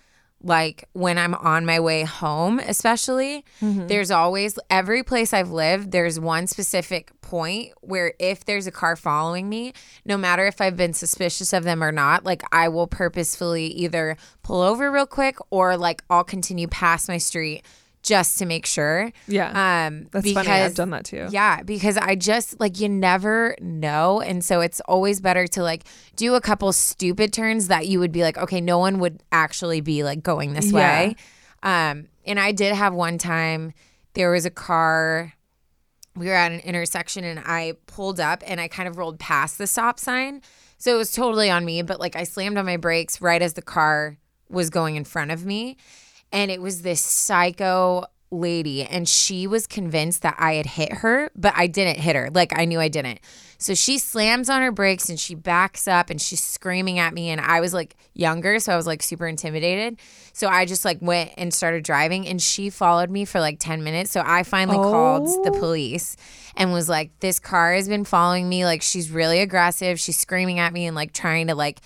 like 0.42 0.88
when 0.92 1.18
I'm 1.18 1.34
on 1.34 1.66
my 1.66 1.80
way 1.80 2.04
home, 2.04 2.60
especially. 2.60 3.44
Mm-hmm. 3.60 3.88
There's 3.88 4.10
always 4.10 4.58
every 4.70 5.02
place 5.02 5.32
I've 5.32 5.50
lived, 5.50 5.90
there's 5.90 6.20
one 6.20 6.46
specific 6.46 7.10
point 7.20 7.72
where 7.80 8.14
if 8.20 8.44
there's 8.44 8.66
a 8.66 8.70
car 8.70 8.94
following 8.94 9.48
me, 9.48 9.72
no 10.04 10.16
matter 10.16 10.46
if 10.46 10.60
I've 10.60 10.76
been 10.76 10.92
suspicious 10.92 11.52
of 11.52 11.64
them 11.64 11.82
or 11.82 11.90
not, 11.90 12.24
like 12.24 12.42
I 12.52 12.68
will 12.68 12.86
purposefully 12.86 13.66
either 13.66 14.16
pull 14.42 14.60
over 14.60 14.90
real 14.92 15.06
quick 15.06 15.38
or 15.50 15.76
like 15.76 16.02
I'll 16.08 16.24
continue 16.24 16.68
past 16.68 17.08
my 17.08 17.18
street 17.18 17.64
just 18.06 18.38
to 18.38 18.46
make 18.46 18.64
sure. 18.64 19.12
Yeah. 19.28 19.48
Um 19.86 20.06
That's 20.12 20.24
because 20.24 20.46
funny. 20.46 20.62
I've 20.62 20.74
done 20.74 20.90
that 20.90 21.04
too. 21.04 21.26
yeah, 21.30 21.62
because 21.62 21.96
I 21.98 22.14
just 22.14 22.58
like 22.60 22.80
you 22.80 22.88
never 22.88 23.56
know. 23.60 24.20
And 24.20 24.42
so 24.44 24.60
it's 24.60 24.80
always 24.82 25.20
better 25.20 25.46
to 25.48 25.62
like 25.62 25.82
do 26.14 26.34
a 26.34 26.40
couple 26.40 26.72
stupid 26.72 27.32
turns 27.32 27.68
that 27.68 27.86
you 27.88 27.98
would 27.98 28.12
be 28.12 28.22
like, 28.22 28.38
okay, 28.38 28.60
no 28.60 28.78
one 28.78 28.98
would 29.00 29.22
actually 29.32 29.80
be 29.80 30.04
like 30.04 30.22
going 30.22 30.54
this 30.54 30.70
Yeah. 30.72 30.76
way. 30.78 31.16
Um, 31.62 32.06
and 32.24 32.38
I 32.40 32.52
did 32.52 32.74
have 32.74 32.94
one 32.94 33.18
time 33.18 33.72
there 34.14 34.30
was 34.30 34.46
a 34.46 34.50
car 34.50 35.32
we 36.14 36.28
were 36.28 36.32
at 36.34 36.50
an 36.52 36.60
intersection 36.60 37.24
and 37.24 37.40
I 37.44 37.74
pulled 37.86 38.20
up 38.20 38.42
and 38.46 38.58
I 38.60 38.68
kind 38.68 38.88
of 38.88 38.96
rolled 38.96 39.18
past 39.18 39.58
the 39.58 39.66
stop 39.66 39.98
sign. 40.00 40.40
So 40.78 40.94
it 40.94 40.96
was 40.98 41.12
totally 41.12 41.50
on 41.50 41.64
me, 41.64 41.82
but 41.82 42.00
like 42.00 42.16
I 42.16 42.24
slammed 42.24 42.56
on 42.56 42.64
my 42.64 42.78
brakes 42.78 43.20
right 43.20 43.42
as 43.42 43.52
the 43.52 43.62
car 43.62 44.16
was 44.48 44.70
going 44.70 44.96
in 44.96 45.04
front 45.04 45.30
of 45.30 45.44
me. 45.44 45.76
And 46.32 46.50
it 46.50 46.60
was 46.60 46.82
this 46.82 47.00
psycho 47.00 48.04
lady 48.32 48.82
and 48.82 49.08
she 49.08 49.46
was 49.46 49.66
convinced 49.68 50.22
that 50.22 50.34
I 50.38 50.54
had 50.54 50.66
hit 50.66 50.92
her, 50.94 51.30
but 51.36 51.54
I 51.56 51.68
didn't 51.68 52.00
hit 52.00 52.16
her. 52.16 52.28
Like 52.34 52.58
I 52.58 52.64
knew 52.64 52.80
I 52.80 52.88
didn't. 52.88 53.20
So 53.58 53.72
she 53.72 53.96
slams 53.98 54.50
on 54.50 54.60
her 54.60 54.72
brakes 54.72 55.08
and 55.08 55.18
she 55.18 55.34
backs 55.34 55.88
up 55.88 56.10
and 56.10 56.20
she's 56.20 56.42
screaming 56.42 56.98
at 56.98 57.14
me 57.14 57.30
and 57.30 57.40
I 57.40 57.60
was 57.60 57.72
like 57.72 57.96
younger, 58.14 58.58
so 58.58 58.72
I 58.72 58.76
was 58.76 58.86
like 58.86 59.02
super 59.02 59.26
intimidated. 59.26 59.98
So 60.34 60.48
I 60.48 60.66
just 60.66 60.84
like 60.84 60.98
went 61.00 61.30
and 61.38 61.54
started 61.54 61.84
driving 61.84 62.26
and 62.26 62.42
she 62.42 62.68
followed 62.68 63.10
me 63.10 63.24
for 63.24 63.40
like 63.40 63.58
10 63.60 63.82
minutes. 63.84 64.10
So 64.10 64.22
I 64.26 64.42
finally 64.42 64.76
called 64.76 65.26
the 65.44 65.52
Oh. 65.54 65.58
police 65.60 66.16
and 66.56 66.72
was 66.72 66.88
like 66.88 67.18
this 67.20 67.38
car 67.38 67.72
has 67.74 67.88
been 67.88 68.04
following 68.04 68.48
me 68.48 68.64
like 68.66 68.82
she's 68.82 69.10
really 69.10 69.38
aggressive. 69.40 69.98
She's 70.00 70.18
screaming 70.18 70.58
at 70.58 70.72
me 70.72 70.84
and 70.86 70.94
like 70.96 71.12
trying 71.12 71.46
to 71.46 71.54
like 71.54 71.80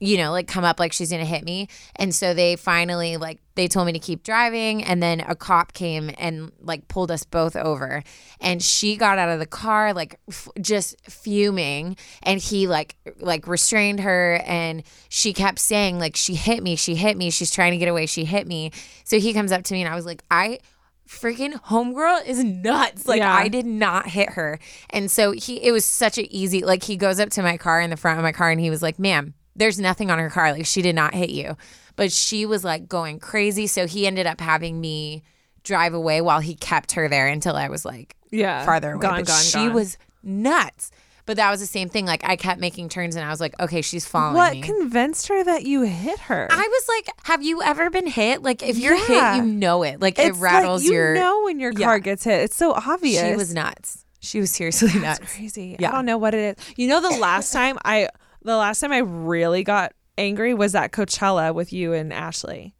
you 0.00 0.16
know, 0.16 0.30
like 0.30 0.46
come 0.46 0.64
up 0.64 0.78
like 0.78 0.92
she's 0.92 1.10
gonna 1.10 1.24
hit 1.24 1.44
me. 1.44 1.68
And 1.96 2.14
so 2.14 2.34
they 2.34 2.56
finally 2.56 3.16
like 3.16 3.40
they 3.56 3.66
told 3.66 3.86
me 3.86 3.92
to 3.92 3.98
keep 3.98 4.22
driving 4.22 4.84
and 4.84 5.02
then 5.02 5.20
a 5.20 5.34
cop 5.34 5.72
came 5.72 6.10
and 6.18 6.52
like 6.60 6.86
pulled 6.86 7.10
us 7.10 7.24
both 7.24 7.56
over. 7.56 8.04
And 8.40 8.62
she 8.62 8.96
got 8.96 9.18
out 9.18 9.28
of 9.28 9.40
the 9.40 9.46
car 9.46 9.92
like 9.92 10.20
f- 10.28 10.48
just 10.60 10.96
fuming 11.10 11.96
and 12.22 12.40
he 12.40 12.68
like 12.68 12.96
like 13.18 13.48
restrained 13.48 14.00
her 14.00 14.40
and 14.46 14.84
she 15.08 15.32
kept 15.32 15.58
saying 15.58 15.98
like 15.98 16.14
she 16.16 16.34
hit 16.36 16.62
me, 16.62 16.76
she 16.76 16.94
hit 16.94 17.16
me, 17.16 17.30
she's 17.30 17.50
trying 17.50 17.72
to 17.72 17.78
get 17.78 17.88
away, 17.88 18.06
she 18.06 18.24
hit 18.24 18.46
me. 18.46 18.70
So 19.04 19.18
he 19.18 19.32
comes 19.32 19.50
up 19.50 19.64
to 19.64 19.74
me 19.74 19.82
and 19.82 19.92
I 19.92 19.96
was 19.96 20.06
like, 20.06 20.22
I 20.30 20.60
freaking 21.08 21.54
homegirl 21.64 22.26
is 22.26 22.44
nuts. 22.44 23.08
Like 23.08 23.18
Yeah. 23.18 23.34
I 23.34 23.48
did 23.48 23.66
not 23.66 24.06
hit 24.06 24.30
her. 24.30 24.60
And 24.90 25.10
so 25.10 25.32
he 25.32 25.56
it 25.64 25.72
was 25.72 25.84
such 25.84 26.18
an 26.18 26.26
easy 26.30 26.62
like 26.62 26.84
he 26.84 26.96
goes 26.96 27.18
up 27.18 27.30
to 27.30 27.42
my 27.42 27.56
car 27.56 27.80
in 27.80 27.90
the 27.90 27.96
front 27.96 28.18
of 28.18 28.22
my 28.22 28.32
car 28.32 28.50
and 28.50 28.60
he 28.60 28.70
was 28.70 28.82
like, 28.82 28.98
"Ma'am, 28.98 29.34
there's 29.58 29.78
nothing 29.78 30.10
on 30.10 30.18
her 30.18 30.30
car. 30.30 30.52
Like 30.52 30.66
she 30.66 30.80
did 30.82 30.94
not 30.94 31.14
hit 31.14 31.30
you." 31.30 31.56
But 31.96 32.12
she 32.12 32.46
was 32.46 32.62
like 32.64 32.88
going 32.88 33.18
crazy, 33.18 33.66
so 33.66 33.86
he 33.86 34.06
ended 34.06 34.26
up 34.26 34.40
having 34.40 34.80
me 34.80 35.22
drive 35.64 35.92
away 35.94 36.20
while 36.20 36.40
he 36.40 36.54
kept 36.54 36.92
her 36.92 37.08
there 37.08 37.26
until 37.26 37.56
I 37.56 37.68
was 37.68 37.84
like 37.84 38.14
Yeah. 38.30 38.64
farther 38.64 38.92
away. 38.92 39.02
Gone, 39.02 39.16
but 39.20 39.26
gone, 39.26 39.42
she 39.42 39.58
gone. 39.66 39.72
was 39.74 39.98
nuts. 40.22 40.90
But 41.26 41.36
that 41.36 41.50
was 41.50 41.60
the 41.60 41.66
same 41.66 41.90
thing. 41.90 42.06
Like 42.06 42.22
I 42.24 42.36
kept 42.36 42.58
making 42.58 42.88
turns 42.88 43.14
and 43.16 43.22
I 43.24 43.28
was 43.28 43.38
like, 43.40 43.54
"Okay, 43.60 43.82
she's 43.82 44.06
following 44.06 44.34
What 44.36 44.52
me." 44.54 44.62
convinced 44.62 45.28
her 45.28 45.44
that 45.44 45.64
you 45.64 45.82
hit 45.82 46.18
her? 46.20 46.48
I 46.50 46.56
was 46.56 46.84
like, 46.88 47.08
"Have 47.24 47.42
you 47.42 47.60
ever 47.62 47.90
been 47.90 48.06
hit? 48.06 48.42
Like 48.42 48.62
if 48.62 48.78
you're 48.78 48.94
Yeah. 48.94 49.34
hit, 49.34 49.44
you 49.44 49.50
know 49.52 49.82
it. 49.82 50.00
Like 50.00 50.18
it 50.18 50.34
rattles 50.36 50.82
like 50.84 50.88
you 50.88 50.94
your 50.94 51.14
know 51.14 51.42
when 51.44 51.60
your 51.60 51.72
car 51.72 51.96
Yeah. 51.96 51.98
gets 51.98 52.24
hit. 52.24 52.40
It's 52.44 52.56
so 52.56 52.72
obvious. 52.72 53.28
She 53.28 53.36
was 53.36 53.52
nuts. 53.52 54.04
She 54.20 54.40
was 54.40 54.50
seriously 54.50 54.88
That's 54.88 55.20
nuts. 55.20 55.34
crazy. 55.34 55.76
Yeah. 55.78 55.90
I 55.90 55.92
don't 55.92 56.06
know 56.06 56.16
what 56.16 56.32
it 56.34 56.56
is. 56.58 56.64
You 56.76 56.88
know, 56.88 57.00
the 57.02 57.18
last 57.18 57.52
time 57.52 57.76
I, 57.84 58.08
the 58.42 58.56
last 58.56 58.80
time 58.80 58.92
I 58.92 58.98
really 58.98 59.62
got 59.62 59.92
angry 60.16 60.54
was 60.54 60.74
at 60.74 60.92
Coachella 60.92 61.54
with 61.54 61.72
you 61.72 61.92
and 61.92 62.12
Ashley. 62.12 62.74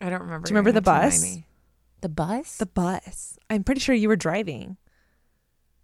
I 0.00 0.10
don't 0.10 0.20
remember. 0.22 0.46
Do 0.46 0.50
you 0.50 0.56
remember 0.56 0.72
the 0.72 0.80
gonna 0.80 1.02
have 1.02 1.12
to 1.12 1.18
bus? 1.20 1.38
The 2.00 2.08
bus? 2.08 2.56
The 2.58 2.66
bus. 2.66 3.38
I'm 3.48 3.64
pretty 3.64 3.80
sure 3.80 3.94
you 3.94 4.08
were 4.08 4.16
driving. 4.16 4.76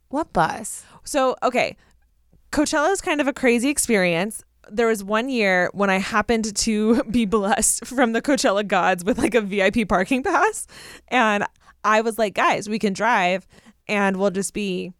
what 0.08 0.32
bus? 0.32 0.84
So, 1.04 1.36
okay. 1.42 1.76
Coachella 2.52 2.90
is 2.90 3.00
kind 3.00 3.20
of 3.20 3.28
a 3.28 3.32
crazy 3.32 3.68
experience. 3.68 4.42
There 4.68 4.88
was 4.88 5.04
one 5.04 5.28
year 5.28 5.70
when 5.72 5.88
I 5.88 5.98
happened 5.98 6.54
to 6.56 7.02
be 7.10 7.24
blessed 7.24 7.86
from 7.86 8.12
the 8.12 8.20
Coachella 8.20 8.66
gods 8.66 9.04
with 9.04 9.18
like 9.18 9.34
a 9.34 9.40
VIP 9.40 9.88
parking 9.88 10.22
pass. 10.22 10.66
And 11.08 11.44
I 11.84 12.00
was 12.00 12.18
like, 12.18 12.34
guys, 12.34 12.68
we 12.68 12.78
can 12.78 12.92
drive 12.92 13.46
and 13.88 14.16
we'll 14.18 14.30
just 14.30 14.52
be 14.52 14.92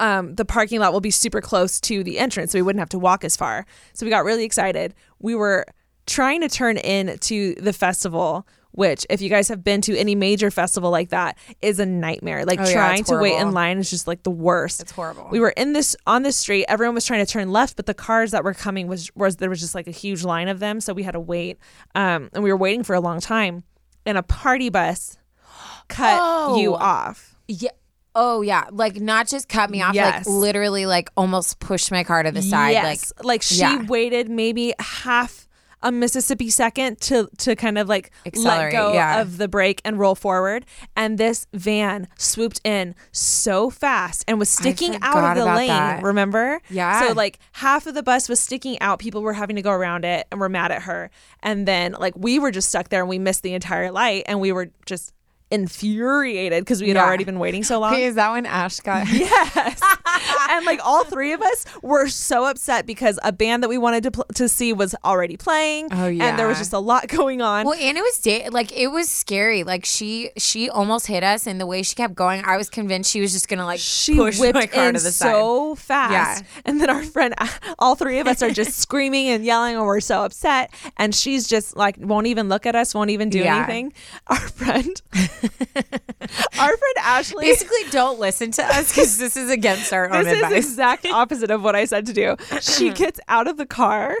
um, 0.00 0.34
the 0.34 0.44
parking 0.44 0.80
lot 0.80 0.92
will 0.92 1.00
be 1.00 1.10
super 1.10 1.40
close 1.40 1.80
to 1.82 2.02
the 2.04 2.18
entrance, 2.18 2.52
so 2.52 2.58
we 2.58 2.62
wouldn't 2.62 2.80
have 2.80 2.88
to 2.90 2.98
walk 2.98 3.24
as 3.24 3.36
far. 3.36 3.66
So 3.94 4.06
we 4.06 4.10
got 4.10 4.24
really 4.24 4.44
excited. 4.44 4.94
We 5.18 5.34
were 5.34 5.64
trying 6.06 6.40
to 6.42 6.48
turn 6.48 6.76
in 6.78 7.18
to 7.18 7.54
the 7.56 7.72
festival, 7.72 8.46
which, 8.72 9.04
if 9.10 9.20
you 9.20 9.28
guys 9.28 9.48
have 9.48 9.64
been 9.64 9.80
to 9.82 9.96
any 9.98 10.14
major 10.14 10.50
festival 10.50 10.90
like 10.90 11.08
that, 11.10 11.36
is 11.60 11.80
a 11.80 11.86
nightmare. 11.86 12.44
Like 12.44 12.60
Oh, 12.60 12.64
yeah, 12.64 12.72
trying 12.72 13.04
to 13.04 13.16
wait 13.18 13.38
in 13.40 13.52
line 13.52 13.78
is 13.78 13.90
just 13.90 14.06
like 14.06 14.22
the 14.22 14.30
worst. 14.30 14.80
It's 14.80 14.92
horrible. 14.92 15.26
We 15.30 15.40
were 15.40 15.50
in 15.50 15.72
this 15.72 15.96
on 16.06 16.22
this 16.22 16.36
street. 16.36 16.64
Everyone 16.68 16.94
was 16.94 17.04
trying 17.04 17.24
to 17.26 17.30
turn 17.30 17.50
left, 17.50 17.76
but 17.76 17.86
the 17.86 17.94
cars 17.94 18.30
that 18.30 18.44
were 18.44 18.54
coming 18.54 18.86
was 18.86 19.10
was 19.16 19.36
there 19.36 19.50
was 19.50 19.60
just 19.60 19.74
like 19.74 19.86
a 19.88 19.90
huge 19.92 20.22
line 20.24 20.48
of 20.48 20.60
them, 20.60 20.80
so 20.80 20.92
we 20.94 21.02
had 21.02 21.12
to 21.12 21.20
wait. 21.20 21.58
Um, 21.94 22.30
and 22.32 22.44
we 22.44 22.50
were 22.52 22.56
waiting 22.58 22.84
for 22.84 22.94
a 22.94 23.00
long 23.00 23.20
time. 23.20 23.64
And 24.06 24.16
a 24.16 24.22
party 24.22 24.70
bus 24.70 25.18
cut 25.88 26.56
you 26.58 26.72
Oh. 26.74 26.76
off. 26.78 27.34
yeah. 27.48 27.70
Oh 28.14 28.40
yeah, 28.40 28.64
like 28.70 29.00
not 29.00 29.28
just 29.28 29.48
cut 29.48 29.70
me 29.70 29.82
off, 29.82 29.94
Yes. 29.94 30.26
like 30.26 30.34
literally, 30.34 30.86
like 30.86 31.10
almost 31.16 31.60
pushed 31.60 31.90
my 31.90 32.04
car 32.04 32.22
to 32.22 32.32
the 32.32 32.42
side. 32.42 32.70
Yes. 32.70 33.12
Like, 33.22 33.42
she 33.42 33.60
yeah. 33.60 33.82
waited 33.86 34.28
maybe 34.28 34.74
half 34.80 35.46
a 35.82 35.92
Mississippi 35.92 36.50
second 36.50 37.00
to 37.00 37.28
to 37.38 37.54
kind 37.54 37.78
of 37.78 37.88
like 37.88 38.10
let 38.34 38.72
go 38.72 38.92
yeah. 38.92 39.20
of 39.20 39.36
the 39.38 39.46
brake 39.46 39.80
and 39.84 39.98
roll 39.98 40.14
forward. 40.14 40.66
And 40.96 41.18
this 41.18 41.46
van 41.54 42.08
swooped 42.18 42.60
in 42.64 42.94
so 43.12 43.70
fast 43.70 44.24
and 44.26 44.38
was 44.38 44.48
sticking 44.48 44.98
out 45.02 45.36
of 45.36 45.44
the 45.44 45.44
lane. 45.44 45.68
that. 45.68 46.02
Remember? 46.02 46.60
Yeah. 46.68 47.06
So 47.06 47.12
like 47.12 47.38
half 47.52 47.86
of 47.86 47.94
the 47.94 48.02
bus 48.02 48.28
was 48.28 48.40
sticking 48.40 48.80
out. 48.80 48.98
People 48.98 49.22
were 49.22 49.34
having 49.34 49.56
to 49.56 49.62
go 49.62 49.70
around 49.70 50.04
it 50.04 50.26
and 50.32 50.40
were 50.40 50.48
mad 50.48 50.72
at 50.72 50.82
her. 50.82 51.10
And 51.44 51.66
then 51.68 51.92
like 51.92 52.14
we 52.16 52.40
were 52.40 52.50
just 52.50 52.68
stuck 52.68 52.88
there 52.88 53.00
and 53.00 53.08
we 53.08 53.20
missed 53.20 53.44
the 53.44 53.54
entire 53.54 53.92
light 53.92 54.24
and 54.26 54.40
we 54.40 54.50
were 54.50 54.70
just 54.86 55.12
infuriated 55.50 56.62
because 56.64 56.80
we 56.80 56.88
had 56.88 56.96
Yeah. 56.96 57.04
already 57.04 57.24
been 57.24 57.38
waiting 57.38 57.62
so 57.64 57.78
long. 57.80 57.92
Like, 57.92 58.02
is 58.02 58.14
that 58.16 58.30
when 58.32 58.46
Ash 58.46 58.80
got? 58.80 59.06
Yes. 59.12 59.80
and 60.50 60.64
like 60.66 60.80
all 60.84 61.04
three 61.04 61.32
of 61.32 61.42
us 61.42 61.64
were 61.82 62.08
so 62.08 62.44
upset 62.44 62.86
because 62.86 63.18
a 63.22 63.32
band 63.32 63.62
that 63.62 63.68
we 63.68 63.78
wanted 63.78 64.02
to 64.04 64.10
pl- 64.10 64.26
to 64.34 64.48
see 64.48 64.72
was 64.72 64.94
already 65.04 65.36
playing. 65.36 65.88
Oh, 65.92 66.06
yeah. 66.06 66.24
And 66.26 66.38
there 66.38 66.46
was 66.46 66.58
just 66.58 66.72
a 66.72 66.78
lot 66.78 67.08
going 67.08 67.40
on. 67.42 67.66
Well, 67.66 67.78
and 67.78 67.96
it 67.96 68.00
was 68.00 68.18
da- 68.18 68.48
like 68.50 68.72
it 68.72 68.88
was 68.88 69.08
scary. 69.08 69.64
Like 69.64 69.84
she 69.84 70.30
she 70.36 70.68
almost 70.70 71.06
hit 71.06 71.22
us, 71.24 71.46
and 71.46 71.60
the 71.60 71.66
way 71.66 71.82
she 71.82 71.94
kept 71.94 72.14
going, 72.14 72.44
I 72.44 72.56
was 72.56 72.68
convinced 72.70 73.10
she 73.10 73.20
was 73.20 73.32
just 73.32 73.48
gonna 73.48 73.64
like 73.64 73.80
she 73.80 74.14
push 74.16 74.38
whipped 74.38 74.54
my 74.54 74.66
car 74.66 74.88
in 74.88 74.94
to 74.94 75.00
the 75.00 75.12
side. 75.12 75.30
so 75.32 75.74
fast. 75.74 76.44
Yeah. 76.44 76.60
And 76.64 76.80
then 76.80 76.90
our 76.90 77.02
friend, 77.04 77.34
all 77.78 77.94
three 77.94 78.18
of 78.20 78.26
us 78.26 78.42
are 78.42 78.50
just 78.50 78.78
screaming 78.78 79.28
and 79.28 79.44
yelling, 79.44 79.76
and 79.76 79.84
we're 79.84 80.00
so 80.00 80.22
upset. 80.24 80.72
And 80.96 81.14
she's 81.14 81.46
just 81.48 81.76
like, 81.76 81.96
won't 81.98 82.26
even 82.26 82.48
look 82.48 82.66
at 82.66 82.74
us, 82.74 82.94
won't 82.94 83.10
even 83.10 83.30
do 83.30 83.38
Yeah. 83.40 83.56
anything. 83.58 83.92
Our 84.28 84.36
friend, 84.36 85.00
our 86.58 86.76
friend 86.76 86.96
Ashley. 87.00 87.46
Basically, 87.46 87.78
don't 87.90 88.18
listen 88.18 88.50
to 88.52 88.64
us 88.64 88.88
because 88.88 89.18
this 89.18 89.36
is 89.36 89.50
against 89.50 89.92
our 89.92 90.10
own 90.12 90.24
this 90.24 90.36
is 90.36 90.42
advice. 90.42 90.64
exact 90.66 91.06
opposite 91.06 91.50
of 91.50 91.62
what 91.62 91.76
I 91.76 91.84
said 91.84 92.06
to 92.06 92.12
do. 92.12 92.36
She 92.60 92.90
gets 92.94 93.20
out 93.28 93.46
of 93.48 93.56
the 93.56 93.66
car 93.66 94.16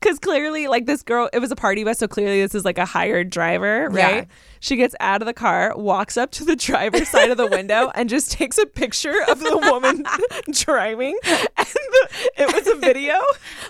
because 0.00 0.18
clearly, 0.18 0.68
like 0.68 0.86
this 0.86 1.02
girl, 1.02 1.28
it 1.32 1.38
was 1.38 1.50
a 1.50 1.56
party 1.56 1.84
bus, 1.84 1.98
so 1.98 2.08
clearly 2.08 2.40
this 2.42 2.54
is 2.54 2.64
like 2.64 2.78
a 2.78 2.84
hired 2.84 3.30
driver, 3.30 3.88
Yeah. 3.92 4.10
right? 4.12 4.28
She 4.60 4.76
gets 4.76 4.94
out 5.00 5.22
of 5.22 5.26
the 5.26 5.34
car, 5.34 5.74
walks 5.76 6.16
up 6.16 6.30
to 6.32 6.44
the 6.44 6.54
driver's 6.54 7.08
side 7.08 7.30
of 7.32 7.36
the 7.36 7.48
window, 7.48 7.90
and 7.96 8.08
just 8.08 8.30
takes 8.30 8.58
a 8.58 8.66
picture 8.66 9.22
of 9.28 9.40
the 9.40 9.56
woman 9.58 10.04
driving. 10.52 11.18
And 11.24 11.66
the, 11.66 12.08
it 12.38 12.54
was 12.54 12.66
a 12.68 12.76
video, 12.76 13.14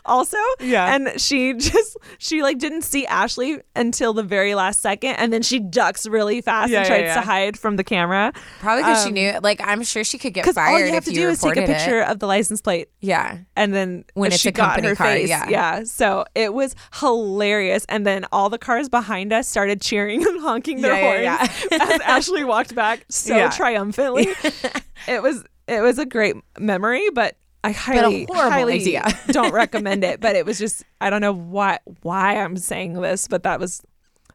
also. 0.04 0.36
Yeah. 0.60 0.94
And 0.94 1.18
she 1.20 1.54
just 1.54 1.96
she 2.18 2.42
like 2.42 2.58
didn't 2.58 2.82
see 2.82 3.06
Ashley 3.06 3.60
until 3.74 4.12
the 4.12 4.22
very 4.22 4.54
last 4.54 4.80
second, 4.82 5.14
and 5.14 5.32
then 5.32 5.42
she 5.42 5.58
ducks 5.60 6.06
really 6.06 6.40
fast 6.42 6.70
Yeah, 6.70 6.80
and 6.80 6.88
yeah, 6.88 6.96
tries 6.96 7.06
yeah. 7.08 7.14
to 7.14 7.20
hide 7.22 7.58
from 7.58 7.76
the 7.76 7.84
camera. 7.84 8.32
Probably 8.60 8.82
because 8.82 9.02
she 9.02 9.08
Um, 9.08 9.14
knew. 9.14 9.32
Like 9.42 9.60
I'm 9.64 9.82
sure 9.84 10.04
she 10.04 10.18
could 10.18 10.34
get 10.34 10.42
Because 10.44 10.56
fired 10.56 10.74
all 10.74 10.80
you 10.86 10.92
have 10.92 11.04
to 11.06 11.12
do 11.12 11.28
is 11.30 11.40
take 11.40 11.56
a 11.56 11.60
reported 11.60 11.70
it. 11.72 11.76
picture 11.78 12.00
of 12.02 12.18
the 12.18 12.26
license 12.26 12.60
plate 12.60 12.88
Yeah. 13.00 13.38
and 13.56 13.72
then 13.74 14.04
When 14.14 14.30
it's 14.32 14.40
she 14.42 14.50
a 14.50 14.52
company 14.52 14.88
her 14.88 14.94
car, 14.94 15.06
face. 15.06 15.28
yeah. 15.30 15.84
So 15.84 16.01
it 16.34 16.52
was 16.54 16.74
hilarious. 17.00 17.84
And 17.88 18.06
then 18.06 18.24
all 18.32 18.48
the 18.50 18.58
cars 18.58 18.88
behind 18.88 19.32
us 19.32 19.48
started 19.48 19.80
cheering 19.80 20.26
and 20.26 20.40
honking 20.48 20.80
their 20.80 20.94
Yeah, 20.94 21.20
yeah, 21.22 21.46
horns 21.46 21.82
as 21.94 22.00
Ashley 22.04 22.44
walked 22.44 22.74
back 22.74 23.04
so 23.08 23.36
Yeah. 23.36 23.50
triumphantly. 23.50 24.28
it 25.08 25.22
was 25.22 25.44
it 25.68 25.80
was 25.80 25.98
a 25.98 26.04
great 26.06 26.36
memory, 26.58 27.08
but 27.10 27.36
I 27.64 27.70
highly 27.70 28.26
highly 28.30 28.74
idea. 28.80 29.04
don't 29.28 29.52
recommend 29.52 30.02
it. 30.04 30.20
But 30.20 30.34
it 30.36 30.44
was 30.44 30.58
just 30.58 30.82
I 31.00 31.10
don't 31.10 31.20
know 31.20 31.32
why 31.32 31.78
why 32.02 32.36
I'm 32.36 32.56
saying 32.56 32.94
this, 33.00 33.28
but 33.28 33.44
that 33.44 33.60
was 33.60 33.82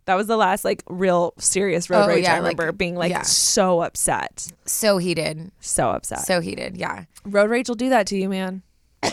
that 0.06 0.16
was 0.16 0.28
the 0.28 0.38
last 0.38 0.64
like 0.64 0.84
real 0.88 1.34
serious 1.38 1.90
road 1.90 2.04
Oh, 2.06 2.08
rage 2.08 2.24
yeah, 2.24 2.36
I 2.36 2.40
like- 2.40 2.58
remember 2.58 2.72
being 2.72 2.96
like 2.96 3.10
yeah. 3.12 3.24
so 3.24 3.82
upset. 3.82 4.48
So 4.66 4.98
heated. 5.00 5.52
So 5.60 5.90
upset. 5.90 6.20
So 6.26 6.40
heated. 6.40 6.78
Yeah. 6.78 7.04
road 7.26 7.50
rage 7.50 7.68
will 7.68 7.76
do 7.76 7.90
that 7.90 8.08
to 8.08 8.18
you, 8.18 8.30
man. 8.30 8.62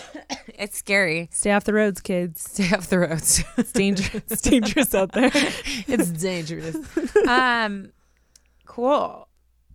It's 0.56 0.78
scary. 0.78 1.28
Stay 1.32 1.50
off 1.52 1.64
the 1.64 1.72
roads, 1.74 2.00
kids. 2.00 2.40
Stay 2.52 2.70
off 2.74 2.88
the 2.88 2.98
roads. 3.00 3.42
It's 3.56 3.72
dangerous. 3.72 4.14
it's 4.30 4.40
dangerous 4.42 4.94
out 4.94 5.12
there. 5.12 5.30
it's 5.34 6.10
dangerous. 6.10 6.76
um, 7.26 7.90
cool. 8.66 9.28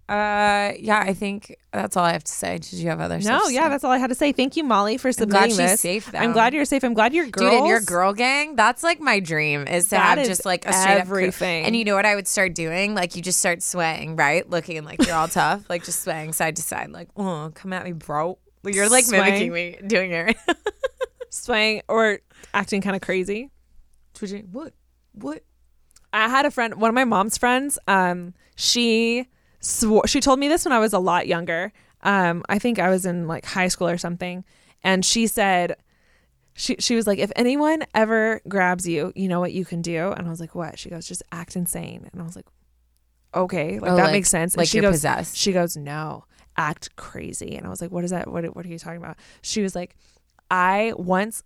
Uh, 0.07 0.73
yeah, 0.79 1.03
I 1.05 1.13
think 1.13 1.55
that's 1.71 1.95
all 1.95 2.03
I 2.03 2.13
have 2.13 2.23
to 2.23 2.31
say. 2.31 2.57
Did 2.57 2.73
you 2.73 2.89
have 2.89 2.99
other 2.99 3.19
No, 3.19 3.47
yeah, 3.49 3.69
that's 3.69 3.83
all 3.83 3.91
I 3.91 3.97
had 3.99 4.07
to 4.09 4.15
say. 4.15 4.31
Thank 4.31 4.55
you, 4.55 4.63
Molly, 4.63 4.97
for 4.97 5.11
submitting 5.11 5.35
I'm 5.43 5.49
glad 5.49 5.63
she's 5.63 5.71
this. 5.71 5.81
safe. 5.81 6.11
Though. 6.11 6.17
I'm 6.17 6.31
glad 6.31 6.53
you're 6.55 6.65
safe. 6.65 6.83
I'm 6.83 6.95
glad 6.95 7.13
you're 7.13 7.27
girls. 7.27 7.51
Dude, 7.51 7.59
in 7.59 7.65
your 7.67 7.81
girl 7.81 8.13
gang, 8.13 8.55
that's 8.55 8.81
like 8.81 8.99
my 8.99 9.19
dream 9.19 9.67
is 9.67 9.85
to 9.85 9.89
That 9.91 10.17
have 10.17 10.19
is 10.19 10.27
just 10.27 10.45
like 10.45 10.65
a 10.65 10.73
straight 10.73 11.01
up 11.01 11.07
crew. 11.07 11.17
everything. 11.19 11.65
And 11.65 11.75
you 11.75 11.83
know 11.85 11.93
what 11.93 12.05
I 12.07 12.15
would 12.15 12.27
start 12.27 12.55
doing? 12.55 12.95
Like 12.95 13.15
you 13.15 13.21
just 13.21 13.37
start 13.39 13.61
swaying, 13.61 14.15
right? 14.15 14.49
Looking 14.49 14.83
like 14.83 15.05
you're 15.05 15.15
all 15.15 15.27
tough, 15.27 15.69
like 15.69 15.83
just 15.83 16.01
swaying 16.03 16.33
side 16.33 16.55
to 16.55 16.63
side, 16.63 16.89
like, 16.89 17.09
oh, 17.15 17.51
come 17.53 17.73
at 17.73 17.83
me, 17.83 17.91
bro. 17.91 18.39
You're 18.63 18.89
like 18.89 19.05
Swaying. 19.05 19.23
mimicking 19.23 19.53
me 19.53 19.77
doing 19.87 20.11
it. 20.11 20.35
swaying 21.29 21.81
or 21.87 22.19
acting 22.53 22.81
kind 22.81 22.95
of 22.95 23.01
crazy. 23.01 23.49
Twitching. 24.13 24.49
What? 24.51 24.73
What? 25.13 25.43
I 26.11 26.27
had 26.27 26.45
a 26.45 26.51
friend, 26.51 26.75
one 26.75 26.89
of 26.89 26.95
my 26.95 27.05
mom's 27.05 27.37
friends. 27.37 27.77
Um, 27.87 28.33
she 28.55 29.27
swore 29.61 30.07
she 30.07 30.19
told 30.21 30.39
me 30.39 30.47
this 30.47 30.65
when 30.65 30.71
I 30.71 30.79
was 30.79 30.93
a 30.93 30.99
lot 30.99 31.27
younger. 31.27 31.71
Um, 32.01 32.43
I 32.49 32.59
think 32.59 32.79
I 32.79 32.89
was 32.89 33.05
in 33.05 33.27
like 33.27 33.45
high 33.45 33.67
school 33.67 33.87
or 33.87 33.97
something, 33.97 34.43
and 34.83 35.03
she 35.05 35.27
said. 35.27 35.75
She, 36.55 36.75
she 36.79 36.93
was 36.95 37.07
like, 37.07 37.19
if 37.19 37.31
anyone 37.37 37.83
ever 37.95 38.41
grabs 38.49 38.85
you, 38.85 39.13
you 39.15 39.29
know 39.29 39.39
what 39.39 39.53
you 39.53 39.63
can 39.63 39.81
do? 39.81 40.11
And 40.11 40.27
I 40.27 40.29
was 40.29 40.41
like, 40.41 40.55
what? 40.55 40.77
She 40.77 40.89
goes, 40.89 41.07
just 41.07 41.23
act 41.31 41.55
insane. 41.55 42.09
And 42.11 42.21
I 42.21 42.25
was 42.25 42.35
like, 42.35 42.47
okay, 43.33 43.79
like 43.79 43.91
Oh, 43.91 43.95
that 43.95 44.03
like- 44.05 44.11
makes 44.11 44.29
sense. 44.29 44.55
And 44.55 44.59
like 44.59 44.67
she 44.67 44.79
you're 44.79 44.81
goes, 44.81 44.95
possessed. 44.95 45.37
She 45.37 45.53
goes, 45.53 45.77
no, 45.77 46.25
act 46.59 46.95
crazy. 46.97 47.55
And 47.55 47.65
I 47.65 47.69
was 47.69 47.81
like, 47.81 47.89
what 47.89 48.03
is 48.03 48.11
that? 48.11 48.29
What, 48.29 48.43
what 48.55 48.65
are 48.65 48.69
you 48.69 48.77
talking 48.77 48.97
about? 48.97 49.17
She 49.41 49.61
was 49.61 49.73
like, 49.73 49.95
I 50.51 50.93
once 50.97 51.43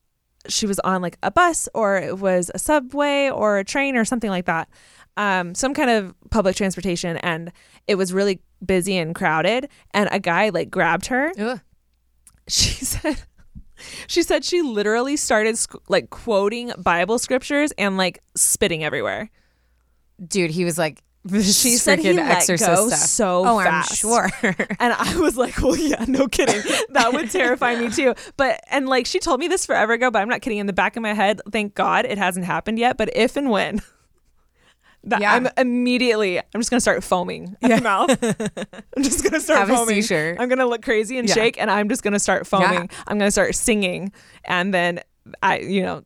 she 0.49 0.65
was 0.65 0.79
on 0.79 1.01
like 1.01 1.17
a 1.23 1.31
bus 1.31 1.69
or 1.73 1.95
it 1.95 2.19
was 2.19 2.51
a 2.53 2.59
subway 2.59 3.29
or 3.29 3.59
a 3.59 3.63
train 3.63 3.95
or 3.95 4.03
something 4.03 4.29
like 4.29 4.45
that. 4.45 4.67
Um, 5.15 5.55
some 5.55 5.73
kind 5.73 5.89
of 5.89 6.15
public 6.31 6.55
transportation 6.55 7.17
and 7.17 7.53
it 7.87 7.95
was 7.95 8.11
really 8.11 8.41
busy 8.65 8.97
and 8.97 9.13
crowded 9.13 9.69
and 9.91 10.09
a 10.11 10.19
guy 10.19 10.49
like 10.49 10.69
grabbed 10.69 11.05
her. 11.05 11.31
Ugh. 11.37 11.61
She 12.47 12.71
said 12.85 13.21
she 14.07 14.23
said 14.23 14.43
she 14.43 14.61
literally 14.61 15.15
started 15.15 15.57
like 15.87 16.09
quoting 16.09 16.71
Bible 16.77 17.19
scriptures 17.19 17.71
and 17.77 17.97
like 17.97 18.21
spitting 18.35 18.83
everywhere. 18.83 19.29
Dude, 20.25 20.51
he 20.51 20.65
was 20.65 20.77
like 20.77 21.03
She 21.41 21.77
said 21.77 21.99
he 21.99 22.09
freaking 22.09 22.17
let 22.17 22.37
exorcist 22.37 22.69
go 22.69 22.87
stuff. 22.89 22.99
so 22.99 23.43
oh, 23.47 23.59
fast. 23.63 23.91
I'm 23.91 23.95
sure. 23.95 24.29
And 24.79 24.93
I 24.93 25.15
was 25.19 25.37
like, 25.37 25.61
well, 25.61 25.75
yeah, 25.77 26.03
no 26.07 26.27
kidding. 26.27 26.61
That 26.89 27.13
would 27.13 27.31
terrify 27.31 27.75
me 27.75 27.89
too. 27.89 28.13
But, 28.35 28.59
and 28.69 28.89
like, 28.89 29.05
she 29.05 29.19
told 29.19 29.39
me 29.39 29.47
this 29.47 29.65
forever 29.65 29.93
ago, 29.93 30.11
but 30.11 30.21
I'm 30.21 30.27
not 30.27 30.41
kidding. 30.41 30.57
In 30.59 30.65
the 30.67 30.73
back 30.73 30.97
of 30.97 31.01
my 31.01 31.13
head, 31.13 31.39
thank 31.51 31.75
God 31.75 32.05
it 32.05 32.17
hasn't 32.17 32.45
happened 32.45 32.77
yet. 32.77 32.97
But 32.97 33.15
if 33.15 33.37
and 33.37 33.49
when, 33.49 33.81
that 35.05 35.21
Yeah. 35.21 35.33
I'm 35.33 35.47
immediately, 35.57 36.39
I'm 36.39 36.59
just 36.59 36.69
going 36.69 36.77
to 36.79 36.81
start 36.81 37.03
foaming 37.05 37.55
at 37.61 37.77
the 37.77 37.81
mouth. 37.81 38.09
I'm 38.97 39.03
just 39.03 39.21
going 39.23 39.33
to 39.33 39.39
start 39.39 39.59
Have 39.59 39.69
foaming. 39.69 40.03
I'm 40.39 40.49
going 40.49 40.59
to 40.59 40.65
look 40.67 40.81
crazy 40.81 41.17
and 41.17 41.27
Yeah. 41.29 41.35
shake, 41.35 41.57
and 41.59 41.71
I'm 41.71 41.87
just 41.87 42.03
going 42.03 42.13
to 42.13 42.19
start 42.19 42.45
foaming. 42.47 42.89
I'm 43.07 43.17
going 43.17 43.27
to 43.27 43.31
start 43.31 43.55
singing. 43.55 44.11
And 44.43 44.73
then 44.73 44.99
I, 45.41 45.59
you 45.59 45.83
know, 45.83 46.03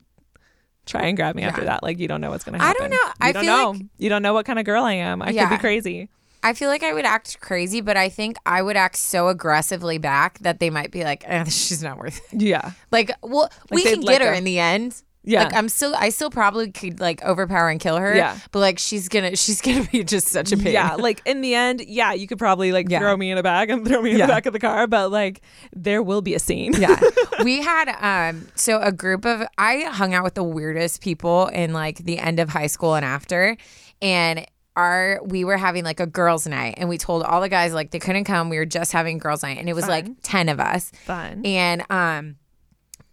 try 0.88 1.04
and 1.08 1.16
grab 1.18 1.36
me 1.36 1.44
after 1.44 1.64
that. 1.66 1.84
Like, 1.84 2.00
you 2.00 2.08
don't 2.08 2.22
know 2.22 2.30
what's 2.32 2.44
going 2.44 2.58
to 2.58 2.64
happen. 2.64 2.76
I 2.84 2.88
don't 2.88 2.92
know. 2.92 2.98
You 3.06 3.14
I 3.22 3.32
don't 3.32 3.44
feel 3.44 3.58
know. 3.58 3.72
like- 3.72 3.82
you 3.98 4.10
don't 4.10 4.22
know 4.24 4.34
what 4.34 4.46
kind 4.46 4.58
of 4.60 4.66
girl 4.66 4.84
I 4.84 4.94
am. 4.94 5.22
I 5.22 5.34
could 5.34 5.50
be 5.50 5.58
crazy. 5.58 6.10
I 6.44 6.54
feel 6.54 6.70
like 6.70 6.84
I 6.84 6.94
would 6.94 7.04
act 7.06 7.40
crazy, 7.42 7.82
but 7.82 7.98
I 7.98 8.10
think 8.10 8.38
I 8.46 8.62
would 8.62 8.78
act 8.78 8.96
so 8.96 9.28
aggressively 9.28 9.98
back 9.98 10.40
that 10.40 10.60
they 10.60 10.70
might 10.70 10.92
be 10.92 11.04
like, 11.04 11.24
eh, 11.28 11.44
she's 11.50 11.84
not 11.84 11.98
worth 11.98 12.22
it. 12.32 12.42
Yeah. 12.42 12.72
Like, 12.92 13.12
well, 13.22 13.50
we 13.72 13.84
can 13.84 14.02
get 14.02 14.22
her 14.22 14.32
go. 14.32 14.38
in 14.38 14.44
the 14.44 14.60
end. 14.60 15.02
Yeah. 15.28 15.44
Like 15.44 15.54
I'm 15.54 15.68
still 15.70 15.94
I 15.96 16.10
still 16.10 16.30
probably 16.30 16.72
could 16.72 17.00
like 17.02 17.22
overpower 17.24 17.70
and 17.70 17.80
kill 17.80 17.98
her. 17.98 18.16
Yeah. 18.16 18.38
But 18.52 18.60
like 18.60 18.80
she's 18.80 19.10
gonna 19.10 19.36
she's 19.36 19.60
gonna 19.62 19.84
be 19.92 20.04
just 20.04 20.28
such 20.30 20.52
a 20.54 20.58
pain. 20.58 20.74
Yeah, 20.74 20.96
like 21.00 21.22
in 21.26 21.42
the 21.42 21.54
end, 21.54 21.82
yeah, 21.86 22.14
you 22.14 22.28
could 22.28 22.40
probably 22.40 22.72
like 22.72 22.90
Yeah. 22.90 23.00
throw 23.00 23.18
me 23.18 23.30
in 23.30 23.38
a 23.38 23.44
bag 23.44 23.70
and 23.70 23.86
throw 23.86 24.02
me 24.02 24.12
in 24.12 24.18
Yeah. 24.20 24.26
the 24.28 24.32
back 24.34 24.46
of 24.46 24.54
the 24.54 24.60
car, 24.60 24.88
but 24.88 25.12
like 25.12 25.42
there 25.74 26.02
will 26.02 26.22
be 26.22 26.34
a 26.34 26.40
scene. 26.40 26.74
yeah. 26.80 27.00
We 27.44 27.62
had 27.62 27.90
um 28.32 28.48
so 28.56 28.80
a 28.82 28.92
group 28.92 29.26
of 29.26 29.44
I 29.58 29.82
hung 29.82 30.14
out 30.14 30.24
with 30.24 30.34
the 30.36 30.44
weirdest 30.44 31.02
people 31.02 31.48
in 31.48 31.74
like 31.74 31.98
the 32.00 32.18
end 32.20 32.40
of 32.40 32.50
high 32.50 32.68
school 32.68 32.96
and 32.96 33.06
after 33.06 33.58
and 34.02 34.46
our 34.76 35.20
we 35.26 35.44
were 35.44 35.58
having 35.58 35.84
like 35.84 36.00
a 36.00 36.06
girls 36.06 36.48
night 36.48 36.76
and 36.78 36.88
we 36.88 36.98
told 36.98 37.24
all 37.24 37.42
the 37.42 37.50
guys 37.50 37.74
like 37.74 37.92
they 37.92 38.00
couldn't 38.00 38.24
come. 38.26 38.50
We 38.50 38.58
were 38.58 38.66
just 38.66 38.92
having 38.92 39.18
girls 39.18 39.44
night 39.44 39.58
and 39.58 39.68
it 39.68 39.74
was 39.74 39.88
like 39.88 40.08
10 40.24 40.50
of 40.50 40.60
us. 40.60 40.92
Fun. 41.06 41.46
And 41.46 41.84
um 41.90 42.36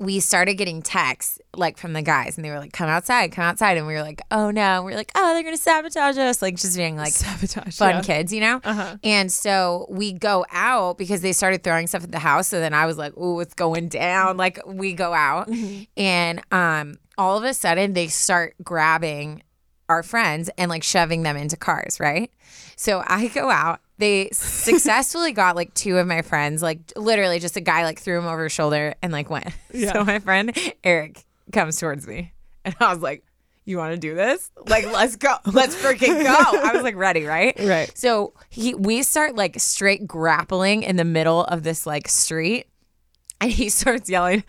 we 0.04 0.20
started 0.20 0.54
getting 0.54 0.82
texts 0.82 1.38
like 1.56 1.78
from 1.78 1.92
the 1.92 2.02
guys 2.02 2.36
and 2.36 2.44
they 2.44 2.50
were 2.50 2.58
like 2.58 2.72
come 2.72 2.88
outside 2.88 3.32
come 3.32 3.44
outside 3.44 3.76
and 3.76 3.86
we 3.86 3.94
were 3.94 4.02
like 4.02 4.20
oh 4.30 4.50
no 4.50 4.60
and 4.60 4.84
we 4.84 4.92
were 4.92 4.98
like 4.98 5.12
oh 5.14 5.34
they're 5.34 5.42
gonna 5.42 5.56
sabotage 5.56 6.18
us 6.18 6.42
like 6.42 6.56
just 6.56 6.76
being 6.76 6.96
like 6.96 7.12
Sabotage. 7.12 7.76
fun 7.76 7.96
yeah. 7.96 8.02
kids, 8.02 8.32
you 8.32 8.40
know? 8.40 8.60
Uh-huh. 8.62 8.96
And 9.02 9.32
so 9.32 9.86
we 9.88 10.12
go 10.12 10.44
out 10.50 10.98
because 10.98 11.22
they 11.22 11.32
started 11.32 11.62
throwing 11.62 11.86
stuff 11.86 12.04
at 12.04 12.12
the 12.12 12.18
house. 12.18 12.48
So 12.48 12.60
then 12.60 12.74
I 12.74 12.86
was 12.86 12.98
like, 12.98 13.12
oh, 13.16 13.40
it's 13.40 13.54
going 13.54 13.88
down. 13.88 14.36
Like 14.36 14.60
we 14.66 14.92
go 14.92 15.12
out 15.12 15.48
and 15.96 16.40
um 16.50 16.96
all 17.16 17.38
of 17.38 17.44
a 17.44 17.54
sudden 17.54 17.92
they 17.92 18.08
start 18.08 18.54
grabbing 18.62 19.42
our 19.88 20.02
friends 20.02 20.50
and 20.56 20.68
like 20.70 20.82
shoving 20.82 21.22
them 21.22 21.36
into 21.36 21.56
cars, 21.56 22.00
right? 22.00 22.30
So 22.76 23.02
I 23.06 23.28
go 23.28 23.50
out. 23.50 23.80
They 23.98 24.28
successfully 24.32 25.32
got 25.32 25.56
like 25.56 25.72
two 25.74 25.98
of 25.98 26.06
my 26.06 26.22
friends, 26.22 26.62
like 26.62 26.92
literally 26.96 27.38
just 27.38 27.56
a 27.56 27.60
guy 27.60 27.84
like 27.84 28.00
threw 28.00 28.18
him 28.18 28.26
over 28.26 28.44
his 28.44 28.52
shoulder 28.52 28.94
and 29.02 29.12
like 29.12 29.30
went. 29.30 29.46
Yeah. 29.72 29.92
So 29.92 30.04
my 30.04 30.20
friend 30.20 30.56
Eric 30.84 31.24
comes 31.52 31.78
towards 31.78 32.06
me 32.06 32.32
and 32.64 32.74
I 32.78 32.92
was 32.92 33.02
like, 33.02 33.24
you 33.64 33.78
want 33.78 33.92
to 33.92 33.98
do 33.98 34.14
this? 34.14 34.50
Like, 34.68 34.84
let's 34.92 35.16
go. 35.16 35.34
Let's 35.46 35.74
freaking 35.74 36.22
go. 36.22 36.34
I 36.60 36.72
was 36.74 36.82
like 36.82 36.96
ready, 36.96 37.24
right? 37.24 37.58
Right. 37.58 37.90
So 37.96 38.34
he 38.50 38.74
we 38.74 39.02
start 39.02 39.36
like 39.36 39.58
straight 39.58 40.06
grappling 40.06 40.82
in 40.82 40.96
the 40.96 41.04
middle 41.04 41.44
of 41.44 41.62
this 41.62 41.86
like 41.86 42.08
street. 42.08 42.66
And 43.40 43.50
he 43.50 43.68
starts 43.68 44.08
yelling, 44.08 44.44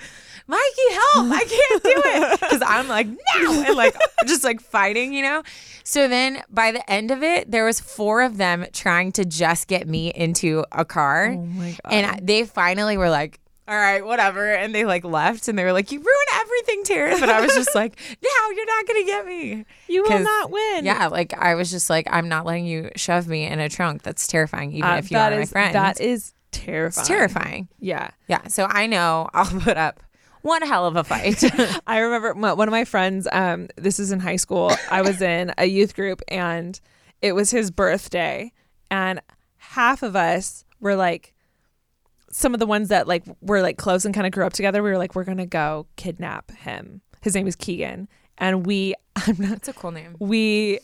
Mikey, 0.48 0.92
help! 0.92 1.32
I 1.32 1.46
can't 1.48 1.84
do 1.84 2.02
it. 2.06 2.40
Because 2.46 2.62
I'm 2.66 2.88
like, 2.88 3.08
no, 3.08 3.64
and 3.68 3.76
like 3.76 3.96
just 4.28 4.44
like 4.44 4.62
fighting, 4.62 5.14
you 5.14 5.24
know? 5.24 5.42
So 5.84 6.08
then 6.08 6.44
by 6.50 6.72
the 6.72 6.88
end 6.90 7.10
of 7.12 7.24
it, 7.24 7.50
there 7.50 7.66
was 7.66 7.80
four 7.80 8.22
of 8.22 8.38
them 8.38 8.66
trying 8.72 9.12
to 9.14 9.26
just 9.26 9.68
get 9.68 9.88
me 9.88 10.12
into 10.14 10.64
a 10.72 10.86
car. 10.86 11.32
Oh 11.32 11.38
my 11.46 11.76
god. 11.84 11.94
And 11.94 12.28
they 12.28 12.44
finally 12.46 12.98
were 12.98 13.10
like, 13.10 13.40
all 13.68 13.76
right, 13.76 14.06
whatever. 14.06 14.54
And 14.54 14.76
they 14.76 14.86
like 14.86 15.04
left 15.04 15.48
and 15.48 15.58
they 15.58 15.64
were 15.64 15.74
like, 15.74 15.92
you 15.92 15.98
ruined 15.98 16.30
everything, 16.36 16.84
Taryn. 16.84 17.20
But 17.20 17.30
I 17.30 17.42
was 17.42 17.54
just 17.56 17.74
like, 17.74 17.98
no, 18.24 18.52
you're 18.56 18.66
not 18.68 18.86
going 18.88 19.02
to 19.04 19.06
get 19.08 19.26
me. 19.26 19.66
you 19.88 20.04
will 20.04 20.20
not 20.20 20.52
win. 20.52 20.86
Yeah, 20.86 21.08
like 21.08 21.34
I 21.34 21.56
was 21.56 21.72
just 21.72 21.90
like, 21.90 22.08
I'm 22.12 22.30
not 22.30 22.46
letting 22.46 22.68
you 22.68 22.92
shove 22.96 23.28
me 23.28 23.46
in 23.48 23.60
a 23.60 23.68
trunk. 23.68 24.04
That's 24.04 24.28
terrifying, 24.28 24.72
even 24.74 24.88
Uh, 24.90 24.98
if 24.98 25.10
you 25.10 25.18
are 25.18 25.32
my 25.32 25.46
friend. 25.46 25.74
That 25.74 26.00
is 26.00 26.34
terrifying. 26.52 27.02
it's 27.02 27.08
terrifying. 27.08 27.68
Yeah. 27.80 28.12
Yeah. 28.28 28.46
So 28.48 28.66
I 28.70 28.86
know 28.86 29.30
I'll 29.34 29.46
put 29.60 29.78
up 29.78 30.00
one 30.46 30.62
hell 30.62 30.86
of 30.86 30.96
a 30.96 31.04
fight. 31.04 31.44
I 31.88 31.98
remember 32.00 32.36
my, 32.36 32.54
one 32.54 32.68
of 32.68 32.72
my 32.72 32.86
friends, 32.86 33.28
um, 33.32 33.68
this 33.78 34.00
is 34.00 34.12
in 34.12 34.20
high 34.20 34.36
school. 34.36 34.72
I 34.92 35.02
was 35.02 35.22
in 35.22 35.52
a 35.58 35.66
youth 35.66 35.96
group 35.96 36.22
and 36.28 36.80
it 37.22 37.34
was 37.34 37.50
his 37.50 37.72
birthday. 37.72 38.52
And 38.92 39.22
half 39.58 40.04
of 40.04 40.16
us 40.16 40.64
were 40.80 40.96
like, 40.96 41.34
some 42.30 42.54
of 42.54 42.60
the 42.60 42.68
ones 42.68 42.90
that 42.90 43.08
like 43.08 43.24
were 43.42 43.62
like 43.62 43.78
close 43.78 44.06
and 44.06 44.14
kind 44.14 44.28
of 44.28 44.34
grew 44.34 44.46
up 44.46 44.54
together, 44.54 44.84
we 44.84 44.92
were 44.92 44.98
like, 45.00 45.16
we're 45.16 45.24
going 45.24 45.40
to 45.40 45.46
go 45.48 45.88
kidnap 45.96 46.52
him. 46.52 47.02
His 47.22 47.34
name 47.34 47.48
is 47.48 47.56
Keegan. 47.56 48.08
And 48.38 48.68
we, 48.68 48.94
I'm 49.16 49.38
not, 49.40 49.50
That's 49.50 49.70
a 49.70 49.74
cool 49.74 49.92
name. 49.92 50.16
we 50.20 50.80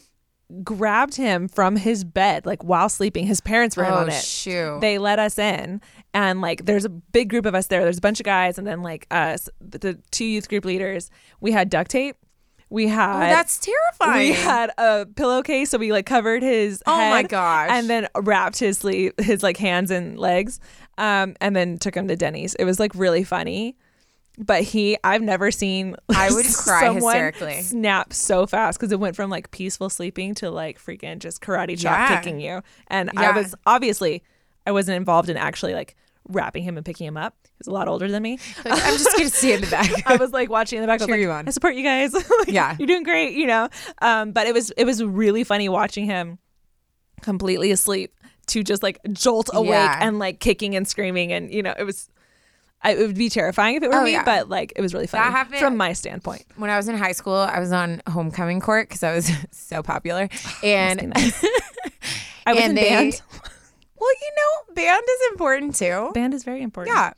grabbed 0.63 1.15
him 1.15 1.47
from 1.47 1.75
his 1.75 2.03
bed, 2.03 2.45
like 2.45 2.63
while 2.63 2.89
sleeping. 2.89 3.25
His 3.25 3.41
parents 3.41 3.77
were 3.77 3.83
in 3.85 3.91
Oh 3.91 3.97
on 3.97 4.09
it 4.09 4.23
shoot. 4.23 4.79
they 4.81 4.97
let 4.97 5.19
us 5.19 5.37
in 5.39 5.81
and 6.13 6.41
like 6.41 6.65
there's 6.65 6.85
a 6.85 6.89
big 6.89 7.29
group 7.29 7.45
of 7.45 7.55
us 7.55 7.67
there 7.67 7.83
there's 7.83 7.97
a 7.97 8.01
bunch 8.01 8.19
of 8.19 8.25
guys 8.25 8.57
and 8.57 8.67
then 8.67 8.81
like 8.81 9.07
us 9.11 9.49
the, 9.61 9.97
two 10.11 10.25
youth 10.25 10.49
group 10.49 10.65
leaders 10.65 11.09
we 11.39 11.51
had 11.51 11.69
duct 11.69 11.89
tape 11.91 12.17
we 12.69 12.87
had 12.87 13.15
oh, 13.15 13.19
had 13.19 13.31
that's 13.31 13.59
terrifying. 13.59 14.29
we 14.29 14.33
had 14.33 14.71
a 14.77 15.05
pillowcase 15.15 15.69
so 15.69 15.77
we 15.77 15.91
like 15.91 16.05
covered 16.05 16.43
his 16.43 16.81
Oh 16.85 16.97
my 16.97 17.23
gosh. 17.23 17.69
and 17.71 17.89
then 17.89 18.07
wrapped 18.15 18.59
his 18.59 18.77
sleeve 18.79 19.13
his 19.19 19.41
like 19.43 19.57
hands 19.57 19.91
and 19.91 20.17
legs 20.19 20.59
um 20.97 21.35
and 21.39 21.55
then 21.55 21.77
took 21.77 21.95
him 21.95 22.07
to 22.07 22.15
denny's 22.15 22.55
it 22.55 22.65
was 22.65 22.79
like 22.79 22.91
really 22.95 23.23
funny 23.23 23.75
but 24.37 24.63
he 24.63 24.97
i've 25.03 25.21
never 25.21 25.51
seen 25.51 25.95
I 26.15 26.29
would 26.33 26.45
cry 26.45 26.93
hysterically. 26.93 27.61
snap 27.61 28.13
so 28.13 28.47
fast 28.47 28.79
because 28.79 28.91
it 28.91 28.99
went 28.99 29.15
from 29.15 29.29
like 29.29 29.51
peaceful 29.51 29.89
sleeping 29.89 30.35
to 30.35 30.49
like 30.49 30.79
freaking 30.79 31.19
just 31.19 31.41
karate 31.41 31.77
chop 31.77 31.97
Yeah. 31.97 32.17
kicking 32.17 32.39
you 32.39 32.61
and 32.87 33.11
i 33.17 33.31
was 33.31 33.53
obviously 33.65 34.23
i 34.65 34.71
wasn't 34.71 34.95
involved 34.97 35.29
in 35.29 35.35
actually 35.37 35.73
like 35.73 35.95
wrapping 36.29 36.63
him 36.63 36.77
and 36.77 36.85
picking 36.85 37.07
him 37.07 37.17
up 37.17 37.35
he 37.43 37.49
was 37.57 37.67
a 37.67 37.71
lot 37.71 37.87
older 37.87 38.07
than 38.09 38.23
me 38.23 38.37
Like, 38.65 38.83
I'm 38.85 38.93
just 38.97 39.17
gonna 39.17 39.29
stay 39.29 39.53
in 39.53 39.61
the 39.61 39.67
back. 39.67 39.91
I 40.05 40.15
was 40.15 40.31
like 40.31 40.49
watching 40.49 40.77
in 40.77 40.81
the 40.83 40.87
back. 40.87 41.01
I 41.01 41.03
was 41.03 41.07
Cheer 41.07 41.15
like, 41.17 41.21
you 41.23 41.31
on. 41.31 41.47
I 41.47 41.51
support 41.51 41.75
you 41.75 41.83
guys. 41.83 42.13
Like, 42.13 42.25
Yeah. 42.47 42.75
you're 42.79 42.87
doing 42.87 43.03
great. 43.03 43.33
You 43.33 43.47
know. 43.47 43.69
Um, 44.01 44.31
but 44.31 44.47
it 44.47 44.53
was 44.53 44.69
it 44.77 44.85
was 44.85 45.03
really 45.03 45.43
funny 45.43 45.67
watching 45.67 46.05
him 46.05 46.37
completely 47.21 47.71
asleep 47.71 48.13
to 48.47 48.63
just 48.63 48.81
like 48.83 48.99
jolt 49.13 49.49
awake 49.53 49.69
Yeah. 49.71 49.99
and 50.01 50.19
like 50.19 50.39
kicking 50.39 50.75
and 50.75 50.87
screaming 50.87 51.31
and 51.33 51.51
you 51.53 51.61
know 51.63 51.73
it 51.77 51.83
was. 51.83 52.07
I, 52.83 52.93
it 52.93 53.07
would 53.07 53.15
be 53.15 53.29
terrifying 53.29 53.75
if 53.75 53.83
it 53.83 53.89
were 53.89 53.97
Oh, 53.97 54.03
me, 54.03 54.13
yeah. 54.13 54.23
but 54.23 54.49
like 54.49 54.73
it 54.75 54.81
was 54.81 54.93
really 54.93 55.07
funny 55.07 55.31
happened- 55.31 55.59
from 55.59 55.77
my 55.77 55.93
standpoint. 55.93 56.45
when 56.55 56.69
I 56.69 56.77
was 56.77 56.87
in 56.87 56.97
high 56.97 57.11
school, 57.11 57.35
I 57.35 57.59
was 57.59 57.71
on 57.71 58.01
homecoming 58.09 58.59
court 58.59 58.89
because 58.89 59.03
I 59.03 59.13
was 59.13 59.29
so 59.51 59.83
popular. 59.83 60.29
And 60.63 61.09
nice. 61.15 61.45
I 62.45 62.53
was 62.53 62.63
And 62.63 62.69
in 62.71 62.75
they- 62.75 62.89
band. 62.89 63.21
well, 63.99 64.09
you 64.21 64.31
know, 64.37 64.73
band 64.75 65.03
is 65.03 65.31
important 65.31 65.75
too. 65.75 66.11
Band 66.13 66.33
is 66.33 66.43
very 66.43 66.61
important. 66.63 66.95
Yeah. 66.95 67.11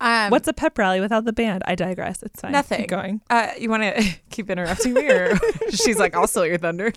Um, 0.00 0.30
What's 0.30 0.46
a 0.46 0.52
pep 0.52 0.78
rally 0.78 1.00
without 1.00 1.24
the 1.24 1.32
band? 1.32 1.64
I 1.66 1.74
digress. 1.74 2.22
It's 2.22 2.40
fine. 2.40 2.52
Nothing. 2.52 2.82
Keep 2.82 2.88
going. 2.90 3.20
Uh, 3.28 3.48
you 3.58 3.68
want 3.68 3.82
to 3.82 4.04
keep 4.30 4.48
interrupting 4.48 4.94
me, 4.94 5.08
or 5.10 5.36
she's 5.70 5.98
like, 5.98 6.14
"I'll 6.14 6.28
steal 6.28 6.46
your 6.46 6.58
thunder." 6.58 6.92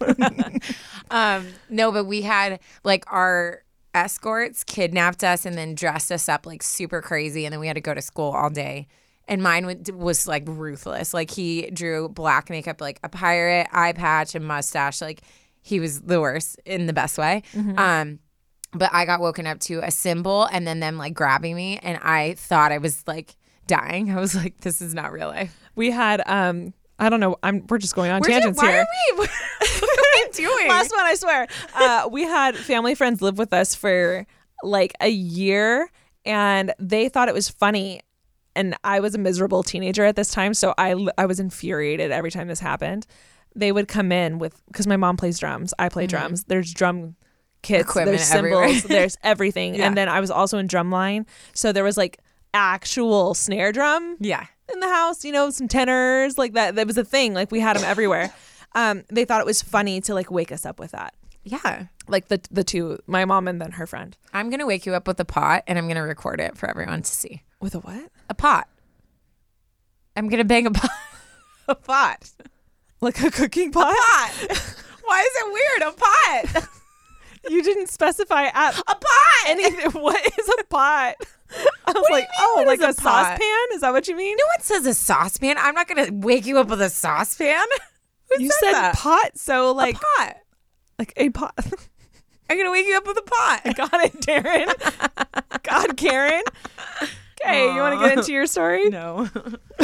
um, 1.09 1.47
no, 1.69 1.91
but 1.91 2.05
we 2.05 2.22
had 2.22 2.59
like 2.84 3.03
our 3.11 3.63
escorts 3.93 4.63
kidnapped 4.63 5.23
us 5.23 5.45
and 5.45 5.57
then 5.57 5.75
dressed 5.75 6.11
us 6.11 6.29
up 6.29 6.45
like 6.45 6.63
super 6.63 7.01
crazy, 7.01 7.45
and 7.45 7.53
then 7.53 7.59
we 7.59 7.67
had 7.67 7.75
to 7.75 7.81
go 7.81 7.93
to 7.93 8.01
school 8.01 8.31
all 8.31 8.49
day. 8.49 8.87
And 9.27 9.41
mine 9.41 9.65
wa- 9.65 9.75
was 9.95 10.27
like 10.27 10.43
ruthless. 10.45 11.13
Like 11.13 11.31
he 11.31 11.69
drew 11.71 12.09
black 12.09 12.49
makeup, 12.49 12.81
like 12.81 12.99
a 13.03 13.09
pirate, 13.09 13.67
eye 13.71 13.93
patch, 13.93 14.35
and 14.35 14.45
mustache. 14.45 15.01
Like 15.01 15.21
he 15.61 15.79
was 15.79 16.01
the 16.01 16.19
worst 16.19 16.59
in 16.65 16.87
the 16.87 16.93
best 16.93 17.17
way. 17.17 17.43
Um, 17.77 18.19
but 18.73 18.89
I 18.93 19.05
got 19.05 19.19
woken 19.19 19.47
up 19.47 19.59
to 19.61 19.79
a 19.85 19.91
cymbal 19.91 20.45
and 20.45 20.65
then 20.65 20.79
them 20.79 20.97
like 20.97 21.13
grabbing 21.13 21.55
me, 21.55 21.77
and 21.83 21.97
I 22.01 22.33
thought 22.33 22.71
I 22.71 22.77
was 22.79 23.03
like 23.07 23.35
dying. 23.67 24.11
I 24.11 24.19
was 24.19 24.33
like, 24.35 24.59
"This 24.61 24.81
is 24.81 24.93
not 24.93 25.11
real 25.11 25.27
life." 25.27 25.57
We 25.75 25.91
had 25.91 26.21
um 26.25 26.73
I 26.99 27.09
don't 27.09 27.19
know. 27.19 27.35
I'm 27.43 27.65
we're 27.67 27.77
just 27.79 27.95
going 27.95 28.11
on 28.11 28.21
We're 28.21 28.27
tangents 28.29 28.61
why 28.61 28.71
here. 28.71 28.81
Are 28.81 29.17
we, 29.19 29.27
are 30.28 30.32
doing? 30.34 30.67
Last 30.67 30.91
one, 30.91 31.05
I 31.05 31.15
swear. 31.15 31.47
Uh, 31.76 32.09
we 32.11 32.24
had 32.24 32.55
family 32.55 32.95
friends 32.95 33.22
live 33.22 33.38
with 33.38 33.53
us 33.53 33.76
for 33.76 34.26
like 34.63 34.93
a 35.01 35.09
year, 35.09 35.89
and 36.26 36.74
they 36.80 37.09
thought 37.09 37.28
it 37.30 37.34
was 37.34 37.49
funny 37.49 38.01
and 38.53 38.76
I 38.84 38.99
was 38.99 39.15
a 39.15 39.17
miserable 39.17 39.63
teenager 39.63 40.03
at 40.03 40.17
this 40.17 40.30
time, 40.32 40.53
so 40.53 40.74
I 40.78 40.93
I 41.17 41.26
was 41.26 41.39
infuriated 41.39 42.11
every 42.11 42.32
time 42.32 42.49
this 42.49 42.59
happened. 42.59 43.07
They 43.55 43.72
would 43.72 43.88
come 43.88 44.11
in 44.11 44.39
with 44.39 44.61
because 44.67 44.88
my 44.88 44.97
mom 44.97 45.15
plays 45.15 45.39
drums, 45.39 45.74
I 45.80 45.88
play 45.88 46.05
drums. 46.05 46.43
There's 46.43 46.74
drum 46.74 47.15
kits, 47.61 47.84
Mm-hmm. 47.84 47.89
Equipment 47.89 48.17
there's 48.17 48.32
everywhere. 48.32 48.67
cymbals, 48.67 48.84
there's 48.89 49.17
everything, 49.24 49.76
Yeah. 49.76 49.88
and 49.88 49.95
then 49.95 50.09
I 50.09 50.19
was 50.19 50.30
also 50.32 50.57
in 50.57 50.67
drumline, 50.67 51.26
so 51.53 51.72
there 51.72 51.84
was 51.86 51.95
like 51.95 52.19
actual 52.53 53.34
snare 53.34 53.72
drum 53.72 54.17
Yeah. 54.19 54.45
in 54.74 54.80
the 54.82 54.89
house, 54.89 55.24
you 55.24 55.32
know, 55.32 55.49
some 55.49 55.67
tenors, 55.69 56.38
like 56.38 56.51
that. 56.53 56.76
That 56.76 56.88
was 56.88 56.97
a 56.97 57.05
thing. 57.05 57.34
Like 57.34 57.51
we 57.51 57.61
had 57.61 57.78
them 57.78 57.86
everywhere. 57.86 58.34
Um, 58.74 59.03
they 59.09 59.26
thought 59.26 59.41
it 59.41 59.45
was 59.45 59.61
funny 59.61 60.01
to 60.01 60.13
like 60.13 60.32
wake 60.32 60.51
us 60.51 60.65
up 60.65 60.80
with 60.80 60.91
that. 60.91 61.13
Yeah. 61.43 61.86
Like 62.07 62.28
the 62.28 62.39
the 62.51 62.63
two, 62.63 62.99
my 63.07 63.26
mom 63.26 63.47
and 63.47 63.59
then 63.61 63.72
her 63.74 63.88
friend. 63.88 64.15
I'm 64.34 64.49
going 64.49 64.59
to 64.59 64.65
wake 64.65 64.86
you 64.86 64.93
up 64.93 65.07
with 65.07 65.19
a 65.19 65.26
pot 65.26 65.63
and 65.67 65.78
I'm 65.78 65.86
going 65.86 65.95
to 65.95 66.01
record 66.01 66.39
it 66.39 66.57
for 66.57 66.69
everyone 66.69 67.01
to 67.01 67.11
see. 67.11 67.43
With 67.59 67.76
a 67.76 67.80
what? 67.80 68.09
A 68.30 68.34
pot. 68.34 68.67
I'm 70.15 70.28
going 70.28 70.39
to 70.39 70.45
bang 70.45 70.67
a 70.67 70.72
pot. 70.72 70.89
a 71.67 71.76
pot. 71.76 72.32
Like 73.01 73.22
a 73.22 73.32
cooking 73.32 73.72
pot? 73.72 73.95
Pot. 73.95 74.76
Why 75.03 75.22
is 75.22 75.32
it 75.36 75.53
weird? 75.53 75.93
A 75.93 75.97
pot. 75.97 76.67
you 77.49 77.63
didn't 77.63 77.88
specify 77.89 78.43
at 78.45 78.78
A 78.78 78.84
pot. 78.84 79.47
anything. 79.47 79.91
what 80.01 80.22
is 80.38 80.49
a 80.59 80.63
pot? 80.65 81.15
I 81.86 81.91
was 81.91 82.07
like, 82.11 82.28
oh, 82.39 82.63
like 82.67 82.82
a, 82.82 82.89
a 82.89 82.93
saucepan? 82.93 83.65
Is 83.74 83.82
that 83.82 83.91
what 83.91 84.07
you 84.07 84.15
mean? 84.15 84.38
No 84.38 84.45
one 84.55 84.61
says 84.63 84.86
a 84.86 84.93
saucepan. 84.93 85.57
I'm 85.57 85.76
not 85.76 85.88
going 85.88 86.05
to 86.05 86.13
wake 86.13 86.45
you 86.45 86.59
up 86.59 86.67
with 86.69 86.82
a 86.82 86.89
saucepan. 86.89 87.65
Who 88.38 88.43
you 88.43 88.49
says 88.49 88.59
said 88.61 88.73
that? 88.73 88.95
pot, 88.95 89.32
so 89.38 89.71
like 89.73 89.95
a 89.95 89.99
pot. 89.99 90.38
like 90.99 91.13
a 91.17 91.29
pot. 91.29 91.53
I'm 92.49 92.57
to 92.65 92.71
wake 92.71 92.86
you 92.88 92.97
up 92.97 93.07
with 93.07 93.17
a 93.17 93.21
pot. 93.21 93.61
I 93.63 93.71
got 93.73 93.93
it, 93.93 94.13
Darren. 94.21 95.63
God, 95.63 95.95
Karen. 95.95 96.43
Okay, 97.43 97.73
you 97.73 97.79
want 97.79 97.99
to 97.99 98.07
get 98.07 98.17
into 98.17 98.34
your 98.34 98.45
story? 98.45 98.89
No. 98.89 99.27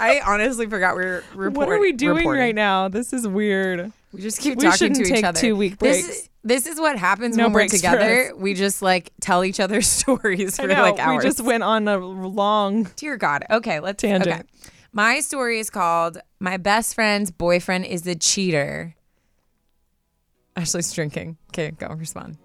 I 0.00 0.20
honestly 0.26 0.66
forgot 0.66 0.96
we 0.96 1.04
were 1.04 1.24
reporting. 1.34 1.54
What 1.54 1.68
are 1.70 1.80
we 1.80 1.92
doing 1.92 2.16
reporting. 2.18 2.40
right 2.40 2.54
now? 2.54 2.88
This 2.88 3.12
is 3.12 3.26
weird. 3.26 3.92
We 4.12 4.20
just 4.20 4.40
keep 4.40 4.56
We 4.58 4.64
talking 4.64 4.94
to 4.94 5.02
each 5.02 5.08
take 5.08 5.24
other. 5.24 5.38
two-week 5.38 5.78
This 5.78 6.02
breaks. 6.04 6.18
is, 6.18 6.28
this 6.44 6.66
is 6.66 6.78
what 6.80 6.98
happens 6.98 7.36
No 7.36 7.44
when 7.44 7.52
we're 7.52 7.68
together. 7.68 8.32
We 8.36 8.54
just 8.54 8.82
like 8.82 9.12
tell 9.20 9.44
each 9.44 9.60
other 9.60 9.80
stories 9.82 10.56
for 10.56 10.66
know, 10.66 10.82
like 10.82 10.98
hours. 10.98 11.22
we 11.24 11.28
just 11.28 11.40
went 11.40 11.62
on 11.62 11.86
a 11.88 11.98
long. 11.98 12.88
Dear 12.96 13.16
God. 13.16 13.44
Okay, 13.50 13.80
let's 13.80 14.00
Tangent. 14.00 14.26
Okay. 14.28 14.42
My 14.96 15.20
story 15.20 15.58
is 15.58 15.68
called 15.68 16.16
"My 16.40 16.56
Best 16.56 16.94
Friend's 16.94 17.30
Boyfriend 17.30 17.84
is 17.84 18.06
a 18.06 18.14
Cheater." 18.14 18.94
Ashley's 20.56 20.90
drinking. 20.90 21.36
Okay, 21.50 21.72
go 21.72 21.88
respond. 21.88 22.38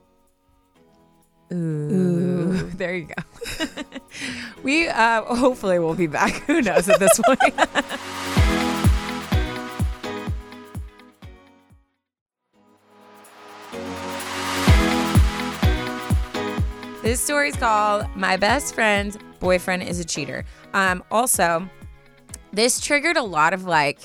Ooh, 1.54 2.70
there 2.76 2.94
you 2.94 3.08
go. 3.08 3.64
we 4.64 4.90
uh, 4.90 5.24
hopefully 5.34 5.80
will 5.80 5.96
be 5.96 6.08
back. 6.08 6.44
Who 6.48 6.62
knows 6.62 6.90
at 6.90 7.00
this 7.00 7.22
point? 7.24 7.56
This 17.02 17.22
story's 17.22 17.56
called 17.56 18.08
My 18.18 18.36
Best 18.36 18.76
Friend's 18.76 19.18
Boyfriend 19.40 19.84
is 19.84 20.02
a 20.02 20.06
Cheater. 20.06 20.44
Um, 20.74 21.02
also, 21.10 21.70
this 22.54 22.80
triggered 22.80 23.18
a 23.18 23.24
lot 23.24 23.54
of 23.54 23.66
like, 23.66 24.00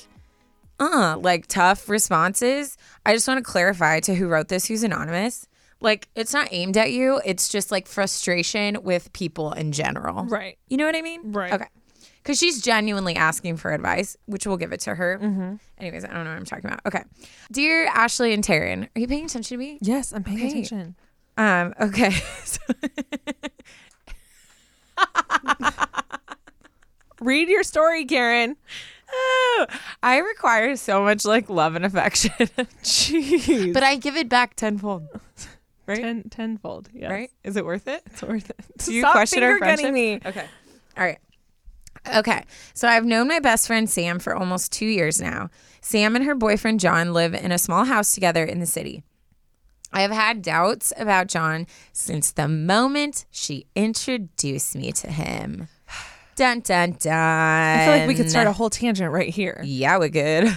uh, 0.79 1.17
like 1.19 1.47
tough 1.47 1.89
responses. 1.89 2.77
I 3.05 3.13
just 3.13 3.27
want 3.27 3.37
to 3.39 3.43
clarify 3.43 3.99
to 4.01 4.15
who 4.15 4.27
wrote 4.27 4.47
this, 4.47 4.65
who's 4.65 4.83
anonymous. 4.83 5.47
Like, 5.79 6.07
it's 6.15 6.33
not 6.33 6.47
aimed 6.51 6.75
at 6.75 6.91
you, 6.91 7.21
it's 7.23 7.49
just 7.49 7.71
like 7.71 7.87
frustration 7.87 8.81
with 8.81 9.13
people 9.13 9.53
in 9.53 9.71
general. 9.71 10.25
Right. 10.25 10.57
You 10.69 10.77
know 10.77 10.85
what 10.87 10.95
I 10.95 11.01
mean? 11.03 11.31
Right. 11.31 11.53
Okay. 11.53 11.67
Because 12.23 12.39
she's 12.39 12.61
genuinely 12.61 13.15
asking 13.15 13.57
for 13.57 13.71
advice, 13.71 14.17
which 14.25 14.45
we'll 14.47 14.57
give 14.57 14.73
it 14.73 14.81
to 14.81 14.95
her. 14.95 15.19
Mm-hmm. 15.21 15.55
Anyways, 15.77 16.03
I 16.03 16.07
don't 16.09 16.23
know 16.25 16.31
what 16.31 16.37
I'm 16.37 16.45
talking 16.45 16.65
about. 16.65 16.81
Okay. 16.85 17.03
Dear 17.51 17.85
Ashley 17.85 18.33
and 18.33 18.43
Taryn, 18.43 18.89
are 18.95 18.99
you 18.99 19.07
paying 19.07 19.25
attention 19.25 19.55
to 19.55 19.57
me? 19.57 19.77
Yes, 19.81 20.11
I'm 20.11 20.23
paying 20.23 20.39
Okay. 20.39 20.47
attention. 20.49 20.95
Um, 21.37 21.73
okay. 21.79 22.11
Read 27.21 27.49
your 27.49 27.63
story, 27.63 28.05
Karen. 28.05 28.55
Oh, 29.11 29.65
I 30.03 30.17
require 30.17 30.75
so 30.75 31.01
much 31.03 31.23
like 31.25 31.49
love 31.49 31.75
and 31.75 31.85
affection, 31.85 32.31
Jeez. 32.83 33.73
but 33.73 33.81
I 33.83 33.95
give 33.95 34.17
it 34.17 34.27
back 34.29 34.55
tenfold. 34.55 35.07
Right? 35.85 35.99
Ten, 36.01 36.23
tenfold. 36.29 36.89
Yes. 36.93 37.09
Right? 37.09 37.31
Is 37.45 37.55
it 37.55 37.65
worth 37.65 37.87
it? 37.87 38.01
It's 38.07 38.21
worth 38.21 38.49
it. 38.49 38.57
Do 38.79 38.93
you 38.93 39.01
Stop 39.01 39.13
question 39.13 39.43
our 39.43 39.57
friendship? 39.57 39.93
me. 39.93 40.19
Okay. 40.25 40.45
All 40.97 41.03
right. 41.05 41.19
Okay. 42.15 42.43
So 42.73 42.87
I've 42.89 43.05
known 43.05 43.27
my 43.29 43.39
best 43.39 43.67
friend 43.67 43.89
Sam 43.89 44.19
for 44.19 44.35
almost 44.35 44.71
two 44.73 44.85
years 44.85 45.21
now. 45.21 45.49
Sam 45.79 46.15
and 46.17 46.25
her 46.25 46.35
boyfriend 46.35 46.81
John 46.81 47.13
live 47.13 47.33
in 47.33 47.53
a 47.53 47.57
small 47.57 47.85
house 47.85 48.13
together 48.13 48.43
in 48.43 48.59
the 48.59 48.65
city. 48.65 49.03
I 49.93 50.01
have 50.01 50.11
had 50.11 50.41
doubts 50.41 50.91
about 50.97 51.27
John 51.27 51.65
since 51.93 52.33
the 52.33 52.49
moment 52.49 53.25
she 53.31 53.65
introduced 53.73 54.75
me 54.75 54.91
to 54.91 55.07
him. 55.09 55.69
Dun 56.37 56.59
dun 56.59 56.95
dun. 56.99 57.13
I 57.13 57.85
feel 57.85 57.97
like 57.97 58.07
we 58.07 58.13
could 58.13 58.29
start 58.29 58.45
a 58.45 58.51
whole 58.51 58.69
tangent 58.69 59.11
right 59.11 59.29
here. 59.29 59.59
Yeah, 59.65 59.97
we 59.97 60.09
could. 60.11 60.55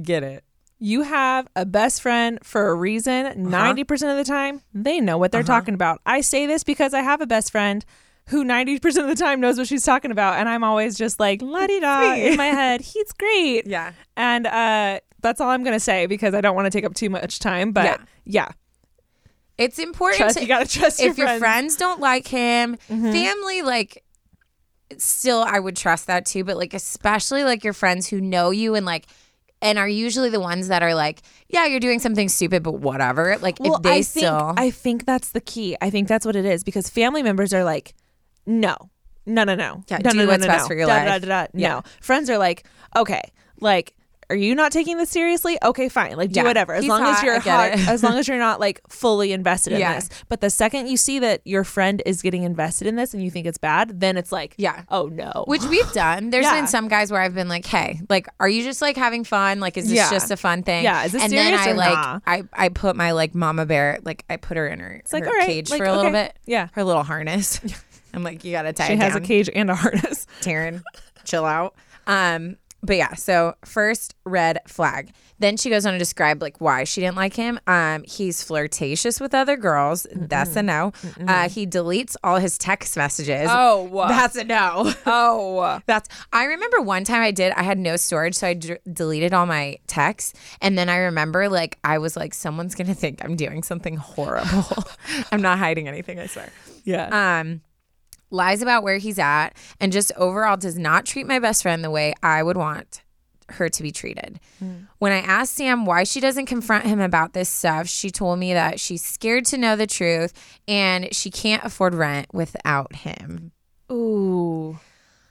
Get 0.00 0.22
it. 0.22 0.44
You 0.78 1.02
have 1.02 1.48
a 1.56 1.64
best 1.64 2.02
friend 2.02 2.38
for 2.42 2.68
a 2.68 2.74
reason. 2.74 3.24
Uh-huh. 3.26 3.72
90% 3.72 4.10
of 4.10 4.18
the 4.18 4.24
time, 4.30 4.60
they 4.74 5.00
know 5.00 5.16
what 5.16 5.32
they're 5.32 5.40
uh-huh. 5.40 5.46
talking 5.46 5.72
about. 5.72 6.02
I 6.04 6.20
say 6.20 6.44
this 6.46 6.64
because 6.64 6.92
I 6.92 7.00
have 7.00 7.22
a 7.22 7.26
best 7.26 7.50
friend 7.50 7.82
who 8.28 8.44
90% 8.44 8.84
of 8.98 9.08
the 9.08 9.14
time 9.14 9.40
knows 9.40 9.56
what 9.56 9.68
she's 9.68 9.84
talking 9.84 10.10
about. 10.10 10.34
And 10.34 10.50
I'm 10.50 10.62
always 10.62 10.98
just 10.98 11.18
like, 11.18 11.40
la 11.40 11.66
di 11.66 11.80
da 11.80 12.12
in 12.12 12.36
my 12.36 12.48
head. 12.48 12.82
He's 12.82 13.10
great. 13.12 13.66
Yeah. 13.66 13.92
And 14.18 14.46
uh, 14.46 15.00
that's 15.22 15.40
all 15.40 15.48
I'm 15.48 15.62
going 15.62 15.76
to 15.76 15.80
say 15.80 16.04
because 16.04 16.34
I 16.34 16.42
don't 16.42 16.54
want 16.54 16.66
to 16.66 16.70
take 16.70 16.84
up 16.84 16.92
too 16.92 17.08
much 17.08 17.38
time. 17.38 17.72
But 17.72 17.84
Yeah. 17.84 17.96
yeah, 18.24 18.48
It's 19.56 19.78
important 19.78 20.18
trust, 20.18 20.36
to 20.36 20.42
you 20.42 20.48
got 20.48 20.66
to 20.66 20.78
trust 20.78 21.00
your 21.00 21.10
if 21.10 21.16
your 21.16 21.26
friends. 21.26 21.40
friends 21.40 21.76
don't 21.76 22.00
like 22.00 22.28
him, 22.28 22.76
mm-hmm. 22.90 23.12
family 23.12 23.62
like 23.62 24.02
still 24.98 25.44
I 25.46 25.58
would 25.58 25.76
trust 25.76 26.06
that 26.06 26.26
too, 26.26 26.44
but 26.44 26.56
like 26.56 26.74
especially 26.74 27.44
like 27.44 27.64
your 27.64 27.72
friends 27.72 28.08
who 28.08 28.20
know 28.20 28.50
you 28.50 28.74
and 28.74 28.86
like 28.86 29.06
and 29.62 29.78
are 29.78 29.88
usually 29.88 30.28
the 30.30 30.40
ones 30.40 30.68
that 30.68 30.82
are 30.82 30.94
like, 30.94 31.22
yeah, 31.48 31.64
you're 31.66 31.80
doing 31.80 31.98
something 31.98 32.28
stupid, 32.28 32.62
but 32.62 32.72
whatever. 32.72 33.36
Like 33.38 33.58
Well, 33.58 33.76
if 33.76 33.82
they 33.82 33.90
I 33.90 34.00
still 34.02 34.48
think 34.48 34.60
I 34.60 34.70
think 34.70 35.06
that's 35.06 35.30
the 35.30 35.40
key. 35.40 35.76
I 35.80 35.90
think 35.90 36.08
that's 36.08 36.26
what 36.26 36.36
it 36.36 36.44
is 36.44 36.62
because 36.62 36.88
family 36.90 37.22
members 37.22 37.54
are 37.54 37.64
like, 37.64 37.94
no, 38.46 38.76
no, 39.24 39.44
no, 39.44 39.54
no, 39.54 39.82
Yeah, 39.88 39.98
no, 39.98 40.10
do 40.10 40.16
no, 40.18 40.24
no, 40.24 40.30
what's 40.30 40.42
no, 40.42 40.48
best 40.48 40.64
no. 40.64 40.68
for 40.68 40.74
your 40.74 40.86
Da, 40.86 40.94
life. 40.94 41.06
da, 41.06 41.18
da, 41.18 41.26
da. 41.44 41.46
Yeah. 41.54 41.68
No, 41.74 41.82
friends 42.00 42.30
are 42.30 42.38
like, 42.38 42.64
okay, 42.96 43.22
like. 43.60 43.92
Are 44.28 44.34
you 44.36 44.54
not 44.56 44.72
taking 44.72 44.96
this 44.96 45.08
seriously? 45.10 45.56
Okay, 45.62 45.88
fine. 45.88 46.16
Like 46.16 46.32
do 46.32 46.40
Yeah. 46.40 46.46
whatever. 46.46 46.74
As 46.74 46.82
He's 46.82 46.88
long 46.88 47.02
as 47.04 47.22
you're 47.22 47.38
hot, 47.38 47.70
as 47.88 48.02
long 48.02 48.18
as 48.18 48.26
you're 48.26 48.38
not 48.38 48.58
like 48.58 48.80
fully 48.88 49.32
invested 49.32 49.72
in 49.74 49.80
Yeah. 49.80 49.94
this. 49.94 50.08
But 50.28 50.40
the 50.40 50.50
second 50.50 50.88
you 50.88 50.96
see 50.96 51.18
that 51.20 51.42
your 51.44 51.62
friend 51.62 52.02
is 52.04 52.22
getting 52.22 52.42
invested 52.42 52.88
in 52.88 52.96
this 52.96 53.14
and 53.14 53.22
you 53.22 53.30
think 53.30 53.46
it's 53.46 53.58
bad, 53.58 54.00
then 54.00 54.16
it's 54.16 54.32
like, 54.32 54.54
Yeah. 54.56 54.82
oh 54.90 55.06
no. 55.06 55.44
which 55.46 55.62
we've 55.64 55.90
done. 55.92 56.30
There's 56.30 56.44
Yeah. 56.44 56.56
been 56.56 56.66
some 56.66 56.88
guys 56.88 57.12
where 57.12 57.20
I've 57.20 57.34
been 57.34 57.48
like, 57.48 57.64
"Hey, 57.66 58.00
like, 58.10 58.26
are 58.40 58.48
you 58.48 58.64
just 58.64 58.82
like 58.82 58.96
having 58.96 59.22
fun? 59.22 59.60
Like, 59.60 59.76
is 59.76 59.88
this 59.88 60.10
just 60.10 60.30
a 60.32 60.36
fun 60.36 60.62
thing? 60.64 60.82
Yeah, 60.82 61.04
is 61.04 61.12
this 61.12 61.22
and 61.22 61.30
serious 61.30 61.50
then 61.64 61.68
I 61.68 61.70
or 61.70 61.74
like, 61.76 61.92
nah? 61.94 62.18
I 62.26 62.42
I 62.52 62.68
put 62.70 62.96
my 62.96 63.12
like 63.12 63.34
mama 63.34 63.64
bear, 63.64 63.98
like 64.04 64.24
I 64.28 64.36
put 64.38 64.56
her 64.56 64.66
in 64.66 64.80
her, 64.80 64.90
It's 64.92 65.12
like, 65.12 65.24
her 65.24 65.30
right, 65.30 65.46
cage 65.46 65.70
like, 65.70 65.78
for 65.78 65.84
a 65.84 65.94
little 65.94 66.10
bit. 66.10 66.36
Yeah. 66.46 66.68
her 66.72 66.82
little 66.82 67.04
harness. 67.04 67.60
I'm 68.14 68.22
like, 68.24 68.44
you 68.44 68.50
gotta 68.52 68.72
tie 68.72 68.86
she 68.88 68.92
it 68.94 68.98
has 68.98 69.12
down. 69.12 69.22
a 69.22 69.26
cage 69.26 69.50
and 69.54 69.70
a 69.70 69.74
harness. 69.74 70.26
Taryn, 70.40 70.82
chill 71.24 71.44
out. 71.44 71.74
Um, 72.06 72.56
but 72.86 72.96
yeah, 72.96 73.14
so 73.14 73.54
first 73.64 74.14
red 74.24 74.60
flag. 74.66 75.12
Then 75.38 75.58
she 75.58 75.68
goes 75.68 75.84
on 75.84 75.92
to 75.92 75.98
describe 75.98 76.40
like 76.40 76.62
why 76.62 76.84
she 76.84 77.02
didn't 77.02 77.16
like 77.16 77.34
him. 77.34 77.60
Um, 77.66 78.04
he's 78.04 78.42
flirtatious 78.42 79.20
with 79.20 79.34
other 79.34 79.56
girls. 79.58 80.06
That's 80.14 80.56
a 80.56 80.62
no. 80.62 80.92
Uh, 81.28 81.50
he 81.50 81.66
deletes 81.66 82.16
all 82.24 82.38
his 82.38 82.56
text 82.56 82.96
messages. 82.96 83.48
Oh. 83.50 83.90
that's 84.08 84.36
a 84.36 84.44
no. 84.44 84.92
Oh. 85.06 85.80
That's. 85.86 86.08
I 86.32 86.44
remember 86.44 86.80
one 86.80 87.04
time 87.04 87.20
I 87.20 87.32
did. 87.32 87.52
I 87.52 87.64
had 87.64 87.78
no 87.78 87.96
storage, 87.96 88.34
so 88.34 88.46
I 88.46 88.54
d- 88.54 88.76
deleted 88.90 89.34
all 89.34 89.44
my 89.44 89.76
texts, 89.86 90.32
and 90.62 90.78
then 90.78 90.88
I 90.88 90.96
remember 90.98 91.48
like 91.50 91.78
I 91.84 91.98
was 91.98 92.16
like, 92.16 92.32
someone's 92.32 92.74
gonna 92.74 92.94
think 92.94 93.22
I'm 93.24 93.36
doing 93.36 93.62
something 93.62 93.96
horrible. 93.96 94.64
I'm 95.32 95.42
not 95.42 95.58
hiding 95.58 95.86
anything. 95.86 96.18
I 96.18 96.26
swear 96.26 96.50
Yeah. 96.84 97.40
um, 97.40 97.60
lies 98.30 98.62
about 98.62 98.82
where 98.82 98.98
he's 98.98 99.18
at, 99.18 99.50
and 99.80 99.92
just 99.92 100.12
overall 100.16 100.56
does 100.56 100.78
not 100.78 101.06
treat 101.06 101.26
my 101.26 101.38
best 101.38 101.62
friend 101.62 101.82
the 101.84 101.90
way 101.90 102.12
I 102.22 102.42
would 102.42 102.56
want 102.56 103.02
her 103.50 103.68
to 103.68 103.82
be 103.82 103.92
treated. 103.92 104.40
Hmm. 104.58 104.72
When 104.98 105.12
I 105.12 105.18
asked 105.18 105.54
Sam 105.54 105.84
why 105.86 106.02
she 106.02 106.18
doesn't 106.18 106.46
confront 106.46 106.84
him 106.86 107.00
about 107.00 107.32
this 107.32 107.48
stuff, 107.48 107.86
she 107.86 108.10
told 108.10 108.40
me 108.40 108.52
that 108.52 108.80
she's 108.80 109.04
scared 109.04 109.44
to 109.46 109.56
know 109.58 109.76
the 109.76 109.86
truth 109.86 110.32
and 110.66 111.14
she 111.14 111.30
can't 111.30 111.62
afford 111.64 111.94
rent 111.94 112.26
without 112.34 112.96
him. 112.96 113.52
Ooh. 113.92 114.80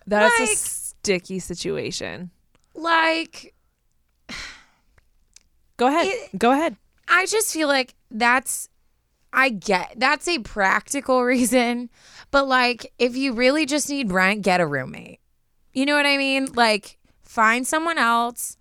That's 0.08 0.40
Like- 0.40 0.50
a 0.50 0.56
sticky 0.56 1.40
situation. 1.40 2.32
Like, 2.74 3.54
Go 5.78 5.88
ahead. 5.88 6.08
It- 6.08 6.40
Go 6.40 6.52
ahead. 6.52 6.78
I 7.08 7.26
just 7.26 7.52
feel 7.52 7.68
like 7.68 7.94
that's 8.10 8.70
I 9.34 9.50
get 9.50 9.94
that's 9.98 10.28
a 10.28 10.40
practical 10.40 11.24
reason, 11.26 11.90
but 12.32 12.48
like 12.48 12.94
if 13.00 13.16
you 13.16 13.34
really 13.34 13.66
just 13.66 13.90
need 13.90 14.12
rent, 14.12 14.42
get 14.42 14.62
a 14.62 14.68
roommate. 14.68 15.20
You 15.74 15.86
know 15.86 15.96
what 15.96 16.06
I 16.06 16.18
mean? 16.18 16.48
Like 16.54 16.98
find 17.24 17.66
someone 17.66 17.98
else. 17.98 18.58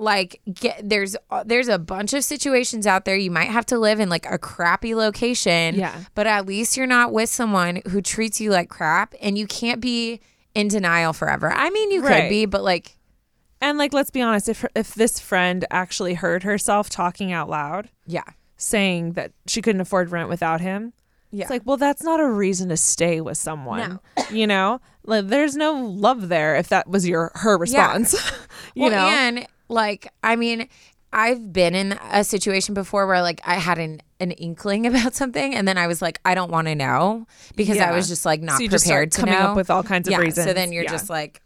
Like 0.00 0.40
get 0.52 0.88
there's 0.88 1.16
uh, 1.30 1.42
there's 1.44 1.66
a 1.66 1.78
bunch 1.78 2.12
of 2.12 2.22
situations 2.22 2.86
out 2.86 3.04
there 3.04 3.16
you 3.16 3.32
might 3.32 3.48
have 3.48 3.66
to 3.66 3.78
live 3.78 3.98
in 3.98 4.08
like 4.08 4.26
a 4.30 4.38
crappy 4.38 4.94
location. 4.94 5.74
Yeah. 5.74 6.04
But 6.14 6.28
at 6.28 6.46
least 6.46 6.76
you're 6.76 6.86
not 6.86 7.12
with 7.12 7.28
someone 7.28 7.82
who 7.88 8.00
treats 8.00 8.40
you 8.40 8.50
like 8.50 8.68
crap 8.68 9.14
and 9.20 9.36
you 9.36 9.48
can't 9.48 9.80
be 9.80 10.20
in 10.54 10.68
denial 10.68 11.12
forever. 11.12 11.50
I 11.52 11.70
mean, 11.70 11.90
you 11.90 12.02
could 12.02 12.28
be, 12.28 12.46
but 12.46 12.62
like 12.62 12.96
And 13.60 13.76
like, 13.78 13.92
let's 13.92 14.10
be 14.10 14.22
honest, 14.22 14.48
if 14.48 14.64
if 14.76 14.94
this 14.94 15.18
friend 15.18 15.64
actually 15.70 16.14
heard 16.14 16.44
herself 16.44 16.88
talking 16.88 17.32
out 17.32 17.48
loud, 17.48 17.90
yeah. 18.06 18.22
saying 18.56 19.12
that 19.12 19.32
she 19.46 19.60
couldn't 19.60 19.80
afford 19.80 20.12
rent 20.12 20.28
without 20.28 20.60
him, 20.60 20.92
Yeah. 21.30 21.42
it's 21.42 21.50
like, 21.50 21.62
well, 21.64 21.76
that's 21.76 22.02
not 22.02 22.20
a 22.20 22.26
reason 22.28 22.70
to 22.70 22.76
stay 22.76 23.20
with 23.20 23.36
someone. 23.38 24.00
You 24.30 24.46
know, 24.46 24.82
like 25.04 25.28
there's 25.28 25.56
no 25.56 25.72
love 25.72 26.28
there 26.28 26.56
if 26.56 26.68
that 26.68 26.86
was 26.86 27.08
your 27.08 27.32
her 27.36 27.56
response. 27.56 28.12
you 28.74 28.82
well, 28.82 28.90
know, 28.90 29.08
and 29.08 29.46
like 29.70 30.12
I 30.22 30.36
mean, 30.36 30.68
I've 31.14 31.50
been 31.50 31.74
in 31.74 31.92
a 32.12 32.22
situation 32.24 32.74
before 32.74 33.06
where 33.06 33.22
like 33.22 33.40
I 33.46 33.54
had 33.54 33.78
an 33.78 34.02
an 34.20 34.32
inkling 34.32 34.86
about 34.90 35.14
something, 35.14 35.54
and 35.54 35.66
then 35.66 35.78
I 35.78 35.86
was 35.86 36.02
like, 36.02 36.20
I 36.26 36.34
don't 36.34 36.50
want 36.50 36.68
to 36.68 36.74
know 36.74 37.26
because 37.56 37.78
I 37.78 37.92
was 37.92 38.06
just 38.08 38.26
like 38.26 38.42
not 38.42 38.58
so 38.58 38.68
prepared 38.68 39.12
to 39.12 39.20
coming 39.20 39.34
know. 39.34 39.46
up 39.52 39.56
with 39.56 39.70
all 39.70 39.82
kinds 39.82 40.08
of 40.08 40.12
yeah, 40.12 40.18
reasons. 40.18 40.46
So 40.46 40.52
then 40.52 40.72
you're 40.72 40.84
Yeah. 40.84 40.90
just 40.90 41.08
like, 41.08 41.40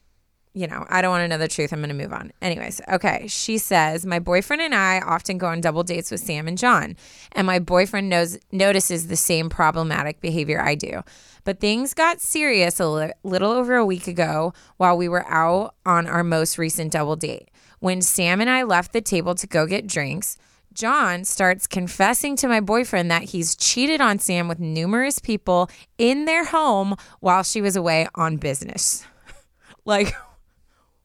you 0.55 0.67
know, 0.67 0.85
I 0.89 1.01
don't 1.01 1.11
want 1.11 1.23
to 1.23 1.29
know 1.29 1.39
the 1.39 1.49
truth. 1.49 1.73
I'm 1.73 1.81
going 1.81 1.89
to 1.89 1.95
move 1.95 2.13
on. 2.13 2.33
Anyways, 2.43 2.81
okay. 2.91 3.27
She 3.27 3.57
says, 3.59 4.05
My 4.05 4.19
boyfriend 4.19 4.61
and 4.61 4.75
I 4.75 5.01
often 5.01 5.39
go 5.39 5.47
on 5.47 5.61
double 5.61 5.83
dates 5.83 6.11
with 6.11 6.21
Sam 6.21 6.47
and 6.47 6.59
John, 6.59 6.97
and 7.33 7.47
my 7.47 7.59
boyfriend 7.59 8.09
knows 8.09 8.39
notices 8.51 9.07
the 9.07 9.17
same 9.17 9.49
problematic 9.49 10.21
behavior 10.21 10.61
I 10.61 10.75
do. 10.75 11.03
But 11.45 11.59
things 11.59 11.95
got 11.95 12.21
serious 12.21 12.79
a 12.79 12.89
li- 12.89 13.13
little 13.23 13.51
over 13.51 13.77
a 13.77 13.87
week 13.87 14.07
ago 14.07 14.53
while 14.77 14.97
we 14.97 15.09
were 15.09 15.27
out 15.27 15.75
on 15.87 16.07
our 16.07 16.23
most 16.23 16.59
recent 16.59 16.93
double 16.93 17.17
date. 17.17 17.49
When 17.81 18.01
Sam 18.01 18.41
and 18.41 18.51
I 18.51 18.63
left 18.63 18.93
the 18.93 19.01
table 19.01 19.35
to 19.35 19.47
go 19.47 19.67
get 19.67 19.87
drinks, 19.87 20.37
John 20.73 21.25
starts 21.25 21.67
confessing 21.67 22.37
to 22.37 22.49
my 22.49 22.61
boyfriend 22.61 23.11
that 23.11 23.25
he's 23.25 23.57
cheated 23.57 24.01
on 24.01 24.19
Sam 24.19 24.49
with 24.49 24.61
numerous 24.61 25.19
people 25.19 25.69
in 25.99 26.25
their 26.25 26.45
home 26.45 26.95
while 27.21 27.43
she 27.43 27.61
was 27.61 27.77
away 27.77 28.07
on 28.15 28.37
business. 28.37 29.05
like, 29.85 30.15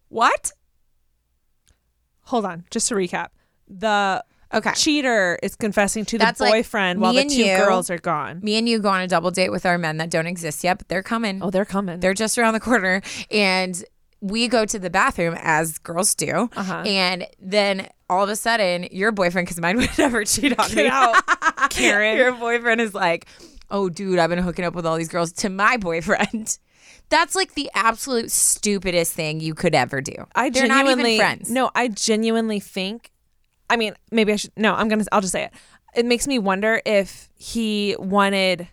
what? 0.09 0.51
hold 2.23 2.43
on, 2.45 2.65
just 2.71 2.89
to 2.89 2.95
recap, 2.95 3.29
the 3.69 4.23
Okay. 4.53 4.71
cheater 4.73 5.37
is 5.43 5.55
confessing 5.55 6.05
to 6.05 6.17
the 6.17 6.23
That's 6.25 6.39
like 6.39 6.51
boyfriend 6.53 7.01
while 7.01 7.13
the 7.13 7.21
and 7.21 7.29
two 7.29 7.37
you. 7.45 7.57
girls 7.57 7.89
are 7.89 7.97
gone. 7.97 8.39
Me 8.41 8.57
and 8.57 8.67
you 8.67 8.79
go 8.79 8.87
on 8.89 9.01
a 9.01 9.07
double 9.07 9.29
date 9.31 9.49
with 9.49 9.65
our 9.65 9.77
men 9.77 9.97
that 9.97 10.09
don't 10.09 10.25
exist 10.27 10.63
yet, 10.63 10.77
but 10.77 10.87
they're 10.87 11.03
coming. 11.03 11.41
Oh, 11.43 11.49
they're 11.51 11.65
coming. 11.65 11.99
They're 11.99 12.13
just 12.13 12.37
around 12.37 12.53
the 12.53 12.59
corner. 12.61 13.01
And 13.29 13.81
we 14.21 14.47
go 14.47 14.65
to 14.65 14.79
the 14.79 14.89
bathroom 14.89 15.35
as 15.39 15.77
girls 15.79 16.15
do. 16.15 16.49
Uh-huh. 16.55 16.83
And 16.85 17.27
then 17.39 17.89
all 18.09 18.23
of 18.23 18.29
a 18.29 18.37
sudden, 18.37 18.87
your 18.91 19.11
boyfriend, 19.11 19.47
because 19.47 19.59
mine 19.59 19.75
would 19.79 19.97
never 19.97 20.23
cheat 20.23 20.57
on 20.57 20.67
Get 20.69 20.77
me. 20.77 20.87
out, 20.87 21.21
Karen. 21.69 22.15
Your 22.17 22.31
boyfriend 22.31 22.79
is 22.79 22.93
like, 22.93 23.27
oh, 23.69 23.89
dude, 23.89 24.17
I've 24.17 24.29
been 24.29 24.39
hooking 24.39 24.63
up 24.63 24.75
with 24.75 24.85
all 24.85 24.95
these 24.95 25.09
girls 25.09 25.33
to 25.33 25.49
my 25.49 25.75
boyfriend. 25.75 26.57
That's 27.09 27.35
like 27.35 27.53
the 27.53 27.69
absolute 27.73 28.31
stupidest 28.31 29.13
thing 29.13 29.39
you 29.39 29.53
could 29.53 29.73
ever 29.73 30.01
do. 30.01 30.13
I 30.35 30.49
They're 30.49 30.67
not 30.67 30.85
genuinely 30.85 31.15
even 31.15 31.25
friends. 31.25 31.49
No, 31.49 31.71
I 31.73 31.87
genuinely 31.87 32.59
think. 32.59 33.11
I 33.69 33.77
mean, 33.77 33.93
maybe 34.11 34.33
I 34.33 34.35
should. 34.35 34.51
No, 34.57 34.73
I'm 34.75 34.87
gonna. 34.89 35.05
I'll 35.11 35.21
just 35.21 35.31
say 35.33 35.43
it. 35.45 35.53
It 35.95 36.05
makes 36.05 36.27
me 36.27 36.37
wonder 36.39 36.81
if 36.85 37.29
he 37.35 37.95
wanted 37.97 38.67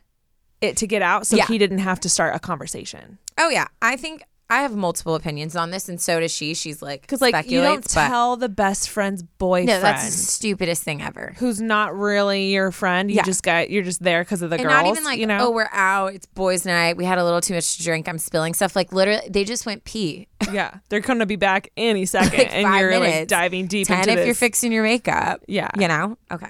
it 0.61 0.76
to 0.78 0.87
get 0.87 1.03
out, 1.03 1.26
so 1.26 1.37
Yeah. 1.37 1.47
he 1.47 1.59
didn't 1.59 1.78
have 1.78 2.01
to 2.01 2.09
start 2.09 2.35
a 2.35 2.39
conversation. 2.39 3.18
Oh, 3.39 3.49
yeah. 3.49 3.66
I 3.82 3.97
think 3.97 4.22
I 4.51 4.61
have 4.61 4.76
multiple 4.76 5.14
opinions 5.14 5.57
on 5.57 5.70
this, 5.70 5.88
and 5.88 5.99
so 5.99 6.20
does 6.20 6.30
she. 6.30 6.53
She's 6.53 6.82
like, 6.82 7.01
Because 7.01 7.22
like 7.22 7.51
you 7.51 7.62
don't 7.62 7.82
but- 7.82 7.88
tell 7.90 8.36
the 8.36 8.49
best 8.51 8.90
friend's 8.90 9.22
boyfriend 9.22 9.68
No, 9.68 9.80
that's 9.80 10.05
the 10.05 10.11
stupidest 10.12 10.82
thing 10.82 11.01
ever. 11.01 11.34
who's 11.38 11.62
not 11.62 11.97
really 11.97 12.53
your 12.53 12.70
friend. 12.70 13.11
You 13.11 13.16
Yeah. 13.16 13.22
just 13.22 13.42
got 13.42 13.70
you're 13.70 13.82
just 13.82 14.03
there 14.03 14.22
because 14.22 14.42
of 14.42 14.51
the 14.51 14.57
And 14.57 14.64
girls. 14.64 14.74
not 14.74 14.86
even 14.86 15.03
like, 15.05 15.18
you 15.18 15.26
know. 15.26 15.47
oh, 15.47 15.51
we're 15.51 15.70
out. 15.72 16.12
It's 16.14 16.26
boys' 16.26 16.66
night. 16.66 16.99
We 16.99 17.07
had 17.07 17.16
a 17.16 17.24
little 17.24 17.40
too 17.40 17.55
much 17.55 17.78
to 17.78 17.82
drink. 17.84 18.07
I'm 18.07 18.18
spilling 18.18 18.53
stuff. 18.53 18.76
Like 18.76 18.92
literally, 18.92 19.26
they 19.30 19.45
just 19.45 19.64
went 19.64 19.84
pee. 19.84 20.28
yeah, 20.53 20.74
they're 20.90 21.01
gonna 21.01 21.24
be 21.26 21.36
back 21.36 21.70
any 21.78 22.05
second, 22.05 22.38
Like 22.38 22.55
and 22.55 22.74
you're 22.76 22.99
like 23.01 23.28
diving 23.28 23.66
deep 23.66 23.86
Ten 23.86 24.01
into 24.01 24.11
if 24.11 24.16
this. 24.18 24.26
you're 24.26 24.34
fixing 24.34 24.72
your 24.72 24.82
makeup. 24.82 25.42
Yeah. 25.49 25.70
you 25.78 25.88
know. 25.88 26.18
Okay. 26.30 26.49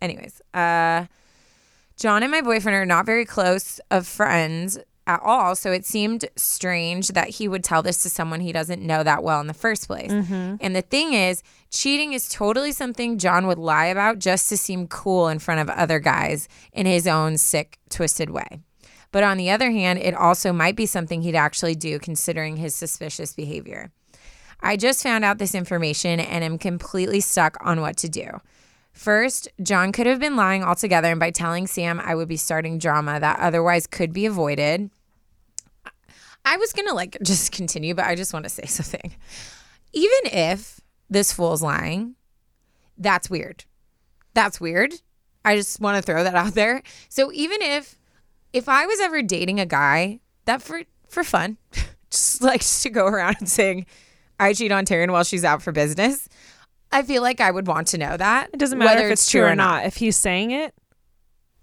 Anyways, 0.00 0.40
uh, 0.54 1.04
John 1.98 2.22
and 2.22 2.30
my 2.30 2.40
boyfriend 2.40 2.74
are 2.76 2.86
not 2.86 3.04
very 3.04 3.24
close 3.24 3.80
of 3.90 4.06
friends 4.06 4.78
at 5.08 5.20
all, 5.24 5.56
so 5.56 5.72
it 5.72 5.86
seemed 5.86 6.26
strange 6.36 7.08
that 7.08 7.30
he 7.30 7.48
would 7.48 7.64
tell 7.64 7.82
this 7.82 8.02
to 8.02 8.10
someone 8.10 8.40
he 8.40 8.52
doesn't 8.52 8.82
know 8.82 9.02
that 9.02 9.22
well 9.22 9.40
in 9.40 9.46
the 9.46 9.54
first 9.54 9.86
place. 9.86 10.12
Mm-hmm. 10.12 10.56
And 10.60 10.76
the 10.76 10.82
thing 10.82 11.14
is, 11.14 11.42
cheating 11.70 12.12
is 12.12 12.28
totally 12.28 12.72
something 12.72 13.18
John 13.18 13.46
would 13.46 13.58
lie 13.58 13.86
about 13.86 14.18
just 14.18 14.50
to 14.50 14.56
seem 14.58 14.86
cool 14.86 15.28
in 15.28 15.38
front 15.38 15.62
of 15.62 15.70
other 15.70 15.98
guys 15.98 16.46
in 16.72 16.84
his 16.84 17.06
own 17.06 17.38
sick, 17.38 17.78
twisted 17.88 18.28
way. 18.28 18.60
But 19.10 19.24
on 19.24 19.38
the 19.38 19.50
other 19.50 19.70
hand, 19.70 19.98
it 19.98 20.14
also 20.14 20.52
might 20.52 20.76
be 20.76 20.84
something 20.84 21.22
he'd 21.22 21.34
actually 21.34 21.74
do 21.74 21.98
considering 21.98 22.58
his 22.58 22.74
suspicious 22.74 23.32
behavior. 23.32 23.90
I 24.60 24.76
just 24.76 25.02
found 25.02 25.24
out 25.24 25.38
this 25.38 25.54
information 25.54 26.20
and 26.20 26.44
am 26.44 26.58
completely 26.58 27.20
stuck 27.20 27.56
on 27.64 27.80
what 27.80 27.96
to 27.98 28.10
do. 28.10 28.28
First, 28.92 29.48
John 29.62 29.92
could 29.92 30.06
have 30.06 30.18
been 30.18 30.36
lying 30.36 30.64
altogether, 30.64 31.08
and 31.08 31.20
by 31.20 31.30
telling 31.30 31.66
Sam 31.66 32.00
I 32.00 32.14
would 32.14 32.28
be 32.28 32.36
starting 32.36 32.78
drama 32.78 33.20
that 33.20 33.38
otherwise 33.38 33.86
could 33.86 34.12
be 34.12 34.26
avoided. 34.26 34.90
I 36.44 36.56
was 36.56 36.72
gonna 36.72 36.94
like 36.94 37.18
just 37.22 37.52
continue, 37.52 37.94
but 37.94 38.06
I 38.06 38.14
just 38.14 38.32
want 38.32 38.44
to 38.44 38.48
say 38.48 38.64
something. 38.66 39.14
Even 39.92 40.18
if 40.24 40.80
this 41.10 41.32
fool's 41.32 41.62
lying, 41.62 42.14
that's 42.96 43.30
weird. 43.30 43.64
That's 44.34 44.60
weird. 44.60 44.94
I 45.44 45.56
just 45.56 45.80
want 45.80 45.96
to 45.96 46.02
throw 46.02 46.24
that 46.24 46.34
out 46.34 46.54
there. 46.54 46.82
So 47.08 47.32
even 47.32 47.62
if 47.62 47.98
if 48.52 48.68
I 48.68 48.86
was 48.86 49.00
ever 49.00 49.22
dating 49.22 49.60
a 49.60 49.66
guy 49.66 50.20
that 50.44 50.62
for 50.62 50.82
for 51.08 51.24
fun, 51.24 51.58
just 52.10 52.42
likes 52.42 52.82
to 52.82 52.90
go 52.90 53.06
around 53.06 53.36
and 53.38 53.48
saying 53.48 53.86
I 54.40 54.52
cheat 54.52 54.72
on 54.72 54.84
Taryn 54.84 55.10
while 55.10 55.24
she's 55.24 55.44
out 55.44 55.62
for 55.62 55.72
business, 55.72 56.28
I 56.92 57.02
feel 57.02 57.22
like 57.22 57.40
I 57.40 57.50
would 57.50 57.66
want 57.66 57.88
to 57.88 57.98
know 57.98 58.16
that. 58.16 58.50
it 58.52 58.58
doesn't 58.58 58.78
matter 58.78 58.94
whether 58.94 59.06
if 59.06 59.12
it's 59.12 59.30
true 59.30 59.44
or 59.44 59.56
not. 59.56 59.84
If 59.84 59.96
he's 59.96 60.16
saying 60.16 60.52
it, 60.52 60.74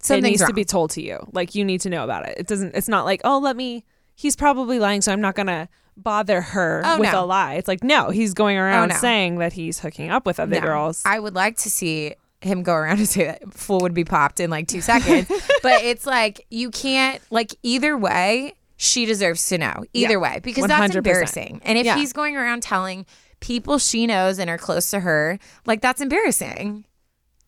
it 0.08 0.22
needs 0.22 0.40
wrong. 0.40 0.48
to 0.48 0.54
be 0.54 0.64
told 0.64 0.90
to 0.92 1.02
you. 1.02 1.26
Like 1.32 1.54
you 1.54 1.64
need 1.64 1.80
to 1.82 1.90
know 1.90 2.04
about 2.04 2.28
it. 2.28 2.38
It 2.38 2.46
doesn't. 2.46 2.74
It's 2.74 2.88
not 2.88 3.04
like 3.04 3.20
oh, 3.24 3.38
let 3.38 3.56
me. 3.56 3.84
He's 4.16 4.34
probably 4.34 4.78
lying, 4.80 5.02
so 5.02 5.12
I'm 5.12 5.20
not 5.20 5.34
gonna 5.36 5.68
bother 5.96 6.40
her 6.40 6.82
Oh, 6.84 6.98
with 6.98 7.12
no. 7.12 7.22
a 7.22 7.24
lie. 7.24 7.54
It's 7.54 7.68
like 7.68 7.84
no, 7.84 8.10
he's 8.10 8.34
going 8.34 8.56
oh, 8.58 8.62
around 8.62 8.88
no. 8.88 8.96
saying 8.96 9.38
that 9.38 9.52
he's 9.52 9.78
hooking 9.78 10.10
up 10.10 10.26
with 10.26 10.40
other 10.40 10.56
No. 10.56 10.60
girls. 10.60 11.02
I 11.06 11.18
would 11.20 11.34
like 11.34 11.56
to 11.58 11.70
see 11.70 12.14
him 12.40 12.62
go 12.62 12.74
around 12.74 12.98
and 12.98 13.08
say 13.08 13.24
that 13.26 13.52
fool 13.54 13.78
would 13.80 13.94
be 13.94 14.04
popped 14.04 14.40
in 14.40 14.50
like 14.50 14.66
two 14.68 14.80
seconds. 14.80 15.28
but 15.62 15.82
it's 15.84 16.04
like 16.06 16.44
you 16.50 16.70
can't 16.70 17.22
like 17.30 17.54
either 17.62 17.96
way, 17.96 18.54
she 18.76 19.06
deserves 19.06 19.46
to 19.48 19.58
know. 19.58 19.84
Either 19.94 20.14
Yeah. 20.14 20.18
way. 20.18 20.40
Because 20.42 20.66
that's 20.66 20.92
100%. 20.94 20.96
embarrassing. 20.96 21.60
And 21.64 21.78
if 21.78 21.86
Yeah. 21.86 21.96
he's 21.96 22.12
going 22.12 22.36
around 22.36 22.62
telling 22.62 23.06
people 23.40 23.78
she 23.78 24.06
knows 24.06 24.38
and 24.38 24.48
are 24.50 24.58
close 24.58 24.90
to 24.90 25.00
her, 25.00 25.38
like 25.66 25.80
that's 25.80 26.00
embarrassing. 26.00 26.84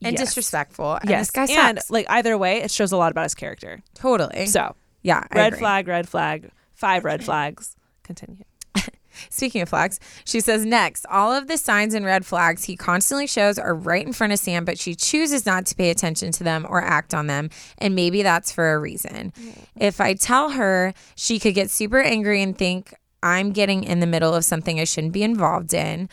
And 0.02 0.12
Yes. 0.16 0.20
disrespectful. 0.28 0.94
And 0.94 1.10
yes, 1.10 1.30
this 1.30 1.48
guy 1.50 1.68
and 1.68 1.78
like 1.90 2.06
either 2.08 2.38
way, 2.38 2.62
it 2.62 2.70
shows 2.70 2.92
a 2.92 2.96
lot 2.96 3.10
about 3.10 3.24
his 3.24 3.34
character. 3.34 3.80
totally. 3.94 4.46
So 4.46 4.74
yeah. 5.02 5.24
I 5.30 5.36
red 5.36 5.46
agree. 5.48 5.58
flag, 5.60 5.88
red 5.88 6.08
flag, 6.08 6.50
five 6.79 7.05
red 7.05 7.24
flags. 7.24 7.76
Continue. 8.05 8.45
Speaking 9.31 9.62
of 9.62 9.68
flags, 9.68 9.99
she 10.24 10.39
says 10.41 10.64
next, 10.64 11.05
all 11.11 11.33
of 11.33 11.49
the 11.49 11.59
signs 11.59 11.93
and 11.93 12.07
red 12.07 12.24
flags 12.24 12.64
he 12.64 12.76
constantly 12.76 13.26
shows 13.26 13.59
are 13.59 13.74
right 13.74 14.07
in 14.07 14.12
front 14.12 14.33
of 14.33 14.39
Sam, 14.39 14.64
but 14.64 14.79
she 14.79 14.95
chooses 14.95 15.45
not 15.45 15.66
to 15.66 15.74
pay 15.74 15.91
attention 15.91 16.31
to 16.33 16.45
them 16.45 16.64
or 16.68 16.81
act 16.81 17.14
on 17.14 17.26
them. 17.26 17.51
And 17.79 17.97
maybe 17.97 18.22
that's 18.22 18.53
for 18.53 18.72
a 18.72 18.79
reason. 18.79 19.33
Mm. 19.37 19.64
If 19.76 20.01
I 20.01 20.14
tell 20.14 20.51
her, 20.51 20.95
she 21.16 21.41
could 21.41 21.55
get 21.55 21.68
super 21.68 22.01
angry 22.01 22.41
and 22.43 22.57
think 22.57 22.95
I'm 23.22 23.51
getting 23.51 23.83
in 23.83 23.99
the 23.99 24.07
middle 24.07 24.35
of 24.35 24.45
something 24.45 24.79
I 24.79 24.85
shouldn't 24.85 25.12
be 25.12 25.24
involved 25.24 25.74
in. 25.74 26.09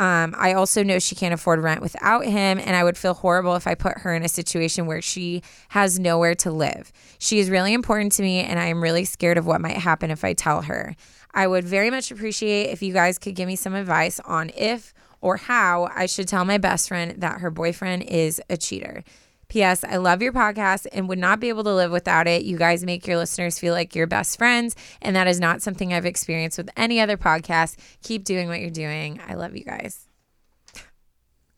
Um, 0.00 0.34
I 0.38 0.54
also 0.54 0.82
know 0.82 0.98
she 0.98 1.14
can't 1.14 1.34
afford 1.34 1.62
rent 1.62 1.82
without 1.82 2.24
him, 2.24 2.58
and 2.58 2.74
I 2.74 2.82
would 2.82 2.96
feel 2.96 3.12
horrible 3.12 3.54
if 3.54 3.66
I 3.66 3.74
put 3.74 3.98
her 3.98 4.14
in 4.14 4.24
a 4.24 4.30
situation 4.30 4.86
where 4.86 5.02
she 5.02 5.42
has 5.68 5.98
nowhere 5.98 6.34
to 6.36 6.50
live. 6.50 6.90
She 7.18 7.38
is 7.38 7.50
really 7.50 7.74
important 7.74 8.12
to 8.12 8.22
me, 8.22 8.40
and 8.40 8.58
I 8.58 8.64
am 8.64 8.82
really 8.82 9.04
scared 9.04 9.36
of 9.36 9.44
what 9.44 9.60
might 9.60 9.76
happen 9.76 10.10
if 10.10 10.24
I 10.24 10.32
tell 10.32 10.62
her. 10.62 10.96
I 11.34 11.46
would 11.46 11.66
very 11.66 11.90
much 11.90 12.10
appreciate 12.10 12.70
if 12.70 12.80
you 12.80 12.94
guys 12.94 13.18
could 13.18 13.34
give 13.34 13.46
me 13.46 13.56
some 13.56 13.74
advice 13.74 14.18
on 14.20 14.50
if 14.56 14.94
or 15.20 15.36
how 15.36 15.90
I 15.94 16.06
should 16.06 16.28
tell 16.28 16.46
my 16.46 16.56
best 16.56 16.88
friend 16.88 17.20
that 17.20 17.42
her 17.42 17.50
boyfriend 17.50 18.04
is 18.04 18.40
a 18.48 18.56
cheater. 18.56 19.04
P.S. 19.50 19.84
I 19.84 19.96
love 19.96 20.22
your 20.22 20.32
podcast 20.32 20.86
and 20.92 21.08
would 21.08 21.18
not 21.18 21.38
be 21.40 21.48
able 21.50 21.64
to 21.64 21.74
live 21.74 21.90
without 21.90 22.26
it. 22.26 22.42
You 22.44 22.56
guys 22.56 22.84
make 22.84 23.06
your 23.06 23.18
listeners 23.18 23.58
feel 23.58 23.74
like 23.74 23.94
your 23.94 24.06
best 24.06 24.38
friends, 24.38 24.74
and 25.02 25.14
that 25.16 25.26
is 25.26 25.38
not 25.38 25.60
something 25.60 25.92
I've 25.92 26.06
experienced 26.06 26.56
with 26.56 26.70
any 26.76 27.00
other 27.00 27.16
podcast. 27.18 27.76
Keep 28.02 28.24
doing 28.24 28.48
what 28.48 28.60
you're 28.60 28.70
doing. 28.70 29.20
I 29.28 29.34
love 29.34 29.54
you 29.56 29.64
guys. 29.64 30.06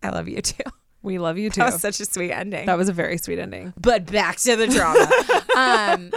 I 0.02 0.08
love 0.10 0.28
you 0.28 0.40
too. 0.42 0.64
We 1.02 1.18
love 1.18 1.38
you 1.38 1.50
too. 1.50 1.60
That 1.64 1.72
was 1.72 1.80
such 1.82 2.00
a 2.00 2.04
sweet 2.04 2.32
ending. 2.32 2.66
That 2.66 2.78
was 2.78 2.88
a 2.88 2.92
very 2.92 3.18
sweet 3.18 3.38
ending. 3.38 3.72
but 3.80 4.06
back 4.10 4.36
to 4.38 4.56
the 4.56 4.66
drama. 4.66 5.06
um, 5.56 6.10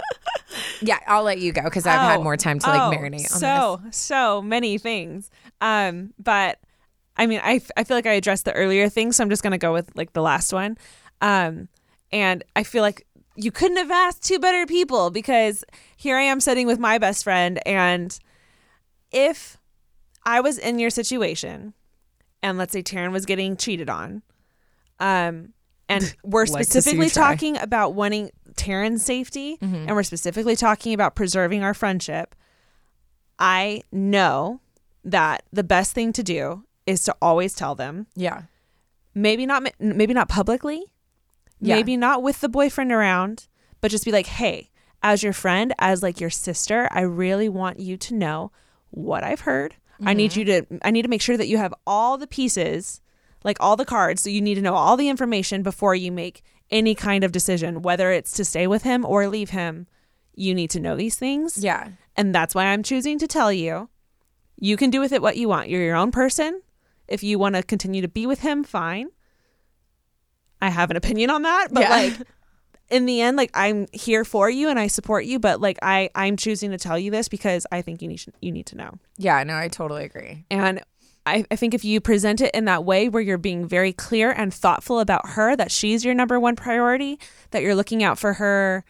yeah, 0.80 0.98
I'll 1.06 1.22
let 1.24 1.38
you 1.38 1.52
go 1.52 1.62
because 1.64 1.86
I've 1.86 2.00
had 2.00 2.18
Oh, 2.20 2.22
more 2.22 2.36
time 2.36 2.58
to 2.60 2.66
like 2.68 2.80
oh, 2.80 2.96
marinate 2.96 3.32
on 3.32 3.38
so 3.40 3.80
so 3.90 4.42
many 4.42 4.78
things. 4.78 5.30
Um, 5.60 6.14
but 6.18 6.58
I 7.16 7.26
mean, 7.26 7.40
I, 7.42 7.54
f- 7.56 7.70
I 7.76 7.84
feel 7.84 7.96
like 7.96 8.06
I 8.06 8.12
addressed 8.12 8.44
the 8.44 8.52
earlier 8.52 8.88
things, 8.88 9.16
so 9.16 9.24
I'm 9.24 9.30
just 9.30 9.42
gonna 9.42 9.58
go 9.58 9.72
with 9.72 9.90
like 9.96 10.12
the 10.12 10.22
last 10.22 10.52
one. 10.52 10.76
Um, 11.20 11.68
and 12.12 12.44
I 12.54 12.62
feel 12.62 12.82
like 12.82 13.06
you 13.36 13.50
couldn't 13.50 13.76
have 13.78 13.90
asked 13.90 14.22
two 14.24 14.38
better 14.38 14.66
people 14.66 15.10
because 15.10 15.64
here 15.96 16.16
I 16.16 16.22
am 16.22 16.40
sitting 16.40 16.66
with 16.66 16.78
my 16.78 16.98
best 16.98 17.24
friend, 17.24 17.60
and 17.66 18.18
if 19.12 19.58
I 20.24 20.40
was 20.40 20.58
in 20.58 20.78
your 20.78 20.90
situation, 20.90 21.74
and 22.42 22.58
let's 22.58 22.72
say 22.72 22.82
Taryn 22.82 23.12
was 23.12 23.26
getting 23.26 23.56
cheated 23.56 23.88
on, 23.90 24.22
um, 25.00 25.52
and 25.88 26.14
we're 26.24 26.44
Like 26.46 26.46
to 26.46 26.52
see 26.52 26.58
you 26.58 26.64
specifically 26.82 27.10
talking 27.10 27.56
about 27.58 27.94
wanting 27.94 28.30
Taryn's 28.54 29.04
safety, 29.04 29.56
Mm-hmm. 29.60 29.74
and 29.86 29.90
we're 29.90 30.02
specifically 30.02 30.56
talking 30.56 30.94
about 30.94 31.14
preserving 31.14 31.62
our 31.62 31.74
friendship. 31.74 32.34
I 33.38 33.82
know 33.92 34.60
that 35.04 35.42
the 35.52 35.62
best 35.64 35.92
thing 35.92 36.12
to 36.14 36.22
do 36.22 36.64
is 36.86 37.04
to 37.04 37.14
always 37.20 37.54
tell 37.54 37.74
them. 37.74 38.06
Yeah. 38.16 38.42
Maybe 39.14 39.46
not 39.46 39.62
maybe 39.78 40.14
not 40.14 40.28
publicly. 40.28 40.84
Yeah. 41.60 41.76
Maybe 41.76 41.96
not 41.96 42.22
with 42.22 42.40
the 42.40 42.48
boyfriend 42.48 42.92
around, 42.92 43.48
but 43.80 43.90
just 43.90 44.04
be 44.04 44.12
like, 44.12 44.26
"Hey, 44.26 44.70
as 45.02 45.22
your 45.22 45.32
friend, 45.32 45.72
as 45.78 46.02
like 46.02 46.20
your 46.20 46.30
sister, 46.30 46.88
I 46.90 47.00
really 47.02 47.48
want 47.48 47.78
you 47.80 47.96
to 47.96 48.14
know 48.14 48.52
what 48.90 49.24
I've 49.24 49.40
heard. 49.40 49.76
I 50.04 50.12
need 50.14 50.32
Mm-hmm. 50.32 50.38
you 50.40 50.44
to 50.44 50.66
I 50.82 50.90
need 50.90 51.02
to 51.02 51.08
make 51.08 51.22
sure 51.22 51.36
that 51.36 51.48
you 51.48 51.56
have 51.58 51.72
all 51.86 52.18
the 52.18 52.26
pieces, 52.26 53.00
like 53.44 53.56
all 53.60 53.76
the 53.76 53.84
cards, 53.86 54.22
so 54.22 54.28
you 54.30 54.40
need 54.42 54.56
to 54.56 54.60
know 54.62 54.74
all 54.74 54.96
the 54.96 55.08
information 55.08 55.62
before 55.62 55.94
you 55.94 56.12
make 56.12 56.42
any 56.70 56.94
kind 56.94 57.24
of 57.24 57.32
decision, 57.32 57.80
whether 57.82 58.10
it's 58.12 58.32
to 58.32 58.44
stay 58.44 58.66
with 58.66 58.82
him 58.82 59.04
or 59.06 59.26
leave 59.28 59.50
him. 59.50 59.86
You 60.34 60.54
need 60.54 60.68
to 60.70 60.80
know 60.80 60.96
these 60.96 61.16
things. 61.16 61.62
Yeah. 61.64 61.88
And 62.16 62.34
that's 62.34 62.54
why 62.54 62.66
I'm 62.66 62.82
choosing 62.82 63.18
to 63.20 63.26
tell 63.26 63.50
you. 63.52 63.88
You 64.58 64.76
can 64.76 64.90
do 64.90 65.00
with 65.00 65.12
it 65.12 65.22
what 65.22 65.36
you 65.36 65.48
want. 65.48 65.68
You're 65.70 65.82
your 65.82 65.96
own 65.96 66.10
person. 66.10 66.60
If 67.08 67.22
you 67.22 67.38
want 67.38 67.54
to 67.54 67.62
continue 67.62 68.02
to 68.02 68.08
be 68.08 68.26
with 68.26 68.40
him, 68.40 68.64
fine. 68.64 69.08
I 70.66 70.70
have 70.70 70.90
an 70.90 70.96
opinion 70.96 71.30
on 71.30 71.42
that, 71.42 71.68
but 71.70 71.82
Yeah. 71.82 71.90
like 71.90 72.14
in 72.90 73.06
the 73.06 73.20
end, 73.20 73.36
like 73.36 73.50
I'm 73.54 73.86
here 73.92 74.24
for 74.24 74.48
you 74.50 74.68
and 74.68 74.78
I 74.78 74.86
support 74.88 75.24
you, 75.24 75.38
but 75.38 75.60
like 75.60 75.78
I 75.82 76.10
I'm 76.14 76.36
choosing 76.36 76.70
to 76.72 76.78
tell 76.78 76.98
you 76.98 77.10
this 77.10 77.28
because 77.28 77.66
I 77.72 77.82
think 77.82 78.02
you 78.02 78.08
need 78.08 78.22
you 78.40 78.52
need 78.52 78.66
to 78.66 78.76
know. 78.76 78.90
Yeah. 79.16 79.42
No, 79.44 79.54
I 79.56 79.68
totally 79.68 80.04
agree. 80.04 80.44
And 80.50 80.80
I, 81.28 81.44
I 81.50 81.56
think 81.56 81.74
if 81.74 81.84
you 81.84 82.00
present 82.00 82.40
it 82.40 82.54
in 82.54 82.66
that 82.66 82.84
way 82.84 83.08
where 83.08 83.20
you're 83.22 83.36
being 83.38 83.66
very 83.66 83.92
clear 83.92 84.30
and 84.30 84.54
thoughtful 84.54 85.00
about 85.00 85.30
her, 85.30 85.56
that 85.56 85.72
she's 85.72 86.04
your 86.04 86.14
number 86.14 86.38
one 86.38 86.54
priority, 86.54 87.18
that 87.50 87.62
you're 87.62 87.74
looking 87.74 88.04
out 88.04 88.16
for 88.16 88.34
her 88.34 88.84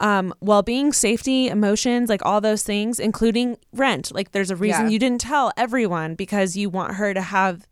um, 0.00 0.32
well 0.40 0.62
being, 0.62 0.92
safety, 0.92 1.48
emotions, 1.48 2.08
like 2.08 2.24
all 2.24 2.40
those 2.40 2.62
things, 2.62 3.00
including 3.00 3.56
rent. 3.72 4.12
Like 4.14 4.30
there's 4.32 4.50
a 4.52 4.56
reason 4.56 4.84
Yeah. 4.86 4.90
you 4.90 4.98
didn't 5.00 5.20
tell 5.20 5.50
everyone 5.56 6.14
because 6.14 6.56
you 6.56 6.68
want 6.70 6.94
her 6.94 7.12
to 7.14 7.22
have 7.22 7.66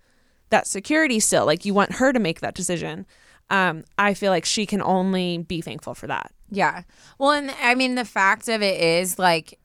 that 0.51 0.67
security 0.67 1.21
still. 1.21 1.47
Like 1.47 1.65
you 1.65 1.73
want 1.75 1.95
her 1.95 2.13
to 2.13 2.19
make 2.19 2.41
that 2.41 2.55
decision. 2.55 3.07
Um, 3.53 3.85
I 3.99 4.15
feel 4.15 4.33
like 4.33 4.45
she 4.45 4.65
can 4.67 4.83
only 4.83 5.39
be 5.39 5.61
thankful 5.61 5.95
for 5.95 6.07
that. 6.07 6.33
Yeah. 6.51 6.83
Well, 7.19 7.33
and 7.33 7.53
I 7.63 7.75
mean, 7.75 7.95
the 7.95 8.05
fact 8.05 8.49
of 8.49 8.63
it 8.63 8.81
is 8.81 9.19
like 9.19 9.59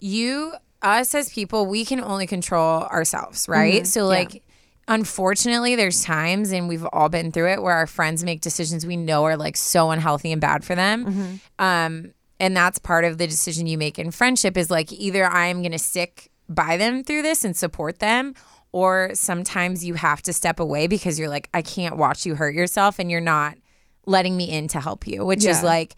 you, 0.00 0.54
us 0.80 1.14
as 1.14 1.28
people, 1.30 1.66
we 1.66 1.84
can 1.84 2.00
only 2.00 2.26
control 2.26 2.84
ourselves, 2.84 3.48
right? 3.48 3.84
So, 3.86 4.06
like, 4.06 4.42
unfortunately, 4.88 5.74
there's 5.74 6.04
times, 6.04 6.52
and 6.52 6.68
we've 6.68 6.86
all 6.92 7.08
been 7.08 7.32
through 7.32 7.52
it, 7.52 7.62
where 7.62 7.74
our 7.74 7.86
friends 7.88 8.22
make 8.22 8.40
decisions 8.40 8.86
we 8.86 8.96
know 8.96 9.24
are 9.24 9.36
like 9.36 9.56
so 9.56 9.90
unhealthy 9.90 10.30
and 10.30 10.40
bad 10.40 10.64
for 10.64 10.74
them. 10.76 11.40
Um, 11.58 12.12
and 12.38 12.56
that's 12.56 12.78
part 12.78 13.04
of 13.04 13.18
the 13.18 13.26
decision 13.26 13.66
you 13.66 13.78
make 13.78 13.98
in 13.98 14.10
friendship 14.12 14.56
is 14.56 14.70
like 14.70 14.92
either 14.92 15.24
I'm 15.24 15.62
going 15.62 15.72
to 15.72 15.78
stick 15.78 16.30
by 16.48 16.76
them 16.76 17.02
through 17.02 17.22
this 17.22 17.44
and 17.44 17.56
support 17.56 17.98
them, 17.98 18.34
or 18.76 19.10
sometimes 19.14 19.82
you 19.82 19.94
have 19.94 20.20
to 20.20 20.34
step 20.34 20.60
away 20.60 20.86
because 20.86 21.18
you're 21.18 21.30
like, 21.30 21.48
I 21.54 21.62
can't 21.62 21.96
watch 21.96 22.26
you 22.26 22.34
hurt 22.34 22.54
yourself 22.54 22.98
and 22.98 23.10
you're 23.10 23.22
not 23.22 23.56
letting 24.04 24.36
me 24.36 24.50
in 24.50 24.68
to 24.68 24.80
help 24.82 25.06
you, 25.06 25.24
which 25.24 25.46
is 25.46 25.62
like 25.62 25.96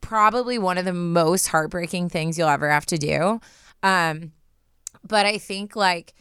probably 0.00 0.58
one 0.58 0.76
of 0.76 0.84
the 0.84 0.92
most 0.92 1.46
heartbreaking 1.46 2.08
things 2.08 2.36
you'll 2.36 2.48
ever 2.48 2.68
have 2.68 2.84
to 2.86 2.98
do. 2.98 3.40
Um, 3.84 4.32
but 5.06 5.24
I 5.24 5.38
think 5.38 5.76
like 5.76 6.14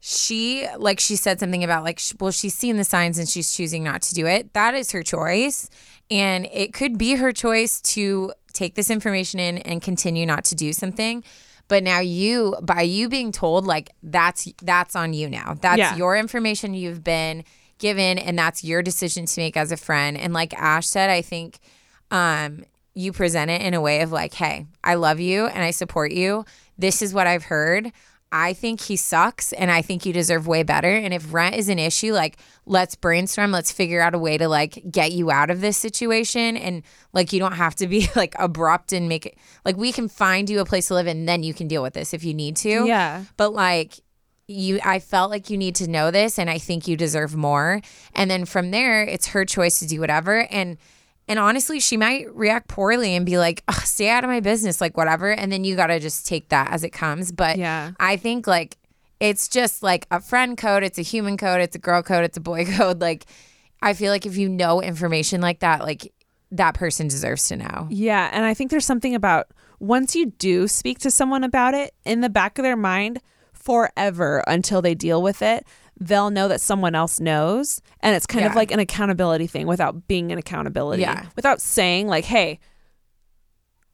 she, 0.00 0.68
like 0.76 1.00
she 1.00 1.16
said 1.16 1.40
something 1.40 1.64
about 1.64 1.82
like, 1.82 1.98
well, 2.20 2.30
she's 2.30 2.54
seen 2.54 2.76
the 2.76 2.84
signs 2.84 3.18
and 3.18 3.26
she's 3.26 3.54
choosing 3.54 3.82
not 3.82 4.02
to 4.02 4.14
do 4.14 4.26
it. 4.26 4.52
That 4.52 4.74
is 4.74 4.92
her 4.92 5.02
choice. 5.02 5.70
And 6.10 6.44
it 6.52 6.74
could 6.74 6.98
be 6.98 7.14
her 7.14 7.32
choice 7.32 7.80
to 7.80 8.34
take 8.52 8.74
this 8.74 8.90
information 8.90 9.40
in 9.40 9.56
and 9.56 9.80
continue 9.80 10.26
not 10.26 10.44
to 10.44 10.54
do 10.54 10.74
something. 10.74 11.24
But 11.72 11.82
now 11.84 12.00
you, 12.00 12.54
by 12.60 12.82
you 12.82 13.08
being 13.08 13.32
told, 13.32 13.66
like 13.66 13.88
that's 14.02 14.46
that's 14.62 14.94
on 14.94 15.14
you 15.14 15.30
now. 15.30 15.56
That's 15.58 15.78
Yeah. 15.78 15.96
your 15.96 16.18
information 16.18 16.74
you've 16.74 17.02
been 17.02 17.44
given, 17.78 18.18
and 18.18 18.38
that's 18.38 18.62
your 18.62 18.82
decision 18.82 19.24
to 19.24 19.40
make 19.40 19.56
as 19.56 19.72
a 19.72 19.78
friend. 19.78 20.18
And 20.18 20.34
like 20.34 20.52
Ash 20.52 20.86
said, 20.86 21.08
I 21.08 21.22
think 21.22 21.60
um, 22.10 22.64
you 22.92 23.10
present 23.10 23.50
it 23.50 23.62
in 23.62 23.72
a 23.72 23.80
way 23.80 24.02
of 24.02 24.12
like, 24.12 24.34
hey, 24.34 24.66
I 24.84 24.96
love 24.96 25.18
you 25.18 25.46
and 25.46 25.64
I 25.64 25.70
support 25.70 26.12
you. 26.12 26.44
This 26.76 27.00
is 27.00 27.14
what 27.14 27.26
I've 27.26 27.44
heard. 27.44 27.90
I 28.32 28.54
think 28.54 28.80
he 28.80 28.96
sucks 28.96 29.52
and 29.52 29.70
I 29.70 29.82
think 29.82 30.06
you 30.06 30.12
deserve 30.14 30.46
way 30.46 30.62
better. 30.62 30.88
And 30.88 31.12
if 31.12 31.34
rent 31.34 31.54
is 31.54 31.68
an 31.68 31.78
issue, 31.78 32.14
like 32.14 32.38
let's 32.64 32.94
brainstorm, 32.94 33.52
let's 33.52 33.70
figure 33.70 34.00
out 34.00 34.14
a 34.14 34.18
way 34.18 34.38
to 34.38 34.48
like 34.48 34.82
get 34.90 35.12
you 35.12 35.30
out 35.30 35.50
of 35.50 35.60
this 35.60 35.76
situation. 35.76 36.56
And 36.56 36.82
like 37.12 37.34
you 37.34 37.38
don't 37.38 37.52
have 37.52 37.74
to 37.76 37.86
be 37.86 38.08
like 38.16 38.34
abrupt 38.38 38.92
and 38.92 39.06
make 39.06 39.26
it 39.26 39.38
like 39.66 39.76
we 39.76 39.92
can 39.92 40.08
find 40.08 40.48
you 40.48 40.60
a 40.60 40.64
place 40.64 40.88
to 40.88 40.94
live 40.94 41.06
and 41.06 41.28
then 41.28 41.42
you 41.42 41.52
can 41.52 41.68
deal 41.68 41.82
with 41.82 41.92
this 41.92 42.14
if 42.14 42.24
you 42.24 42.32
need 42.32 42.56
to. 42.56 42.86
Yeah. 42.86 43.24
But 43.36 43.52
like 43.52 44.00
you 44.48 44.80
I 44.82 44.98
felt 44.98 45.30
like 45.30 45.50
you 45.50 45.58
need 45.58 45.74
to 45.76 45.88
know 45.88 46.10
this 46.10 46.38
and 46.38 46.48
I 46.48 46.56
think 46.56 46.88
you 46.88 46.96
deserve 46.96 47.36
more. 47.36 47.82
And 48.14 48.30
then 48.30 48.46
from 48.46 48.70
there, 48.70 49.04
it's 49.04 49.28
her 49.28 49.44
choice 49.44 49.78
to 49.80 49.86
do 49.86 50.00
whatever. 50.00 50.48
And 50.50 50.78
and 51.32 51.38
honestly, 51.40 51.80
she 51.80 51.96
might 51.96 52.26
react 52.34 52.68
poorly 52.68 53.16
and 53.16 53.24
be 53.24 53.38
like, 53.38 53.64
"Ugh, 53.66 53.82
stay 53.86 54.10
out 54.10 54.22
of 54.22 54.28
my 54.28 54.40
business, 54.40 54.80
like 54.82 54.98
whatever. 54.98 55.30
And 55.30 55.50
then 55.50 55.64
you 55.64 55.76
gotta 55.76 55.98
just 55.98 56.26
take 56.26 56.50
that 56.50 56.70
as 56.70 56.84
it 56.84 56.90
comes. 56.90 57.32
But 57.32 57.56
Yeah. 57.56 57.92
I 57.98 58.16
think 58.18 58.46
like 58.46 58.76
it's 59.18 59.48
just 59.48 59.82
like 59.82 60.06
a 60.10 60.20
friend 60.20 60.58
code, 60.58 60.82
it's 60.82 60.98
a 60.98 61.02
human 61.02 61.38
code, 61.38 61.62
it's 61.62 61.74
a 61.74 61.78
girl 61.78 62.02
code, 62.02 62.24
it's 62.24 62.36
a 62.36 62.40
boy 62.40 62.64
code. 62.76 63.00
Like 63.00 63.24
I 63.80 63.94
feel 63.94 64.12
like 64.12 64.26
if 64.26 64.36
you 64.36 64.48
know 64.50 64.82
information 64.82 65.40
like 65.40 65.60
that, 65.60 65.80
like 65.80 66.12
that 66.50 66.74
person 66.74 67.08
deserves 67.08 67.48
to 67.48 67.56
know. 67.56 67.86
Yeah, 67.88 68.28
and 68.30 68.44
I 68.44 68.52
think 68.52 68.70
there's 68.70 68.84
something 68.84 69.14
about 69.14 69.46
once 69.80 70.14
you 70.14 70.26
do 70.26 70.68
speak 70.68 70.98
to 71.00 71.10
someone 71.10 71.44
about 71.44 71.72
it, 71.74 71.94
in 72.04 72.20
the 72.20 72.28
back 72.28 72.58
of 72.58 72.62
their 72.62 72.76
mind 72.76 73.20
forever 73.52 74.42
until 74.46 74.82
they 74.82 74.94
deal 74.94 75.22
with 75.22 75.40
it, 75.42 75.64
they'll 76.06 76.30
know 76.30 76.48
that 76.48 76.60
someone 76.60 76.94
else 76.94 77.20
knows, 77.20 77.80
and 78.00 78.14
it's 78.16 78.26
kind 78.26 78.44
of 78.46 78.54
like 78.54 78.70
an 78.70 78.78
accountability 78.80 79.46
thing 79.46 79.66
without 79.66 80.06
being 80.08 80.32
an 80.32 80.38
accountability. 80.38 81.02
Yeah. 81.02 81.26
Without 81.36 81.60
saying 81.60 82.08
like, 82.08 82.24
"Hey, 82.24 82.58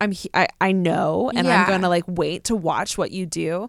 I'm 0.00 0.12
he- 0.12 0.30
I 0.34 0.48
I 0.60 0.72
know 0.72 1.30
and 1.34 1.46
Yeah. 1.46 1.62
I'm 1.62 1.68
going 1.68 1.80
to 1.82 1.88
like 1.88 2.04
wait 2.06 2.44
to 2.44 2.56
watch 2.56 2.96
what 2.98 3.10
you 3.10 3.26
do." 3.26 3.68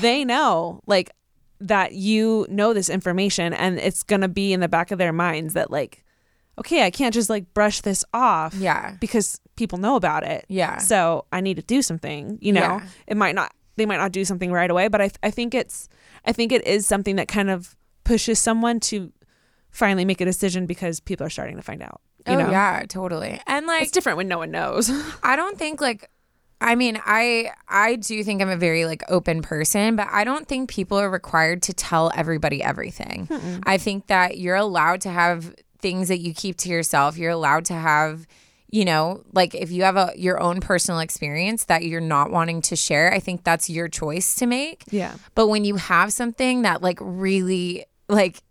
they 0.00 0.24
know 0.24 0.80
like 0.86 1.10
that 1.60 1.92
you 1.92 2.46
know 2.48 2.72
this 2.72 2.88
information 2.88 3.52
and 3.52 3.78
it's 3.78 4.02
going 4.02 4.22
to 4.22 4.28
be 4.28 4.50
in 4.54 4.60
the 4.60 4.68
back 4.68 4.90
of 4.90 4.96
their 4.98 5.12
minds 5.12 5.52
that 5.52 5.70
like 5.70 6.02
okay, 6.58 6.84
I 6.86 6.90
can't 6.90 7.12
just 7.12 7.28
like 7.28 7.52
brush 7.52 7.80
this 7.82 8.02
off 8.14 8.54
Yeah. 8.54 8.94
because 9.00 9.40
people 9.56 9.76
know 9.76 9.96
about 9.96 10.22
it. 10.24 10.44
Yeah. 10.48 10.78
So 10.78 11.24
I 11.32 11.40
need 11.40 11.56
to 11.56 11.62
do 11.62 11.82
something, 11.82 12.38
you 12.40 12.52
know. 12.52 12.60
Yeah. 12.60 12.86
It 13.08 13.16
might 13.18 13.34
not 13.34 13.52
they 13.76 13.84
might 13.86 13.96
not 13.98 14.12
do 14.12 14.24
something 14.24 14.50
right 14.52 14.70
away, 14.70 14.88
but 14.88 15.02
I 15.02 15.10
I 15.22 15.30
think 15.30 15.54
it's 15.54 15.88
I 16.24 16.32
think 16.32 16.52
it 16.52 16.66
is 16.66 16.86
something 16.86 17.16
that 17.16 17.28
kind 17.28 17.50
of 17.50 17.76
pushes 18.04 18.38
someone 18.38 18.80
to 18.80 19.12
finally 19.70 20.04
make 20.04 20.20
a 20.20 20.24
decision 20.24 20.66
because 20.66 21.00
people 21.00 21.26
are 21.26 21.30
starting 21.30 21.56
to 21.56 21.62
find 21.62 21.82
out. 21.82 22.00
You 22.26 22.34
oh 22.34 22.38
know. 22.38 22.50
yeah, 22.50 22.84
totally. 22.88 23.40
And 23.46 23.66
like 23.66 23.82
It's 23.82 23.90
different 23.90 24.16
when 24.16 24.28
no 24.28 24.38
one 24.38 24.50
knows. 24.50 24.90
I 25.22 25.36
don't 25.36 25.58
think 25.58 25.80
like 25.80 26.10
I 26.60 26.76
mean, 26.76 26.98
I 27.04 27.50
I 27.68 27.96
do 27.96 28.24
think 28.24 28.40
I'm 28.40 28.48
a 28.48 28.56
very 28.56 28.86
like 28.86 29.02
open 29.08 29.42
person, 29.42 29.96
but 29.96 30.08
I 30.10 30.24
don't 30.24 30.48
think 30.48 30.70
people 30.70 30.98
are 30.98 31.10
required 31.10 31.62
to 31.64 31.74
tell 31.74 32.10
everybody 32.14 32.62
everything. 32.62 33.28
I 33.64 33.76
think 33.76 34.06
that 34.06 34.38
you're 34.38 34.56
allowed 34.56 35.02
to 35.02 35.10
have 35.10 35.54
things 35.80 36.08
that 36.08 36.20
you 36.20 36.32
keep 36.32 36.56
to 36.58 36.70
yourself. 36.70 37.18
You're 37.18 37.32
allowed 37.32 37.66
to 37.66 37.74
have 37.74 38.26
you 38.74 38.84
know, 38.84 39.22
like 39.32 39.54
if 39.54 39.70
you 39.70 39.84
have 39.84 39.96
a 39.96 40.12
your 40.16 40.40
own 40.40 40.58
personal 40.60 40.98
experience 40.98 41.66
that 41.66 41.84
you're 41.84 42.00
not 42.00 42.32
wanting 42.32 42.60
to 42.62 42.74
share, 42.74 43.12
I 43.14 43.20
think 43.20 43.44
that's 43.44 43.70
your 43.70 43.88
choice 43.88 44.34
to 44.36 44.46
make. 44.46 44.82
yeah. 44.90 45.14
But 45.36 45.46
when 45.46 45.64
you 45.64 45.76
have 45.76 46.12
something 46.12 46.62
that 46.62 46.82
like 46.82 46.98
really 47.00 47.84
like 48.08 48.42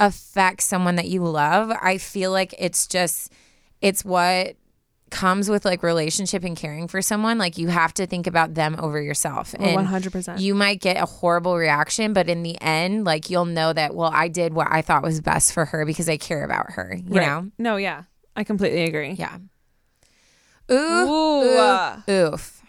affects 0.00 0.64
someone 0.64 0.96
that 0.96 1.06
you 1.08 1.22
love, 1.22 1.70
I 1.70 1.98
feel 1.98 2.32
like 2.32 2.54
it's 2.58 2.88
just 2.88 3.32
it's 3.80 4.04
what 4.04 4.56
comes 5.10 5.48
with 5.48 5.64
like 5.64 5.82
relationship 5.84 6.42
and 6.44 6.56
caring 6.56 6.88
for 6.88 7.00
someone, 7.00 7.38
like 7.38 7.56
you 7.56 7.68
have 7.68 7.94
to 7.94 8.04
think 8.06 8.26
about 8.26 8.54
them 8.54 8.74
over 8.80 9.00
yourself. 9.00 9.54
Oh, 9.58 9.62
and 9.64 9.74
One 9.74 9.84
hundred 9.86 10.10
percent. 10.12 10.40
you 10.40 10.56
might 10.56 10.80
get 10.80 10.96
a 11.00 11.06
horrible 11.06 11.56
reaction, 11.56 12.12
but 12.12 12.28
in 12.28 12.42
the 12.42 12.60
end, 12.60 13.04
like 13.04 13.30
you'll 13.30 13.44
know 13.44 13.72
that, 13.72 13.94
well, 13.94 14.10
I 14.12 14.26
did 14.26 14.52
what 14.52 14.66
I 14.70 14.82
thought 14.82 15.04
was 15.04 15.20
best 15.20 15.52
for 15.52 15.66
her 15.66 15.86
because 15.86 16.08
I 16.08 16.16
care 16.16 16.42
about 16.44 16.72
her, 16.72 16.94
you 16.96 17.20
know? 17.20 17.50
No, 17.58 17.76
yeah, 17.76 18.02
I 18.36 18.42
completely 18.44 18.82
agree. 18.84 19.12
Yeah. 19.12 19.38
Ooh, 20.70 20.74
Ooh. 20.74 22.02
ooh, 22.08 22.12
oof. 22.34 22.62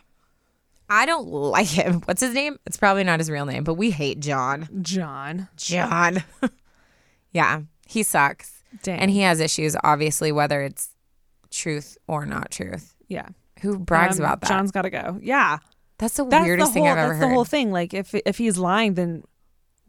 I 0.89 1.05
don't 1.05 1.27
like 1.27 1.67
him. 1.67 2.01
What's 2.05 2.21
his 2.21 2.33
name? 2.33 2.57
It's 2.65 2.77
probably 2.77 3.03
not 3.03 3.19
his 3.19 3.29
real 3.29 3.45
name, 3.45 3.63
but 3.63 3.75
we 3.75 3.91
hate 3.91 4.19
John. 4.19 4.67
John. 4.81 5.47
John. 5.55 6.23
yeah, 7.31 7.61
he 7.87 8.03
sucks. 8.03 8.63
Dang. 8.83 8.99
And 8.99 9.11
he 9.11 9.21
has 9.21 9.39
issues, 9.39 9.75
obviously, 9.83 10.31
whether 10.31 10.61
it's 10.61 10.89
truth 11.51 11.97
or 12.07 12.25
not 12.25 12.51
truth. 12.51 12.95
yeah. 13.07 13.27
Who 13.61 13.77
brags 13.77 14.19
Um, 14.19 14.25
about 14.25 14.39
that? 14.41 14.47
John's 14.47 14.71
got 14.71 14.83
to 14.83 14.89
go. 14.89 15.19
Yeah. 15.21 15.57
that's 15.97 16.15
the 16.15 16.23
That's 16.25 16.45
weirdest 16.45 16.73
the 16.73 16.79
whole, 16.79 16.87
thing 16.87 16.91
I've 16.91 16.97
ever 16.97 17.07
that's 17.09 17.19
heard. 17.19 17.29
the 17.29 17.33
whole 17.33 17.43
thing. 17.45 17.71
Like 17.73 17.93
if 17.93 18.15
if 18.15 18.37
he's 18.37 18.57
lying, 18.57 18.93
then 18.93 19.23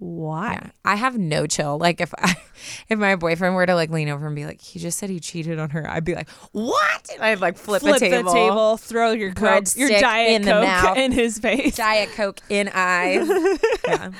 why? 0.00 0.52
Yeah. 0.54 0.70
I 0.84 0.96
have 0.96 1.18
no 1.18 1.46
chill. 1.46 1.78
Like 1.78 2.00
if 2.00 2.12
I, 2.18 2.34
if 2.88 2.98
my 2.98 3.16
boyfriend 3.16 3.54
were 3.54 3.66
to 3.66 3.74
like 3.74 3.90
lean 3.90 4.08
over 4.08 4.26
and 4.26 4.34
be 4.34 4.46
like, 4.46 4.60
he 4.60 4.78
just 4.78 4.98
said 4.98 5.10
he 5.10 5.20
cheated 5.20 5.58
on 5.58 5.70
her, 5.70 5.88
I'd 5.88 6.04
be 6.04 6.14
like, 6.14 6.28
what? 6.52 7.10
And 7.14 7.22
I'd 7.22 7.40
like 7.40 7.58
flip, 7.58 7.82
Flip 7.82 8.00
the 8.00 8.22
table, 8.22 8.78
throw 8.78 9.12
your 9.12 9.32
Bread 9.34 9.70
your 9.76 9.90
diet 9.90 10.32
in 10.32 10.42
the 10.42 10.52
coke 10.52 10.64
mouth. 10.64 10.96
in 10.96 11.12
his 11.12 11.38
face. 11.38 11.76
Diet 11.76 12.08
Coke 12.16 12.40
in 12.48 12.70
eyes. 12.72 13.28
yeah. 13.86 14.10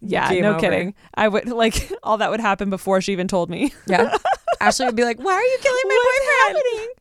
Yeah, 0.00 0.30
Game 0.30 0.42
no 0.42 0.50
over. 0.52 0.60
kidding. 0.60 0.94
I 1.14 1.28
would 1.28 1.48
like 1.48 1.90
all 2.02 2.18
that 2.18 2.30
would 2.30 2.40
happen 2.40 2.70
before 2.70 3.00
she 3.00 3.12
even 3.12 3.28
told 3.28 3.50
me. 3.50 3.72
Yeah. 3.86 4.16
Ashley 4.60 4.86
would 4.86 4.96
be 4.96 5.04
like, 5.04 5.18
why 5.18 5.32
are 5.34 5.42
you 5.42 5.58
killing 5.60 5.82
my 5.84 6.02
What's 6.04 6.18
boyfriend? 6.18 6.64
happening? 6.66 6.94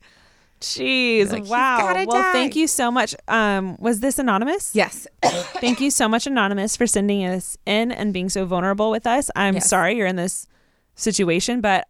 Jeez, 0.61 1.31
Like, 1.31 1.45
wow. 1.45 1.93
Well, 1.93 2.05
die. 2.07 2.31
thank 2.31 2.55
you 2.55 2.67
so 2.67 2.89
much. 2.89 3.13
Um, 3.27 3.75
was 3.79 3.99
this 3.99 4.17
anonymous? 4.19 4.73
Yes. 4.75 5.05
Thank 5.59 5.79
you 5.81 5.91
so 5.91 6.07
much, 6.07 6.25
anonymous, 6.25 6.75
for 6.75 6.87
sending 6.87 7.25
us 7.25 7.57
in 7.65 7.91
and 7.91 8.13
being 8.13 8.29
so 8.29 8.45
vulnerable 8.45 8.89
with 8.89 9.05
us. 9.05 9.29
I'm 9.35 9.55
Yes. 9.55 9.69
sorry 9.69 9.95
you're 9.97 10.07
in 10.07 10.15
this 10.15 10.47
situation, 10.95 11.61
but 11.61 11.87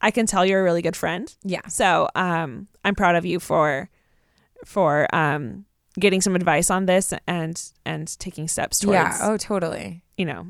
I 0.00 0.10
can 0.10 0.26
tell 0.26 0.44
you're 0.44 0.60
a 0.60 0.64
really 0.64 0.82
good 0.82 0.96
friend. 0.96 1.34
Yeah. 1.42 1.62
So 1.68 2.08
um, 2.14 2.68
I'm 2.84 2.94
proud 2.94 3.16
of 3.16 3.24
you 3.24 3.40
for 3.40 3.88
for 4.66 5.12
um, 5.14 5.64
getting 5.98 6.20
some 6.20 6.36
advice 6.36 6.70
on 6.70 6.86
this 6.86 7.12
and 7.26 7.60
and 7.84 8.18
taking 8.18 8.48
steps 8.48 8.78
towards 8.78 8.94
Yeah. 8.96 9.18
Oh, 9.22 9.36
totally. 9.36 10.02
you 10.16 10.24
know 10.26 10.46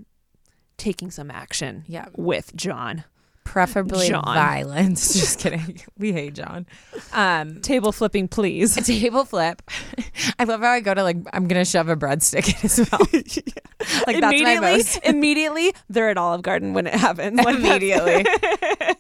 taking 0.77 1.11
some 1.11 1.31
action 1.31 1.85
Yeah. 1.87 2.07
with 2.17 2.55
John. 2.57 3.05
Preferably 3.45 4.09
John. 4.09 4.25
violence. 4.25 5.13
Just 5.21 5.39
kidding. 5.39 5.81
We 5.99 6.13
hate 6.13 6.35
John. 6.35 6.67
Um, 7.13 7.61
Table 7.61 7.93
flipping, 7.93 8.27
please. 8.27 8.77
a 8.77 8.83
table 8.85 9.25
flip. 9.25 9.63
I 10.39 10.45
love 10.45 10.61
how 10.61 10.71
I 10.71 10.81
go 10.81 10.95
to 10.95 11.03
like, 11.03 11.19
I'm 11.33 11.47
going 11.47 11.61
to 11.61 11.65
shove 11.65 11.89
a 11.89 11.97
breadstick 11.97 12.49
in 12.49 12.55
his 12.57 12.79
mouth. 12.91 14.07
Like, 14.07 14.21
that's 14.21 14.43
my 14.43 14.59
most. 14.61 14.99
immediately, 15.05 15.73
they're 15.89 16.11
at 16.11 16.17
Olive 16.17 16.43
Garden 16.43 16.73
when 16.73 16.87
it 16.87 16.95
happens. 16.95 17.39
Like, 17.39 17.57
Immediately. 17.57 18.25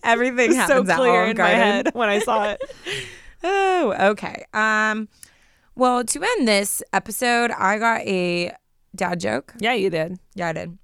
Everything 0.05 0.53
so 0.53 0.59
happens 0.59 0.91
at 0.91 0.97
clear 0.99 1.25
in 1.25 1.37
my 1.37 1.49
head 1.49 1.91
when 1.95 2.09
I 2.09 2.19
saw 2.21 2.51
it. 2.51 2.61
Oh, 3.43 3.95
okay. 4.11 4.45
Um, 4.53 5.09
well, 5.75 6.05
to 6.05 6.23
end 6.23 6.47
this 6.47 6.83
episode, 6.93 7.51
I 7.51 7.79
got 7.79 8.03
a 8.03 8.53
dad 8.95 9.21
joke. 9.21 9.55
Yeah, 9.59 9.73
you 9.73 9.91
did. 9.91 10.19
Yeah, 10.35 10.49
I 10.49 10.53
did. 10.53 10.79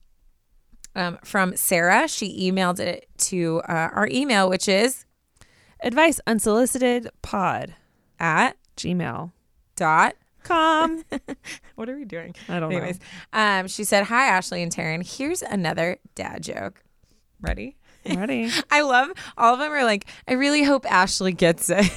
Um, 0.97 1.18
from 1.24 1.57
Sarah. 1.57 2.09
She 2.09 2.51
emailed 2.51 2.80
it 2.80 3.07
to 3.18 3.62
uh, 3.68 3.91
our 3.93 4.09
email, 4.11 4.49
which 4.49 4.68
is 4.68 5.05
Advice 5.82 6.20
unsolicited 6.26 7.09
pod 7.22 7.74
at 8.18 8.57
gmail 8.76 9.30
dot. 9.76 10.14
com. 10.43 11.05
What 11.76 11.88
are 11.88 11.97
we 11.97 12.05
doing? 12.05 12.34
I 12.49 12.61
don't 12.61 12.70
Anyways, 12.72 12.99
um, 13.32 13.66
she 13.68 13.84
said, 13.84 14.05
"Hi, 14.05 14.26
Ashley 14.26 14.62
and 14.62 14.70
Taryn. 14.70 15.03
Here's 15.18 15.41
another 15.43 15.97
dad 16.14 16.43
joke. 16.43 16.82
Ready? 17.41 17.76
Ready? 18.05 18.51
I 18.70 18.82
love 18.82 19.09
all 19.38 19.55
of 19.55 19.61
them. 19.61 19.72
Are 19.72 19.84
like, 19.84 20.05
I 20.28 20.32
really 20.34 20.62
hope 20.64 20.84
Ashley 20.91 21.32
gets 21.32 21.70
it." 21.70 21.86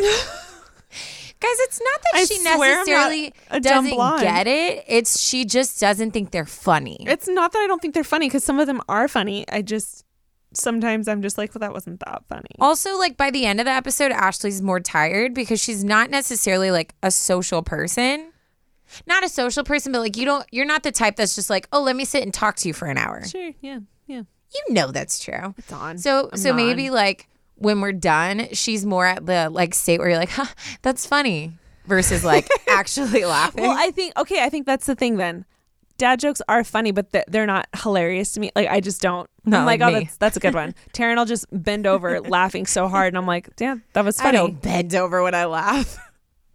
Guys, 1.44 1.60
it's 1.60 1.82
not 1.82 2.02
that 2.02 2.20
I 2.22 2.24
she 2.26 2.36
swear 2.38 2.54
I'm 2.54 2.58
not 2.60 2.88
necessarily 2.88 3.34
doesn't 3.60 3.90
blonde. 3.92 4.22
get 4.22 4.48
it. 4.48 4.86
It's 4.88 5.20
she 5.20 5.44
just 5.44 5.78
doesn't 5.82 6.12
think 6.12 6.32
they're 6.32 6.46
funny. 6.46 6.98
It's 7.02 7.28
not 7.28 7.52
that 7.52 7.60
I 7.60 7.68
don't 7.68 7.82
think 7.82 7.94
they're 7.94 8.06
funny 8.06 8.28
because 8.28 8.46
some 8.46 8.62
of 8.62 8.68
them 8.68 8.82
are 8.88 9.10
funny. 9.10 9.44
I 9.50 9.62
just 9.62 10.06
sometimes 10.54 11.10
I'm 11.10 11.22
just 11.22 11.38
like, 11.38 11.54
well, 11.54 11.60
that 11.60 11.74
wasn't 11.74 12.00
that 12.00 12.24
funny. 12.30 12.56
Also, 12.62 12.98
like 12.98 13.18
by 13.18 13.30
the 13.30 13.46
end 13.46 13.60
of 13.60 13.66
the 13.66 13.72
episode, 13.72 14.14
Ashley's 14.14 14.62
more 14.62 14.80
tired 14.80 15.34
because 15.34 15.62
she's 15.62 15.84
not 15.84 16.10
necessarily 16.10 16.72
like 16.72 16.96
a 17.04 17.12
social 17.12 17.62
person. 17.62 18.32
Not 19.06 19.26
a 19.26 19.30
social 19.30 19.66
person, 19.66 19.92
but 19.92 20.00
like 20.00 20.16
you 20.16 20.24
don't 20.24 20.46
you're 20.52 20.66
not 20.66 20.84
the 20.84 20.92
type 20.94 21.18
that's 21.18 21.36
just 21.36 21.50
like, 21.50 21.68
"Oh, 21.74 21.82
let 21.82 21.96
me 21.98 22.06
sit 22.06 22.24
and 22.24 22.34
talk 22.34 22.56
to 22.58 22.68
you 22.70 22.74
for 22.74 22.86
an 22.88 22.98
hour." 22.98 23.26
Sure. 23.26 23.52
Yeah. 23.60 23.80
Yeah. 24.08 24.22
You 24.54 24.74
know 24.74 24.92
that's 24.92 25.20
true. 25.20 25.56
It's 25.58 25.74
on. 25.74 25.98
So 25.98 26.30
I'm 26.32 26.38
so 26.38 26.50
not. 26.50 26.58
maybe 26.58 26.90
like 26.90 27.28
when 27.64 27.82
we're 27.82 27.94
done, 27.94 28.48
she's 28.52 28.86
more 28.86 29.06
at 29.06 29.26
the 29.26 29.50
like 29.50 29.74
state 29.74 30.00
where 30.00 30.10
you're 30.10 30.18
like, 30.20 30.30
"Huh, 30.32 30.46
that's 30.82 31.06
funny." 31.06 31.58
Versus 31.86 32.24
like 32.24 32.48
actually 32.70 33.26
laughing. 33.26 33.64
Well, 33.64 33.76
I 33.78 33.92
think 33.92 34.18
okay. 34.18 34.44
I 34.44 34.50
think 34.50 34.66
that's 34.66 34.86
the 34.86 34.96
thing 34.96 35.18
then. 35.18 35.46
Dad 35.98 36.20
jokes 36.20 36.42
are 36.50 36.64
funny, 36.64 36.92
but 36.92 37.12
th- 37.12 37.26
they're 37.28 37.46
not 37.46 37.68
hilarious 37.82 38.32
to 38.34 38.40
me. 38.40 38.52
Like 38.56 38.70
I 38.70 38.80
just 38.80 39.02
don't. 39.02 39.30
Not 39.46 39.62
I'm 39.62 39.66
like, 39.66 39.82
like 39.82 39.96
oh, 39.96 40.00
that's 40.00 40.18
that's 40.18 40.38
a 40.38 40.40
good 40.40 40.54
one. 40.54 40.76
Taryn 40.94 41.18
will 41.18 41.26
just 41.26 41.46
bend 41.52 41.86
over 41.86 42.20
laughing 42.38 42.66
so 42.66 42.88
hard, 42.88 43.08
and 43.10 43.18
I'm 43.18 43.28
like, 43.28 43.56
damn, 43.56 43.84
that 43.94 44.04
was 44.06 44.20
funny. 44.20 44.38
I 44.38 44.42
don't 44.42 44.62
bend 44.62 44.96
over 44.96 45.22
when 45.24 45.36
I 45.36 45.46
laugh. 45.46 45.98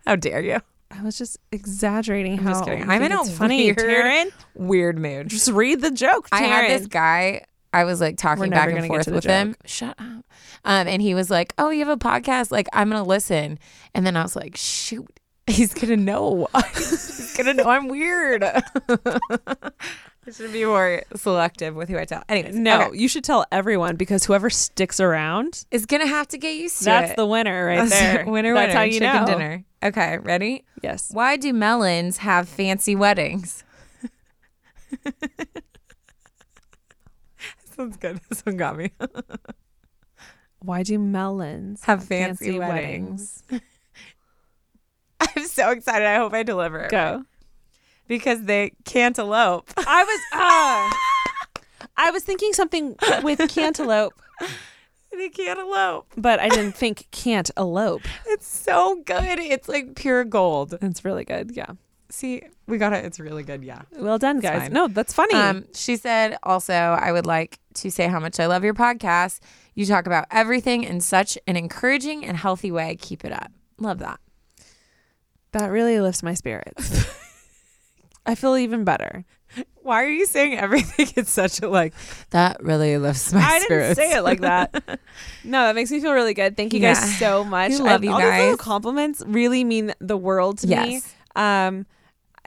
How 0.06 0.16
dare 0.16 0.40
you? 0.40 0.60
I 0.90 1.02
was 1.02 1.18
just 1.18 1.38
exaggerating 1.52 2.38
I'm 2.38 2.44
how 2.44 2.52
just 2.52 2.64
kidding. 2.64 2.88
I'm 2.88 3.02
in 3.02 3.12
a 3.12 3.24
funny, 3.24 3.66
weird, 3.66 3.78
Taryn. 3.78 4.32
weird 4.54 4.98
mood. 4.98 5.28
Just 5.28 5.50
read 5.50 5.82
the 5.82 5.90
joke, 5.90 6.30
Taryn. 6.30 6.38
I 6.38 6.42
had 6.44 6.70
this 6.70 6.86
guy. 6.86 7.44
I 7.72 7.84
was 7.84 8.00
like 8.00 8.16
talking 8.16 8.50
back 8.50 8.70
and 8.72 8.86
forth 8.86 9.08
with 9.08 9.24
him. 9.24 9.54
Shut 9.64 9.90
up. 9.98 10.24
Um, 10.64 10.88
and 10.88 11.02
he 11.02 11.14
was 11.14 11.30
like, 11.30 11.52
"Oh, 11.58 11.70
you 11.70 11.80
have 11.84 11.88
a 11.88 11.96
podcast? 11.96 12.50
Like, 12.50 12.68
I'm 12.72 12.90
gonna 12.90 13.02
listen." 13.04 13.58
And 13.94 14.06
then 14.06 14.16
I 14.16 14.22
was 14.22 14.34
like, 14.36 14.56
"Shoot, 14.56 15.20
he's 15.46 15.74
gonna 15.74 15.96
know. 15.96 16.48
he's 16.74 17.36
gonna 17.36 17.54
know 17.54 17.68
I'm 17.68 17.88
weird." 17.88 18.42
I 20.26 20.30
should 20.30 20.52
be 20.52 20.64
more 20.66 21.02
selective 21.16 21.74
with 21.74 21.88
who 21.88 21.96
I 21.98 22.04
tell. 22.04 22.22
Anyways, 22.28 22.54
No, 22.54 22.88
okay. 22.88 22.98
you 22.98 23.08
should 23.08 23.24
tell 23.24 23.46
everyone 23.50 23.96
because 23.96 24.24
whoever 24.26 24.50
sticks 24.50 25.00
around, 25.00 25.64
is 25.70 25.86
gonna 25.86 26.06
have 26.06 26.28
to 26.28 26.38
get 26.38 26.54
used 26.56 26.78
to 26.80 26.84
that's 26.84 27.12
it. 27.12 27.16
the 27.16 27.24
winner 27.24 27.64
right 27.66 27.78
That's 27.88 27.90
there. 27.98 28.26
winner, 28.26 28.52
That's 28.54 28.66
winner. 28.68 28.78
how 28.78 28.82
you 28.84 28.92
chicken 28.92 29.14
know. 29.14 29.26
dinner. 29.26 29.64
Okay, 29.82 30.18
ready? 30.18 30.64
Yes. 30.82 31.08
Why 31.12 31.36
do 31.38 31.52
melons 31.54 32.18
have 32.18 32.46
fancy 32.48 32.94
weddings? 32.94 33.64
One's 37.78 37.96
good. 37.96 38.20
This 38.28 38.44
one 38.44 38.56
got 38.56 38.76
me. 38.76 38.90
Why 40.60 40.82
do 40.82 40.98
melons 40.98 41.84
Have 41.84 42.04
fancy 42.04 42.58
weddings. 42.58 43.42
I'm 45.20 45.46
so 45.46 45.70
excited. 45.70 46.06
I 46.06 46.16
hope 46.16 46.32
I 46.32 46.42
deliver 46.42 46.80
it. 46.80 46.90
Go. 46.90 47.24
Because 48.08 48.42
they 48.42 48.72
can't 48.84 49.16
elope. 49.18 49.70
I 49.76 50.04
was. 50.04 50.20
Uh, 50.32 51.86
I 51.96 52.10
was 52.10 52.22
thinking 52.22 52.52
something 52.52 52.96
with 53.22 53.40
cantaloupe, 53.48 54.14
they 55.12 55.28
can't 55.28 55.58
elope. 55.58 56.06
but 56.16 56.38
I 56.40 56.48
didn't 56.48 56.72
think 56.76 57.08
can't 57.10 57.50
elope. 57.56 58.02
It's 58.26 58.46
so 58.46 59.02
good. 59.04 59.38
It's 59.38 59.68
like 59.68 59.96
pure 59.96 60.24
gold. 60.24 60.78
It's 60.80 61.04
really 61.04 61.24
good. 61.24 61.52
Yeah. 61.54 61.72
See, 62.10 62.42
we 62.66 62.78
got 62.78 62.92
it. 62.94 63.04
It's 63.04 63.20
really 63.20 63.42
good. 63.42 63.62
Yeah. 63.62 63.82
Well 63.98 64.18
done, 64.18 64.40
guys. 64.40 64.70
No, 64.70 64.88
that's 64.88 65.12
funny. 65.12 65.34
Um, 65.34 65.66
she 65.74 65.96
said 65.96 66.38
also, 66.42 66.72
I 66.72 67.12
would 67.12 67.26
like 67.26 67.58
to 67.74 67.90
say 67.90 68.06
how 68.08 68.18
much 68.18 68.40
I 68.40 68.46
love 68.46 68.64
your 68.64 68.74
podcast. 68.74 69.40
You 69.74 69.84
talk 69.86 70.06
about 70.06 70.26
everything 70.30 70.84
in 70.84 71.00
such 71.00 71.36
an 71.46 71.56
encouraging 71.56 72.24
and 72.24 72.36
healthy 72.36 72.70
way. 72.72 72.96
Keep 73.00 73.24
it 73.24 73.32
up. 73.32 73.52
Love 73.78 73.98
that. 73.98 74.20
that 75.52 75.66
really 75.70 76.00
lifts 76.00 76.22
my 76.22 76.34
spirits. 76.34 77.06
I 78.26 78.34
feel 78.34 78.56
even 78.56 78.84
better. 78.84 79.24
Why 79.82 80.04
are 80.04 80.10
you 80.10 80.26
saying 80.26 80.58
everything 80.58 81.08
in 81.16 81.24
such 81.24 81.62
a 81.62 81.68
like 81.68 81.94
that 82.30 82.62
really 82.62 82.98
lifts 82.98 83.32
my 83.32 83.40
I 83.40 83.58
spirits? 83.60 83.98
I 83.98 84.02
didn't 84.02 84.10
say 84.12 84.18
it 84.18 84.22
like 84.22 84.40
that. 84.40 84.74
no, 85.44 85.62
that 85.66 85.74
makes 85.74 85.90
me 85.90 86.00
feel 86.00 86.12
really 86.12 86.34
good. 86.34 86.56
Thank 86.56 86.74
you 86.74 86.80
Yeah. 86.80 86.94
guys 86.94 87.18
so 87.18 87.44
much. 87.44 87.70
We 87.70 87.78
love 87.78 88.02
I- 88.02 88.04
you 88.04 88.10
all 88.12 88.18
these 88.18 88.26
little 88.26 88.56
guys. 88.56 88.64
compliments 88.64 89.22
really 89.26 89.64
mean 89.64 89.94
the 90.00 90.16
world 90.16 90.58
to 90.58 90.66
me. 90.66 90.72
yes. 90.94 91.14
Um, 91.36 91.86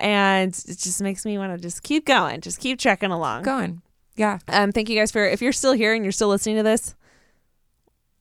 and 0.01 0.49
it 0.67 0.77
just 0.77 1.01
makes 1.01 1.25
me 1.25 1.37
want 1.37 1.53
to 1.55 1.61
just 1.61 1.83
keep 1.83 2.05
going, 2.05 2.41
just 2.41 2.59
keep 2.59 2.79
checking 2.79 3.11
along. 3.11 3.43
Going. 3.43 3.81
Yeah. 4.17 4.39
Um, 4.49 4.71
thank 4.71 4.89
you 4.89 4.97
guys 4.99 5.11
for 5.11 5.25
if 5.25 5.41
you're 5.41 5.53
still 5.53 5.71
here 5.73 5.93
and 5.93 6.03
you're 6.03 6.11
still 6.11 6.27
listening 6.27 6.57
to 6.57 6.63
this. 6.63 6.95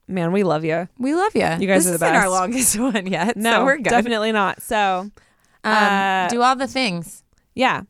Man, 0.07 0.31
we 0.31 0.43
love 0.43 0.63
you. 0.65 0.87
We 0.97 1.13
love 1.15 1.33
you. 1.35 1.47
You 1.59 1.67
guys 1.67 1.85
this 1.85 1.95
are 1.95 1.97
the 1.97 2.05
isn't 2.05 2.15
our 2.15 2.29
longest 2.29 2.77
one 2.79 3.07
yet. 3.07 3.37
No, 3.37 3.51
so 3.59 3.65
we're 3.65 3.77
good. 3.77 3.89
definitely 3.89 4.31
not. 4.31 4.61
So, 4.61 5.09
Um, 5.63 5.73
uh, 5.73 6.27
do 6.29 6.41
all 6.41 6.55
the 6.55 6.67
things. 6.67 7.23
yeah, 7.55 7.81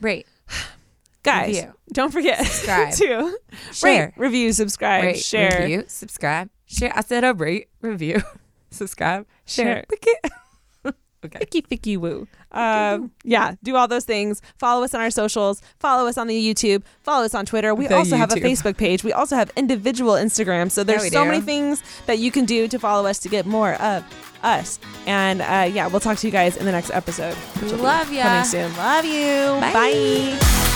Rate, 0.00 0.26
guys, 1.22 1.56
review, 1.56 1.74
don't 1.92 2.12
forget 2.12 2.44
Subscribe. 2.46 2.92
to 2.94 3.38
share, 3.72 4.04
rate, 4.06 4.12
review, 4.16 4.52
subscribe, 4.52 5.04
rate, 5.04 5.18
share. 5.18 5.60
review, 5.62 5.84
subscribe, 5.88 6.48
share. 6.66 6.92
I 6.94 7.00
said 7.02 7.24
a 7.24 7.34
rate, 7.34 7.68
review. 7.82 8.22
subscribe, 8.70 9.26
Share. 9.44 9.84
share. 9.90 10.20
Share. 10.84 10.94
okay. 11.24 11.38
Ficky 11.44 11.66
ficky 11.66 11.96
woo. 11.98 12.28
Um, 12.50 13.10
yeah, 13.24 13.54
do 13.62 13.76
all 13.76 13.88
those 13.88 14.04
things. 14.04 14.40
Follow 14.58 14.82
us 14.84 14.94
on 14.94 15.00
our 15.00 15.10
socials. 15.10 15.60
Follow 15.78 16.08
us 16.08 16.16
on 16.16 16.26
the 16.26 16.54
YouTube. 16.54 16.82
Follow 17.02 17.24
us 17.24 17.34
on 17.34 17.44
Twitter. 17.46 17.74
We 17.74 17.86
The 17.86 17.96
also 17.96 18.16
have 18.16 18.32
a 18.32 18.36
Facebook 18.36 18.76
page. 18.76 19.04
We 19.04 19.12
also 19.12 19.36
have 19.36 19.50
individual 19.56 20.14
Instagrams. 20.14 20.72
So 20.72 20.84
there's 20.84 21.10
so 21.12 21.24
do. 21.24 21.30
many 21.30 21.40
things 21.42 21.82
that 22.06 22.18
you 22.18 22.30
can 22.30 22.44
do 22.44 22.68
to 22.68 22.78
follow 22.78 23.08
us 23.08 23.18
to 23.20 23.28
get 23.28 23.44
more 23.46 23.74
of 23.74 24.04
us. 24.42 24.78
And 25.06 25.42
uh, 25.42 25.68
yeah, 25.72 25.88
we'll 25.88 26.00
talk 26.00 26.16
to 26.18 26.26
you 26.26 26.32
guys 26.32 26.56
in 26.56 26.64
the 26.64 26.72
next 26.72 26.90
episode. 26.90 27.34
which 27.34 27.70
will 27.70 27.78
be 27.78 27.84
Love 27.84 28.12
you. 28.12 28.22
Coming 28.22 28.44
soon. 28.44 28.76
Love 28.76 29.04
you. 29.04 29.60
Bye. 29.60 29.72
Bye. 30.38 30.67